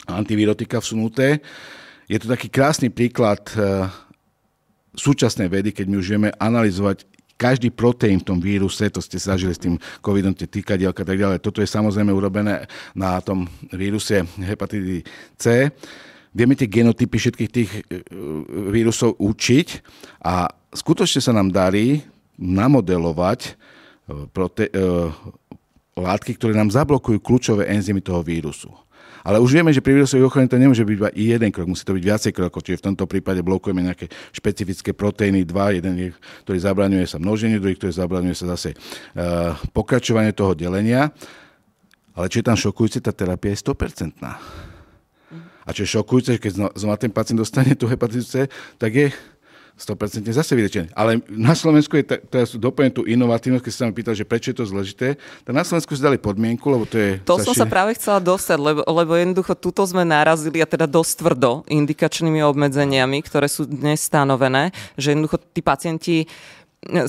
antivirotika 0.07 0.79
vsunuté, 0.79 1.43
je 2.11 2.17
to 2.19 2.27
taký 2.27 2.51
krásny 2.51 2.91
príklad 2.91 3.39
eh, 3.55 3.87
súčasnej 4.99 5.47
vedy, 5.47 5.71
keď 5.71 5.85
my 5.87 5.95
už 5.95 6.07
vieme 6.11 6.29
analyzovať 6.35 7.07
každý 7.39 7.73
proteín 7.73 8.21
v 8.21 8.27
tom 8.27 8.37
víruse, 8.37 8.85
to 8.91 9.01
ste 9.01 9.17
zažili 9.17 9.55
s 9.55 9.63
tým 9.63 9.79
covidom, 10.03 10.35
tie 10.35 10.45
týkadielka 10.45 11.01
a 11.01 11.07
tak 11.07 11.17
ďalej. 11.17 11.41
Toto 11.41 11.63
je 11.63 11.71
samozrejme 11.71 12.13
urobené 12.13 12.69
na 12.93 13.17
tom 13.23 13.49
víruse 13.73 14.27
hepatitidy 14.37 15.01
C. 15.39 15.71
Vieme 16.35 16.53
tie 16.53 16.69
genotypy 16.69 17.15
všetkých 17.17 17.49
tých 17.49 17.71
eh, 17.71 18.03
vírusov 18.67 19.15
učiť 19.15 19.67
a 20.27 20.51
skutočne 20.75 21.23
sa 21.23 21.31
nám 21.31 21.49
darí 21.49 22.03
namodelovať 22.41 23.55
prote- 24.33 24.73
látky, 25.93 26.35
ktoré 26.35 26.57
nám 26.57 26.73
zablokujú 26.73 27.21
kľúčové 27.21 27.69
enzymy 27.69 28.01
toho 28.01 28.25
vírusu. 28.25 28.71
Ale 29.21 29.37
už 29.37 29.53
vieme, 29.53 29.69
že 29.69 29.83
pri 29.83 30.01
vírusovej 30.01 30.25
ochrane 30.25 30.49
to 30.49 30.57
nemôže 30.57 30.81
byť 30.81 30.95
iba 30.97 31.09
jeden 31.13 31.49
krok, 31.53 31.69
musí 31.69 31.85
to 31.85 31.93
byť 31.93 32.03
viacej 32.03 32.31
krokov. 32.33 32.65
Čiže 32.65 32.81
v 32.81 32.85
tomto 32.93 33.05
prípade 33.05 33.45
blokujeme 33.45 33.85
nejaké 33.85 34.09
špecifické 34.33 34.97
proteíny, 34.97 35.45
dva, 35.45 35.73
jeden, 35.73 35.93
je, 35.97 36.09
ktorý 36.47 36.57
zabraňuje 36.57 37.05
sa 37.05 37.21
množeniu, 37.21 37.61
druhý, 37.61 37.77
ktorý 37.77 37.93
zabraňuje 37.93 38.35
sa 38.35 38.45
zase 38.57 38.73
uh, 38.73 39.53
pokračovanie 39.71 40.33
toho 40.33 40.57
delenia. 40.57 41.13
Ale 42.17 42.27
čo 42.27 42.41
je 42.41 42.45
tam 42.45 42.57
šokujúce, 42.57 42.99
tá 42.99 43.13
terapia 43.15 43.55
je 43.55 43.63
100%. 43.63 44.19
A 45.61 45.69
čo 45.71 45.81
je 45.85 45.89
šokujúce, 45.93 46.41
keď 46.41 46.73
znova 46.73 46.97
ten 46.97 47.13
pacient 47.13 47.39
dostane 47.39 47.77
tú 47.77 47.85
hepatitu 47.85 48.25
C, 48.25 48.49
tak 48.81 48.91
je 48.91 49.07
100% 49.81 50.29
zase 50.29 50.53
vyliečený. 50.53 50.93
Ale 50.93 51.25
na 51.25 51.57
Slovensku 51.57 51.97
je, 51.97 52.05
teraz 52.05 52.53
dopoviem 52.53 52.93
tú 52.93 53.01
inovatívnosť, 53.09 53.63
keď 53.65 53.73
sa 53.73 53.83
ma 53.89 53.93
pýtal, 53.97 54.13
že 54.13 54.29
prečo 54.29 54.53
je 54.53 54.57
to 54.61 54.69
zložité, 54.69 55.17
tak 55.41 55.53
na 55.57 55.65
Slovensku 55.65 55.97
si 55.97 56.05
dali 56.05 56.21
podmienku, 56.21 56.61
lebo 56.69 56.85
to 56.85 57.01
je... 57.01 57.17
To 57.25 57.41
zaši... 57.41 57.45
som 57.49 57.53
sa 57.57 57.65
práve 57.65 57.97
chcela 57.97 58.21
dostať, 58.21 58.57
lebo, 58.61 58.81
lebo 58.85 59.11
jednoducho 59.17 59.57
tuto 59.57 59.81
sme 59.89 60.05
narazili 60.05 60.61
a 60.61 60.69
teda 60.69 60.85
dosť 60.85 61.11
tvrdo 61.25 61.51
indikačnými 61.65 62.45
obmedzeniami, 62.45 63.25
ktoré 63.25 63.49
sú 63.49 63.65
dnes 63.65 64.05
stanovené, 64.05 64.69
že 64.93 65.17
jednoducho 65.17 65.41
tí 65.41 65.65
pacienti 65.65 66.15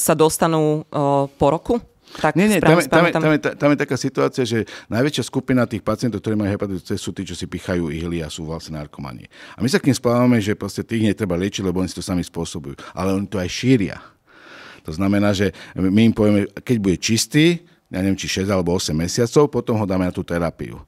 sa 0.01 0.13
dostanú 0.17 0.85
o, 0.89 1.29
po 1.29 1.47
roku 1.49 1.75
tak 2.21 2.37
nie, 2.37 2.45
nie, 2.45 2.61
tam, 2.61 2.77
je, 2.77 2.85
tam, 2.89 3.05
je, 3.09 3.13
tam, 3.13 3.33
je, 3.33 3.41
tam 3.57 3.71
je 3.73 3.79
taká 3.79 3.97
situácia, 3.97 4.45
že 4.45 4.69
najväčšia 4.93 5.25
skupina 5.25 5.65
tých 5.65 5.81
pacientov, 5.81 6.21
ktorí 6.21 6.37
majú 6.37 6.53
hepatitu 6.53 6.83
C, 6.85 7.01
sú 7.01 7.17
tí, 7.17 7.25
čo 7.25 7.33
si 7.33 7.49
pichajú 7.49 7.89
ihly 7.89 8.21
a 8.21 8.29
sú 8.29 8.45
vlastne 8.45 8.77
narkomani. 8.77 9.25
A 9.57 9.65
my 9.65 9.69
sa 9.71 9.81
k 9.81 9.89
tým 9.89 9.97
spávame, 9.97 10.37
že 10.43 10.53
proste 10.53 10.85
tých 10.85 11.09
netreba 11.09 11.39
liečiť, 11.41 11.65
lebo 11.65 11.81
oni 11.81 11.89
si 11.89 11.97
to 11.97 12.05
sami 12.05 12.21
spôsobujú. 12.21 12.77
Ale 12.93 13.17
oni 13.17 13.25
to 13.25 13.41
aj 13.41 13.49
šíria. 13.49 13.97
To 14.85 14.93
znamená, 14.93 15.33
že 15.33 15.55
my 15.79 16.11
im 16.11 16.15
povieme, 16.15 16.51
keď 16.51 16.77
bude 16.83 16.97
čistý, 16.99 17.63
ja 17.89 18.03
neviem, 18.03 18.19
či 18.19 18.29
6 18.29 18.51
alebo 18.51 18.75
8 18.75 18.93
mesiacov, 18.93 19.49
potom 19.49 19.79
ho 19.79 19.87
dáme 19.87 20.09
na 20.09 20.13
tú 20.13 20.27
terapiu. 20.27 20.81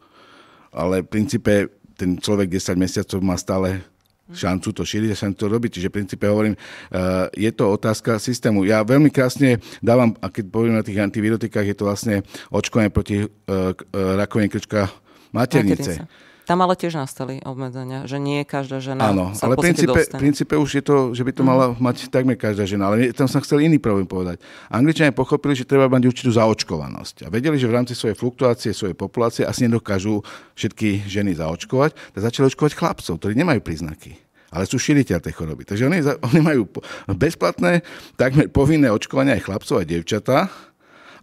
Ale 0.75 1.07
v 1.07 1.09
princípe 1.09 1.71
ten 1.95 2.19
človek 2.19 2.51
10 2.51 2.75
mesiacov 2.75 3.19
má 3.23 3.39
stále 3.39 3.87
šancu 4.35 4.69
to 4.75 4.83
šíriť 4.83 5.11
a 5.15 5.17
šancu 5.17 5.39
to 5.39 5.47
robiť. 5.49 5.71
Čiže 5.79 5.89
v 5.89 5.95
princípe 6.03 6.25
hovorím, 6.27 6.55
uh, 6.59 7.31
je 7.33 7.51
to 7.55 7.71
otázka 7.71 8.19
systému. 8.19 8.67
Ja 8.67 8.83
veľmi 8.83 9.09
krásne 9.09 9.63
dávam, 9.81 10.19
a 10.19 10.29
keď 10.29 10.45
poviem 10.51 10.75
na 10.75 10.85
tých 10.85 10.99
antivirotikách, 10.99 11.67
je 11.71 11.77
to 11.79 11.85
vlastne 11.87 12.27
očkovanie 12.51 12.91
proti 12.91 13.25
uh, 13.25 13.73
rakovine 13.93 14.51
krčka 14.51 14.91
maternice. 15.33 16.03
maternice. 16.03 16.33
Tam 16.45 16.61
ale 16.61 16.77
tiež 16.77 17.01
nastali 17.01 17.41
obmedzenia, 17.41 18.05
že 18.05 18.21
nie 18.21 18.45
každá 18.45 18.77
žena 18.77 19.09
Áno, 19.09 19.33
sa 19.33 19.49
ale 19.49 19.57
v 19.57 19.65
princípe, 19.65 20.01
princípe 20.13 20.55
už 20.61 20.71
je 20.77 20.85
to, 20.85 20.97
že 21.17 21.25
by 21.25 21.33
to 21.33 21.41
mm. 21.41 21.49
mala 21.49 21.67
mať 21.81 22.13
takmer 22.13 22.37
každá 22.37 22.69
žena. 22.69 22.93
Ale 22.93 23.17
tam 23.17 23.25
som 23.25 23.41
chcel 23.41 23.65
iný 23.65 23.81
problém 23.81 24.05
povedať. 24.05 24.45
Angličania 24.69 25.17
pochopili, 25.17 25.57
že 25.57 25.65
treba 25.65 25.89
mať 25.89 26.05
určitú 26.05 26.37
zaočkovanosť. 26.37 27.25
A 27.25 27.29
vedeli, 27.33 27.57
že 27.57 27.65
v 27.65 27.81
rámci 27.81 27.97
svojej 27.97 28.13
fluktuácie, 28.13 28.77
svojej 28.77 28.93
populácie 28.93 29.49
asi 29.49 29.65
nedokážu 29.65 30.21
všetky 30.53 31.09
ženy 31.09 31.33
zaočkovať, 31.33 31.97
tak 32.13 32.21
začali 32.21 32.53
očkovať 32.53 32.77
chlapcov, 32.77 33.17
ktorí 33.17 33.33
nemajú 33.41 33.65
príznaky 33.65 34.24
ale 34.55 34.71
sú 34.71 34.79
šíriteľ 34.79 35.19
tej 35.19 35.35
choroby. 35.35 35.67
Takže 35.67 35.91
oni, 35.91 35.99
oni 36.31 36.41
majú 36.41 36.71
bezplatné, 37.11 37.83
takmer 38.15 38.47
povinné 38.55 38.87
očkovanie 38.95 39.35
aj 39.35 39.51
chlapcov, 39.51 39.83
aj 39.83 39.91
devčatá 39.91 40.47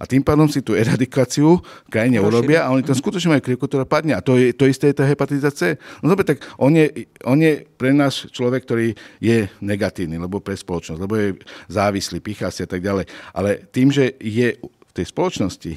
a 0.02 0.04
tým 0.10 0.26
pádom 0.26 0.50
si 0.50 0.66
tú 0.66 0.74
eradikáciu 0.74 1.62
krajine 1.86 2.18
Rošili. 2.18 2.30
urobia 2.34 2.60
a 2.66 2.74
oni 2.74 2.82
tam 2.82 2.98
skutočne 2.98 3.38
majú 3.38 3.42
krivku, 3.46 3.70
ktorá 3.70 3.86
padne. 3.86 4.18
A 4.18 4.26
to, 4.26 4.34
je, 4.34 4.50
to 4.50 4.66
isté 4.66 4.90
je 4.90 4.98
tá 4.98 5.06
hepatita 5.06 5.54
C. 5.54 5.78
No 6.02 6.10
dobre, 6.10 6.26
tak 6.26 6.42
on 6.58 6.74
je, 6.74 7.06
on 7.22 7.38
je 7.38 7.62
pre 7.78 7.94
nás 7.94 8.26
človek, 8.34 8.66
ktorý 8.66 8.98
je 9.22 9.46
negatívny, 9.62 10.18
lebo 10.18 10.42
pre 10.42 10.58
spoločnosť, 10.58 11.00
lebo 11.06 11.14
je 11.22 11.38
závislý, 11.70 12.18
pichá 12.18 12.50
si 12.50 12.66
a 12.66 12.70
tak 12.70 12.82
ďalej. 12.82 13.06
Ale 13.30 13.62
tým, 13.70 13.94
že 13.94 14.18
je 14.18 14.58
v 14.58 14.92
tej 14.92 15.06
spoločnosti, 15.06 15.72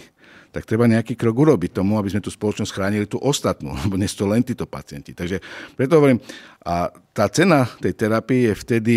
tak 0.55 0.71
treba 0.71 0.87
nejaký 0.87 1.19
krok 1.19 1.35
urobiť 1.35 1.75
tomu, 1.75 1.99
aby 1.99 2.15
sme 2.15 2.23
tú 2.23 2.31
spoločnosť 2.31 2.71
chránili 2.71 3.11
tú 3.11 3.19
ostatnú, 3.19 3.75
lebo 3.83 3.99
nie 3.99 4.07
sú 4.07 4.23
to 4.23 4.31
len 4.31 4.47
títo 4.47 4.71
pacienti. 4.71 5.11
Takže 5.11 5.43
preto 5.75 5.99
hovorím, 5.99 6.23
a 6.63 6.95
tá 7.11 7.27
cena 7.27 7.67
tej 7.83 7.99
terapie 7.99 8.49
je 8.49 8.55
vtedy, 8.55 8.97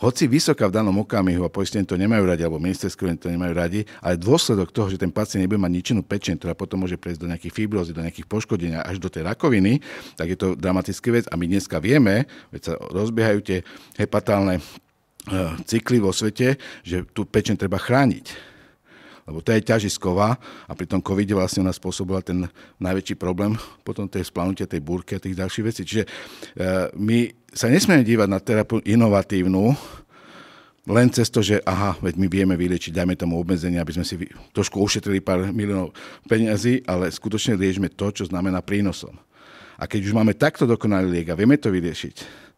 hoci 0.00 0.24
vysoká 0.24 0.64
v 0.64 0.80
danom 0.80 0.96
okamihu 1.04 1.44
a 1.44 1.52
poistení 1.52 1.84
to 1.84 2.00
nemajú 2.00 2.24
radi, 2.24 2.40
alebo 2.40 2.56
ministerské 2.56 3.04
to 3.20 3.28
nemajú 3.28 3.52
radi, 3.52 3.80
ale 4.00 4.16
dôsledok 4.16 4.72
toho, 4.72 4.88
že 4.88 4.96
ten 4.96 5.12
pacient 5.12 5.44
nebude 5.44 5.60
mať 5.60 5.72
ničenú 5.76 6.00
pečeň, 6.00 6.40
ktorá 6.40 6.56
potom 6.56 6.80
môže 6.80 6.96
prejsť 6.96 7.20
do 7.20 7.28
nejakých 7.28 7.52
fibrózy, 7.52 7.92
do 7.92 8.00
nejakých 8.00 8.24
poškodenia 8.24 8.80
až 8.80 8.96
do 8.96 9.12
tej 9.12 9.28
rakoviny, 9.28 9.84
tak 10.16 10.32
je 10.32 10.40
to 10.40 10.56
dramatický 10.56 11.20
vec. 11.20 11.28
A 11.28 11.36
my 11.36 11.44
dneska 11.44 11.76
vieme, 11.84 12.24
veď 12.48 12.62
sa 12.64 12.72
rozbiehajú 12.80 13.38
tie 13.44 13.60
hepatálne 14.00 14.56
e, 14.56 14.62
cykly 15.68 16.00
vo 16.00 16.16
svete, 16.16 16.56
že 16.80 17.04
tú 17.12 17.28
pečeň 17.28 17.60
treba 17.60 17.76
chrániť. 17.76 18.49
Lebo 19.28 19.44
to 19.44 19.52
je 19.52 19.66
ťažisková 19.66 20.36
a 20.40 20.72
pri 20.72 20.86
tom 20.88 21.00
covide 21.04 21.36
vlastne 21.36 21.64
ona 21.66 21.74
spôsobila 21.74 22.24
ten 22.24 22.48
najväčší 22.80 23.14
problém 23.20 23.56
potom 23.86 24.08
tej 24.08 24.28
splanutia 24.28 24.70
tej 24.70 24.80
búrky 24.80 25.16
a 25.16 25.22
tých 25.22 25.36
ďalších 25.36 25.66
vecí. 25.66 25.82
Čiže 25.84 26.04
my 26.96 27.18
sa 27.50 27.66
nesmieme 27.66 28.06
dívať 28.06 28.28
na 28.30 28.38
terapiu 28.38 28.78
inovatívnu, 28.84 29.74
len 30.90 31.12
cez 31.12 31.28
to, 31.28 31.44
že 31.44 31.60
aha, 31.62 31.94
veď 32.00 32.14
my 32.16 32.26
vieme 32.26 32.54
vyliečiť, 32.56 32.90
dajme 32.90 33.14
tomu 33.14 33.36
obmedzenie, 33.36 33.78
aby 33.78 33.94
sme 33.94 34.04
si 34.06 34.16
trošku 34.50 34.80
ušetrili 34.80 35.20
pár 35.20 35.52
miliónov 35.52 35.92
peniazy, 36.24 36.82
ale 36.88 37.12
skutočne 37.12 37.54
liečme 37.54 37.92
to, 37.92 38.10
čo 38.10 38.24
znamená 38.26 38.64
prínosom. 38.64 39.14
A 39.80 39.84
keď 39.88 40.10
už 40.10 40.16
máme 40.16 40.36
takto 40.36 40.64
dokonalý 40.64 41.20
liek 41.20 41.28
a 41.32 41.38
vieme 41.38 41.60
to 41.60 41.68
vyriešiť, 41.72 42.48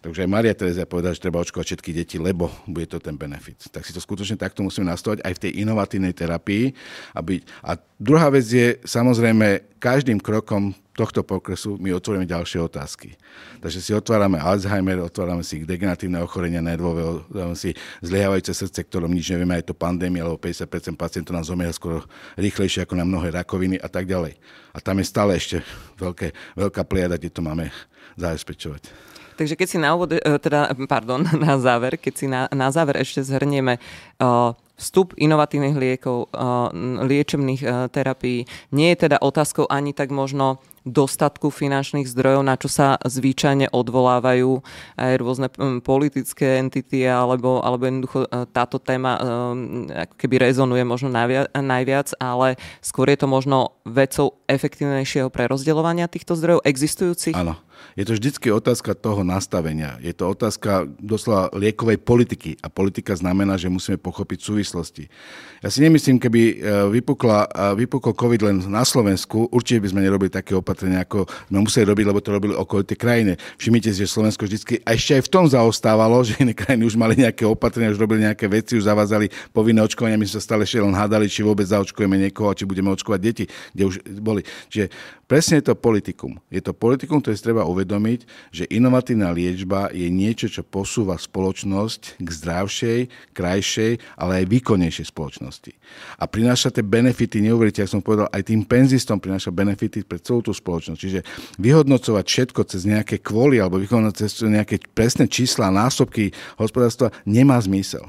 Takže 0.00 0.24
aj 0.24 0.32
Maria 0.32 0.56
Terezia 0.56 0.88
povedala, 0.88 1.12
že 1.12 1.20
treba 1.20 1.44
očkovať 1.44 1.76
všetky 1.76 1.90
deti, 1.92 2.16
lebo 2.16 2.48
bude 2.64 2.88
to 2.88 2.96
ten 2.96 3.20
benefit. 3.20 3.68
Tak 3.68 3.84
si 3.84 3.92
to 3.92 4.00
skutočne 4.00 4.40
takto 4.40 4.64
musíme 4.64 4.88
nastavať 4.88 5.20
aj 5.20 5.32
v 5.36 5.42
tej 5.44 5.52
inovatívnej 5.60 6.16
terapii. 6.16 6.72
Aby... 7.12 7.44
A 7.60 7.76
druhá 8.00 8.32
vec 8.32 8.48
je, 8.48 8.80
samozrejme, 8.80 9.76
každým 9.76 10.16
krokom 10.16 10.72
tohto 10.96 11.20
pokresu 11.20 11.76
my 11.76 11.92
otvoríme 11.96 12.24
ďalšie 12.24 12.64
otázky. 12.64 13.12
Takže 13.60 13.78
si 13.80 13.92
otvárame 13.92 14.40
Alzheimer, 14.40 15.04
otvárame 15.04 15.44
si 15.44 15.64
degeneratívne 15.68 16.20
ochorenia 16.20 16.64
nervové, 16.64 17.04
otvárame 17.04 17.56
si 17.56 17.76
zliehávajúce 18.00 18.52
srdce, 18.56 18.80
ktorom 18.84 19.12
nič 19.12 19.28
nevieme, 19.32 19.56
aj 19.56 19.68
to 19.68 19.76
pandémia, 19.76 20.24
lebo 20.24 20.40
50% 20.40 20.96
pacientov 20.96 21.36
nám 21.36 21.44
zomiera 21.44 21.72
skoro 21.76 22.04
rýchlejšie 22.40 22.88
ako 22.88 22.96
na 22.96 23.04
mnohé 23.04 23.36
rakoviny 23.36 23.76
a 23.80 23.88
tak 23.88 24.08
ďalej. 24.08 24.36
A 24.72 24.78
tam 24.80 24.96
je 25.00 25.06
stále 25.08 25.36
ešte 25.36 25.60
veľké, 26.00 26.56
veľká 26.56 26.82
pliada, 26.88 27.16
kde 27.20 27.32
to 27.32 27.40
máme 27.40 27.68
zabezpečovať. 28.20 29.09
Takže 29.40 29.56
keď 29.56 29.68
si 29.72 29.78
na 29.80 29.96
úvod, 29.96 30.12
e, 30.12 30.20
teda, 30.20 30.68
pardon, 30.84 31.24
na 31.48 31.56
záver, 31.56 31.96
keď 31.96 32.12
si 32.12 32.28
na, 32.28 32.44
na 32.52 32.68
záver 32.68 33.00
ešte 33.00 33.24
zhrnieme 33.24 33.80
uh, 34.20 34.52
vstup 34.76 35.16
inovatívnych 35.16 35.80
liekov, 35.80 36.28
uh, 36.28 36.68
liečebných 37.00 37.88
terapií, 37.88 38.44
nie 38.76 38.92
je 38.92 39.08
teda 39.08 39.16
otázkou 39.24 39.64
ani 39.64 39.96
tak 39.96 40.12
možno 40.12 40.60
dostatku 40.90 41.54
finančných 41.54 42.10
zdrojov, 42.10 42.42
na 42.42 42.58
čo 42.58 42.66
sa 42.66 42.98
zvyčajne 43.00 43.70
odvolávajú 43.70 44.60
aj 44.98 45.12
rôzne 45.22 45.48
politické 45.80 46.58
entity, 46.58 47.06
alebo, 47.06 47.62
alebo 47.62 47.86
jednoducho 47.86 48.26
táto 48.50 48.82
téma 48.82 49.16
ako 50.08 50.14
keby 50.18 50.50
rezonuje 50.50 50.82
možno 50.82 51.08
najviac, 51.54 52.12
ale 52.18 52.58
skôr 52.82 53.08
je 53.14 53.18
to 53.22 53.30
možno 53.30 53.78
vecou 53.86 54.42
efektívnejšieho 54.50 55.30
prerozdeľovania 55.30 56.10
týchto 56.10 56.34
zdrojov 56.34 56.66
existujúcich? 56.66 57.38
Áno. 57.38 57.54
Je 57.96 58.04
to 58.04 58.16
vždycky 58.16 58.48
otázka 58.52 58.94
toho 58.96 59.24
nastavenia. 59.24 59.98
Je 60.04 60.12
to 60.12 60.30
otázka 60.30 60.88
doslova 61.00 61.50
liekovej 61.56 61.98
politiky. 62.00 62.56
A 62.60 62.68
politika 62.68 63.16
znamená, 63.16 63.56
že 63.56 63.72
musíme 63.72 64.00
pochopiť 64.00 64.38
súvislosti. 64.40 65.04
Ja 65.60 65.68
si 65.68 65.84
nemyslím, 65.84 66.16
keby 66.16 66.40
e, 66.40 66.54
vypukla, 67.00 67.38
e, 67.44 67.84
vypukol 67.84 68.16
COVID 68.16 68.40
len 68.40 68.56
na 68.68 68.84
Slovensku, 68.84 69.52
určite 69.52 69.84
by 69.84 69.88
sme 69.92 70.04
nerobili 70.04 70.32
také 70.32 70.56
opatrenia, 70.56 70.79
ako 70.88 71.28
sme 71.52 71.58
museli 71.60 71.84
robiť, 71.84 72.04
lebo 72.08 72.20
to 72.24 72.30
robili 72.32 72.54
okolité 72.56 72.96
krajiny. 72.96 73.36
Všimnite 73.60 73.90
si, 73.92 74.04
že 74.04 74.08
Slovensko 74.08 74.48
vždy 74.48 74.80
a 74.86 74.96
ešte 74.96 75.20
aj 75.20 75.22
v 75.26 75.32
tom 75.32 75.44
zaostávalo, 75.44 76.22
že 76.26 76.40
iné 76.40 76.56
krajiny 76.56 76.88
už 76.88 76.96
mali 76.96 77.20
nejaké 77.20 77.44
opatrenia, 77.44 77.92
už 77.92 78.00
robili 78.00 78.24
nejaké 78.24 78.48
veci, 78.48 78.80
už 78.80 78.88
zavázali 78.88 79.28
povinné 79.52 79.84
očkovania, 79.84 80.16
my 80.16 80.24
sa 80.24 80.40
stále 80.40 80.64
ešte 80.64 80.80
len 80.80 80.96
hádali, 80.96 81.28
či 81.28 81.44
vôbec 81.44 81.66
zaočkujeme 81.68 82.16
niekoho, 82.16 82.56
či 82.56 82.64
budeme 82.64 82.88
očkovať 82.94 83.20
deti, 83.20 83.44
kde 83.76 83.82
už 83.84 83.94
boli. 84.22 84.46
Čiže 84.72 84.88
presne 85.28 85.60
je 85.60 85.70
to 85.70 85.74
politikum. 85.76 86.38
Je 86.48 86.62
to 86.64 86.72
politikum, 86.72 87.20
ktoré 87.20 87.36
si 87.36 87.44
treba 87.44 87.68
uvedomiť, 87.68 88.20
že 88.50 88.64
inovatívna 88.70 89.30
liečba 89.30 89.90
je 89.90 90.08
niečo, 90.08 90.50
čo 90.50 90.62
posúva 90.66 91.18
spoločnosť 91.18 92.18
k 92.18 92.28
zdravšej, 92.28 93.00
krajšej, 93.34 93.92
ale 94.18 94.42
aj 94.42 94.50
výkonnejšej 94.50 95.06
spoločnosti. 95.10 95.72
A 96.18 96.24
prináša 96.26 96.74
tie 96.74 96.82
benefity, 96.82 97.42
neuveríte, 97.44 97.82
ako 97.82 97.90
som 97.90 98.02
povedal, 98.02 98.28
aj 98.30 98.42
tým 98.46 98.62
penzistom 98.66 99.18
prináša 99.18 99.50
benefity 99.50 100.02
pre 100.06 100.18
celú 100.22 100.42
tú 100.42 100.52
spoločnosť. 100.60 101.00
Čiže 101.00 101.20
vyhodnocovať 101.56 102.24
všetko 102.28 102.60
cez 102.68 102.84
nejaké 102.84 103.24
kvôli 103.24 103.56
alebo 103.56 103.80
vyhodnocovať 103.80 104.16
cez 104.20 104.44
nejaké 104.44 104.76
presné 104.92 105.24
čísla, 105.24 105.72
násobky 105.72 106.30
hospodárstva 106.60 107.08
nemá 107.24 107.56
zmysel. 107.64 108.04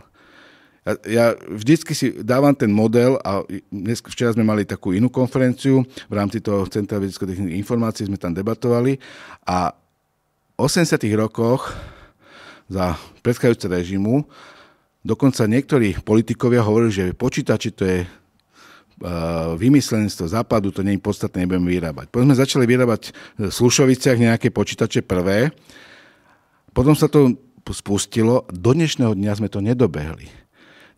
Ja, 0.84 0.94
ja 1.08 1.26
vždycky 1.48 1.96
si 1.96 2.12
dávam 2.20 2.52
ten 2.52 2.74
model 2.74 3.16
a 3.24 3.46
dnes, 3.72 4.02
včera 4.04 4.34
sme 4.34 4.44
mali 4.44 4.66
takú 4.66 4.92
inú 4.92 5.08
konferenciu, 5.14 5.86
v 6.10 6.14
rámci 6.14 6.42
toho 6.44 6.68
Centra 6.68 7.00
vedeckých 7.00 7.54
informácií 7.54 8.10
sme 8.10 8.20
tam 8.20 8.36
debatovali 8.36 9.00
a 9.48 9.72
v 9.72 10.68
80 10.68 11.02
rokoch 11.18 11.74
za 12.70 12.98
predchádzajúce 13.26 13.68
režimu 13.70 14.26
Dokonca 15.02 15.50
niektorí 15.50 15.98
politikovia 16.06 16.62
hovorili, 16.62 16.94
že 16.94 17.06
počítači 17.18 17.74
to 17.74 17.84
je 17.90 18.06
vymyslenstvo 19.58 20.30
západu, 20.30 20.70
to 20.70 20.86
nie 20.86 20.96
je 20.96 21.02
podstatné, 21.02 21.44
nebudeme 21.44 21.74
vyrábať. 21.74 22.14
Potom 22.14 22.30
sme 22.30 22.38
začali 22.38 22.70
vyrábať 22.70 23.14
v 23.42 23.50
Slušoviciach 23.50 24.18
nejaké 24.22 24.54
počítače 24.54 25.02
prvé, 25.02 25.50
potom 26.72 26.94
sa 26.94 27.10
to 27.10 27.36
spustilo, 27.72 28.46
do 28.52 28.72
dnešného 28.72 29.18
dňa 29.18 29.32
sme 29.38 29.50
to 29.50 29.60
nedobehli. 29.64 30.30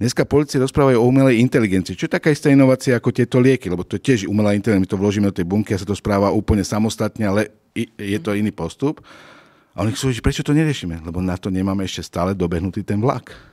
Dneska 0.01 0.25
policie 0.25 0.57
rozprávajú 0.57 0.97
o 0.99 1.05
umelej 1.05 1.39
inteligencii, 1.39 1.93
čo 1.93 2.09
je 2.09 2.15
taká 2.17 2.33
istá 2.33 2.49
inovácia 2.49 2.97
ako 2.97 3.13
tieto 3.13 3.37
lieky, 3.37 3.69
lebo 3.69 3.85
to 3.85 3.95
je 3.95 4.03
tiež 4.03 4.19
umelá 4.25 4.57
inteligencia, 4.57 4.83
my 4.83 4.89
to 4.89 4.99
vložíme 4.99 5.27
do 5.29 5.37
tej 5.37 5.45
bunky 5.45 5.71
a 5.71 5.79
sa 5.79 5.85
to 5.85 5.93
správa 5.93 6.33
úplne 6.33 6.65
samostatne, 6.65 7.23
ale 7.23 7.53
je 7.77 8.19
to 8.19 8.33
iný 8.33 8.49
postup. 8.49 9.05
A 9.73 9.85
oni 9.85 9.93
chcú, 9.93 10.13
prečo 10.21 10.45
to 10.45 10.53
neriešime? 10.53 11.01
Lebo 11.01 11.21
na 11.21 11.37
to 11.37 11.49
nemáme 11.49 11.85
ešte 11.85 12.05
stále 12.05 12.37
dobehnutý 12.37 12.85
ten 12.85 13.01
vlak. 13.01 13.52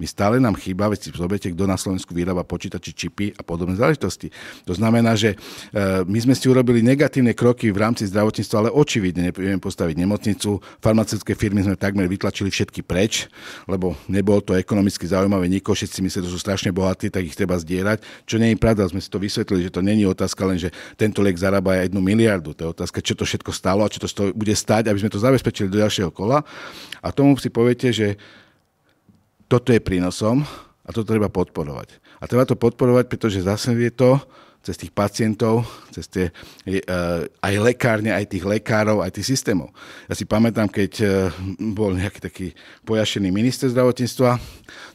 My 0.00 0.08
stále 0.08 0.40
nám 0.40 0.56
chýba, 0.56 0.88
veď 0.88 1.00
si 1.04 1.08
zoberte, 1.12 1.52
kto 1.52 1.68
na 1.68 1.76
Slovensku 1.76 2.16
vyrába 2.16 2.40
počítači, 2.40 2.96
čipy 2.96 3.36
a 3.36 3.44
podobné 3.44 3.76
záležitosti. 3.76 4.32
To 4.64 4.72
znamená, 4.72 5.12
že 5.12 5.36
e, 5.36 6.08
my 6.08 6.18
sme 6.24 6.32
si 6.32 6.48
urobili 6.48 6.80
negatívne 6.80 7.36
kroky 7.36 7.68
v 7.68 7.84
rámci 7.84 8.08
zdravotníctva, 8.08 8.56
ale 8.56 8.70
očividne 8.72 9.28
nevieme 9.28 9.60
postaviť 9.60 10.00
nemocnicu. 10.00 10.56
Farmaceutické 10.80 11.36
firmy 11.36 11.68
sme 11.68 11.76
takmer 11.76 12.08
vytlačili 12.08 12.48
všetky 12.48 12.80
preč, 12.80 13.28
lebo 13.68 13.92
nebolo 14.08 14.40
to 14.40 14.56
ekonomicky 14.56 15.04
zaujímavé. 15.04 15.52
Nikoho 15.52 15.76
všetci 15.76 16.00
mysleli, 16.00 16.24
že 16.24 16.32
sú 16.32 16.40
strašne 16.40 16.72
bohatí, 16.72 17.12
tak 17.12 17.28
ich 17.28 17.36
treba 17.36 17.60
zdierať. 17.60 18.00
Čo 18.24 18.40
nie 18.40 18.56
je 18.56 18.58
pravda, 18.58 18.88
sme 18.88 19.04
si 19.04 19.12
to 19.12 19.20
vysvetlili, 19.20 19.68
že 19.68 19.74
to 19.76 19.84
není 19.84 20.08
otázka 20.08 20.48
len, 20.48 20.56
že 20.56 20.72
tento 20.96 21.20
liek 21.20 21.36
zarába 21.36 21.76
aj 21.76 21.92
jednu 21.92 22.00
miliardu. 22.00 22.56
To 22.56 22.60
je 22.64 22.72
otázka, 22.72 23.04
čo 23.04 23.12
to 23.12 23.28
všetko 23.28 23.52
stalo 23.52 23.84
a 23.84 23.92
čo 23.92 24.00
to 24.00 24.32
bude 24.32 24.56
stať, 24.56 24.88
aby 24.88 24.96
sme 24.96 25.12
to 25.12 25.20
zabezpečili 25.20 25.68
do 25.68 25.76
ďalšieho 25.76 26.08
kola. 26.08 26.40
A 27.04 27.12
tomu 27.12 27.36
si 27.36 27.52
poviete, 27.52 27.92
že 27.92 28.16
toto 29.50 29.74
je 29.74 29.82
prínosom 29.82 30.46
a 30.86 30.90
to 30.94 31.02
treba 31.02 31.26
podporovať. 31.26 31.98
A 32.22 32.30
treba 32.30 32.46
to 32.46 32.54
podporovať, 32.54 33.10
pretože 33.10 33.42
zase 33.42 33.74
je 33.74 33.90
to 33.90 34.22
cez 34.60 34.76
tých 34.76 34.92
pacientov, 34.92 35.64
cez 35.88 36.04
tie, 36.04 36.28
e, 36.68 36.84
aj 37.24 37.54
lekárne, 37.64 38.12
aj 38.12 38.28
tých 38.28 38.44
lekárov, 38.44 39.00
aj 39.00 39.16
tých 39.16 39.32
systémov. 39.32 39.72
Ja 40.04 40.12
si 40.12 40.28
pamätám, 40.28 40.68
keď 40.68 40.92
e, 41.00 41.06
bol 41.72 41.96
nejaký 41.96 42.20
taký 42.20 42.46
pojašený 42.84 43.32
minister 43.32 43.72
zdravotníctva, 43.72 44.36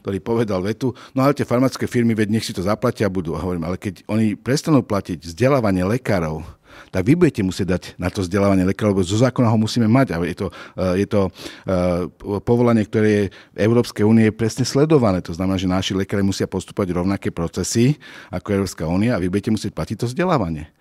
ktorý 0.06 0.18
povedal 0.22 0.62
vetu, 0.62 0.94
no 1.18 1.26
ale 1.26 1.34
tie 1.34 1.50
farmaceutické 1.50 1.90
firmy, 1.90 2.14
veď 2.14 2.30
nech 2.30 2.46
si 2.46 2.54
to 2.54 2.62
zaplatia 2.62 3.10
budú. 3.10 3.34
A 3.34 3.42
hovorím, 3.42 3.66
ale 3.66 3.82
keď 3.82 4.06
oni 4.06 4.38
prestanú 4.38 4.86
platiť 4.86 5.26
vzdelávanie 5.26 5.82
lekárov, 5.82 6.46
tak 6.92 7.04
vy 7.04 7.14
budete 7.16 7.42
musieť 7.42 7.68
dať 7.78 7.84
na 8.00 8.08
to 8.12 8.24
vzdelávanie 8.24 8.68
lekárov, 8.68 8.98
lebo 8.98 9.04
zo 9.04 9.20
zákona 9.20 9.48
ho 9.52 9.58
musíme 9.60 9.88
mať. 9.88 10.16
A 10.16 10.24
je 10.24 10.36
to, 10.36 10.48
eh, 10.52 11.04
je 11.04 11.08
to 11.08 11.22
eh, 11.30 12.08
povolanie, 12.44 12.86
ktoré 12.86 13.08
je 13.10 13.24
v 13.30 13.58
Európskej 13.60 14.06
únie 14.08 14.30
presne 14.32 14.64
sledované. 14.64 15.20
To 15.26 15.34
znamená, 15.36 15.60
že 15.60 15.70
naši 15.70 15.92
lekári 15.98 16.22
musia 16.22 16.50
postupovať 16.50 16.96
rovnaké 16.96 17.30
procesy 17.30 17.98
ako 18.32 18.48
Európska 18.56 18.84
únia 18.88 19.16
a 19.16 19.22
vy 19.22 19.32
budete 19.32 19.54
musieť 19.54 19.72
platiť 19.74 19.96
to 20.04 20.10
vzdelávanie 20.12 20.72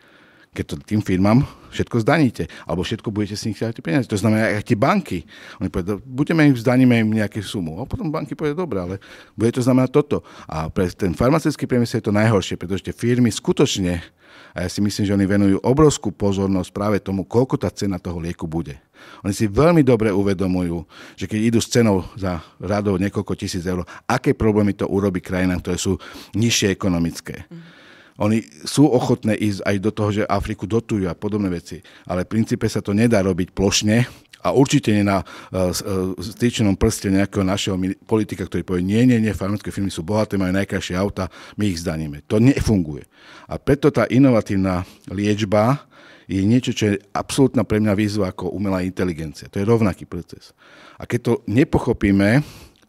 keď 0.55 0.64
to 0.70 0.74
tým 0.86 1.03
firmám 1.03 1.42
všetko 1.74 2.07
zdaníte, 2.07 2.47
alebo 2.62 2.86
všetko 2.86 3.11
budete 3.11 3.34
si 3.34 3.51
tie 3.51 3.82
peniaze. 3.82 4.07
To 4.07 4.14
znamená, 4.14 4.55
aj 4.55 4.62
tie 4.62 4.78
banky, 4.78 5.26
oni 5.59 5.66
povedia, 5.66 5.99
budeme 5.99 6.47
im, 6.47 6.55
zdaníme 6.55 7.03
im 7.03 7.11
nejakú 7.18 7.42
sumu. 7.42 7.82
A 7.82 7.90
potom 7.90 8.07
banky 8.07 8.38
povedia, 8.38 8.55
dobre, 8.55 8.78
ale 8.78 8.95
bude 9.34 9.51
to 9.51 9.59
znamenať 9.59 9.90
toto. 9.90 10.22
A 10.47 10.70
pre 10.70 10.86
ten 10.95 11.11
farmaceutický 11.11 11.66
priemysel 11.66 11.99
je 11.99 12.07
to 12.07 12.14
najhoršie, 12.14 12.55
pretože 12.55 12.86
tie 12.86 12.95
firmy 12.95 13.34
skutočne 13.34 14.07
a 14.55 14.62
ja 14.62 14.68
si 14.70 14.78
myslím, 14.78 15.05
že 15.05 15.16
oni 15.18 15.26
venujú 15.26 15.57
obrovskú 15.66 16.14
pozornosť 16.14 16.70
práve 16.70 16.96
tomu, 17.02 17.26
koľko 17.26 17.59
tá 17.59 17.68
cena 17.74 17.98
toho 17.98 18.22
lieku 18.22 18.46
bude. 18.46 18.78
Oni 19.26 19.34
si 19.34 19.50
veľmi 19.50 19.82
dobre 19.82 20.14
uvedomujú, 20.14 20.86
že 21.18 21.26
keď 21.26 21.40
idú 21.42 21.59
s 21.59 21.68
cenou 21.68 22.07
za 22.14 22.38
radov 22.62 23.02
niekoľko 23.02 23.34
tisíc 23.34 23.66
eur, 23.66 23.82
aké 24.07 24.32
problémy 24.32 24.72
to 24.72 24.86
urobí 24.86 25.18
krajinám, 25.18 25.59
ktoré 25.59 25.76
sú 25.76 25.98
nižšie 26.38 26.70
ekonomické. 26.70 27.44
Mm. 27.50 27.74
Oni 28.14 28.46
sú 28.62 28.86
ochotné 28.86 29.34
ísť 29.34 29.66
aj 29.66 29.76
do 29.82 29.90
toho, 29.90 30.11
že 30.14 30.30
Afriku 30.30 30.70
dotujú 30.70 31.11
a 31.11 31.18
podobné 31.18 31.50
veci. 31.50 31.82
Ale 32.07 32.22
v 32.22 32.38
princípe 32.38 32.70
sa 32.70 32.78
to 32.78 32.94
nedá 32.94 33.18
robiť 33.26 33.50
plošne, 33.50 34.07
a 34.45 34.53
určite 34.53 34.92
nie 34.92 35.01
na 35.01 35.24
uh, 35.24 35.72
stýčenom 36.20 36.76
prste 36.76 37.09
nejakého 37.09 37.40
našeho 37.40 37.80
politika, 38.05 38.45
ktorý 38.45 38.61
povie, 38.61 38.84
nie, 38.84 39.09
nie, 39.09 39.16
nie, 39.16 39.32
farmaceutické 39.32 39.72
firmy 39.72 39.88
sú 39.88 40.05
bohaté, 40.05 40.36
majú 40.36 40.53
najkrajšie 40.53 40.92
auta, 41.01 41.32
my 41.57 41.72
ich 41.72 41.80
zdaníme. 41.80 42.20
To 42.28 42.36
nefunguje. 42.36 43.09
A 43.49 43.57
preto 43.57 43.88
tá 43.88 44.05
inovatívna 44.05 44.84
liečba 45.09 45.88
je 46.28 46.45
niečo, 46.45 46.76
čo 46.76 46.92
je 46.92 47.01
absolútna 47.16 47.64
pre 47.64 47.80
mňa 47.80 47.97
výzva 47.97 48.32
ako 48.32 48.53
umelá 48.53 48.84
inteligencia. 48.84 49.49
To 49.49 49.61
je 49.61 49.68
rovnaký 49.68 50.05
proces. 50.05 50.53
A 51.01 51.09
keď 51.09 51.20
to 51.24 51.32
nepochopíme 51.49 52.45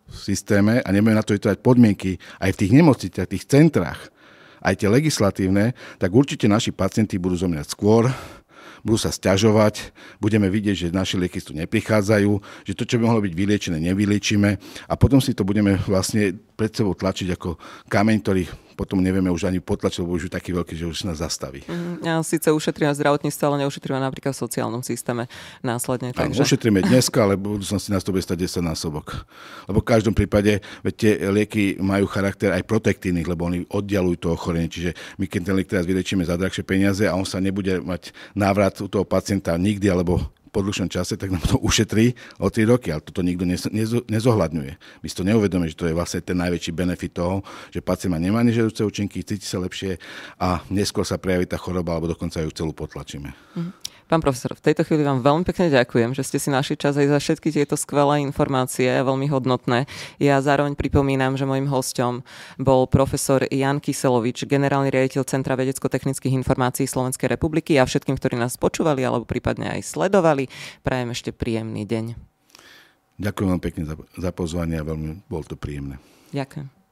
v 0.05 0.15
systéme 0.15 0.83
a 0.83 0.87
nebudeme 0.91 1.17
na 1.17 1.25
to 1.25 1.35
vytvárať 1.35 1.59
podmienky 1.63 2.11
aj 2.39 2.51
v 2.55 2.59
tých 2.59 2.71
nemocniciach, 2.75 3.31
tých 3.31 3.47
centrách, 3.47 4.11
aj 4.65 4.81
tie 4.81 4.89
legislatívne, 4.89 5.77
tak 6.01 6.09
určite 6.09 6.49
naši 6.49 6.73
pacienti 6.73 7.21
budú 7.21 7.37
zomierať 7.37 7.67
skôr, 7.69 8.09
budú 8.85 9.01
sa 9.01 9.09
stiažovať, 9.09 9.89
budeme 10.21 10.45
vidieť, 10.45 10.75
že 10.77 10.87
naše 10.93 11.17
lieky 11.17 11.41
tu 11.41 11.57
neprichádzajú, 11.57 12.31
že 12.69 12.77
to, 12.77 12.85
čo 12.85 13.01
by 13.01 13.09
mohlo 13.09 13.25
byť 13.25 13.33
vyliečené, 13.33 13.81
nevyliečíme 13.81 14.49
a 14.85 14.93
potom 14.93 15.17
si 15.17 15.33
to 15.33 15.41
budeme 15.41 15.81
vlastne 15.89 16.37
pred 16.53 16.69
sebou 16.69 16.93
tlačiť 16.93 17.33
ako 17.33 17.57
kameň, 17.89 18.17
ktorý 18.21 18.43
potom 18.75 18.99
nevieme 18.99 19.31
už 19.31 19.47
ani 19.47 19.63
potlačiť, 19.63 20.03
lebo 20.03 20.19
už 20.19 20.27
je 20.27 20.33
taký 20.35 20.51
veľký, 20.51 20.75
že 20.75 20.85
už 20.85 21.07
nás 21.07 21.23
zastaví. 21.23 21.63
Mm, 21.65 22.03
ja, 22.03 22.19
síce 22.21 22.51
ušetríme 22.51 22.91
zdravotníctvo, 22.91 23.43
ale 23.47 23.63
neušetríme 23.63 23.97
napríklad 23.97 24.35
v 24.35 24.39
sociálnom 24.43 24.83
systéme 24.83 25.31
následne. 25.63 26.11
Takže... 26.11 26.43
ušetríme 26.43 26.83
dneska, 26.83 27.23
ale 27.23 27.39
v 27.39 27.55
budúcnosti 27.55 27.89
nás 27.95 28.03
to 28.03 28.11
bude 28.11 28.21
stať 28.21 28.43
10 28.45 28.67
násobok. 28.67 29.23
Lebo 29.71 29.79
v 29.79 29.87
každom 29.87 30.11
prípade, 30.11 30.59
veď 30.83 30.93
tie 30.93 31.13
lieky 31.31 31.79
majú 31.79 32.05
charakter 32.11 32.51
aj 32.51 32.67
protektívnych, 32.67 33.25
lebo 33.25 33.47
oni 33.47 33.63
oddialujú 33.71 34.27
to 34.27 34.29
ochorenie. 34.35 34.67
Čiže 34.67 34.91
my 35.17 35.25
keď 35.25 35.41
ten 35.41 35.55
liek 35.55 35.69
teraz 35.71 35.87
vylečíme 35.87 36.27
za 36.27 36.35
drahšie 36.35 36.67
peniaze 36.67 37.07
a 37.07 37.15
on 37.15 37.23
sa 37.23 37.39
nebude 37.39 37.79
mať 37.79 38.11
návrat 38.35 38.75
u 38.83 38.91
toho 38.91 39.07
pacienta 39.07 39.55
nikdy, 39.55 39.87
alebo 39.87 40.19
po 40.55 40.63
dlhšom 40.63 40.87
čase, 40.87 41.19
tak 41.19 41.35
nám 41.35 41.43
to 41.43 41.59
ušetrí 41.67 42.15
o 42.39 42.47
3 42.47 42.71
roky, 42.71 42.95
ale 42.95 43.03
toto 43.03 43.19
nikto 43.19 43.43
nezohľadňuje. 44.07 44.71
My 45.03 45.07
si 45.11 45.15
to 45.19 45.27
neuvedomíme, 45.27 45.67
že 45.67 45.75
to 45.75 45.91
je 45.91 45.97
vlastne 45.97 46.23
ten 46.23 46.39
najväčší 46.39 46.71
benefit 46.71 47.11
toho, 47.11 47.43
že 47.75 47.83
pacient 47.83 48.15
má 48.15 48.19
nemá 48.23 48.39
nežiaduce 48.47 48.87
účinky, 48.87 49.19
cíti 49.27 49.43
sa 49.43 49.59
lepšie 49.59 49.99
a 50.39 50.63
neskôr 50.71 51.03
sa 51.03 51.19
prejaví 51.19 51.43
tá 51.43 51.59
choroba, 51.59 51.99
alebo 51.99 52.07
dokonca 52.07 52.39
ju 52.39 52.55
celú 52.55 52.71
potlačíme. 52.71 53.35
Mm. 53.59 53.71
Pán 54.05 54.21
profesor, 54.21 54.53
v 54.53 54.61
tejto 54.61 54.85
chvíli 54.85 55.01
vám 55.01 55.25
veľmi 55.25 55.41
pekne 55.49 55.73
ďakujem, 55.73 56.13
že 56.13 56.21
ste 56.21 56.37
si 56.37 56.53
našli 56.53 56.77
čas 56.77 56.93
aj 56.93 57.09
za 57.09 57.17
všetky 57.17 57.49
tieto 57.49 57.73
skvelé 57.73 58.21
informácie, 58.21 58.85
veľmi 58.85 59.25
hodnotné. 59.33 59.89
Ja 60.21 60.37
zároveň 60.45 60.77
pripomínam, 60.77 61.33
že 61.33 61.49
môjim 61.49 61.65
hostom 61.65 62.21
bol 62.61 62.85
profesor 62.85 63.49
Jan 63.49 63.81
Kyselovič, 63.81 64.45
generálny 64.45 64.93
riaditeľ 64.93 65.25
Centra 65.25 65.57
vedecko-technických 65.57 66.37
informácií 66.37 66.85
Slovenskej 66.85 67.33
republiky 67.33 67.81
a 67.81 67.89
všetkým, 67.89 68.13
ktorí 68.21 68.37
nás 68.37 68.61
počúvali 68.61 69.01
alebo 69.01 69.25
prípadne 69.25 69.73
aj 69.73 69.97
sledovali, 69.97 70.53
prajem 70.85 71.09
ešte 71.09 71.33
príjemný 71.33 71.89
deň. 71.89 72.13
Ďakujem 73.17 73.49
vám 73.57 73.61
pekne 73.63 73.83
za, 73.89 73.97
za 73.97 74.29
pozvanie 74.29 74.77
a 74.77 74.85
veľmi 74.85 75.25
bol 75.25 75.41
to 75.41 75.57
príjemné. 75.57 75.97
Ďakujem. 76.29 76.84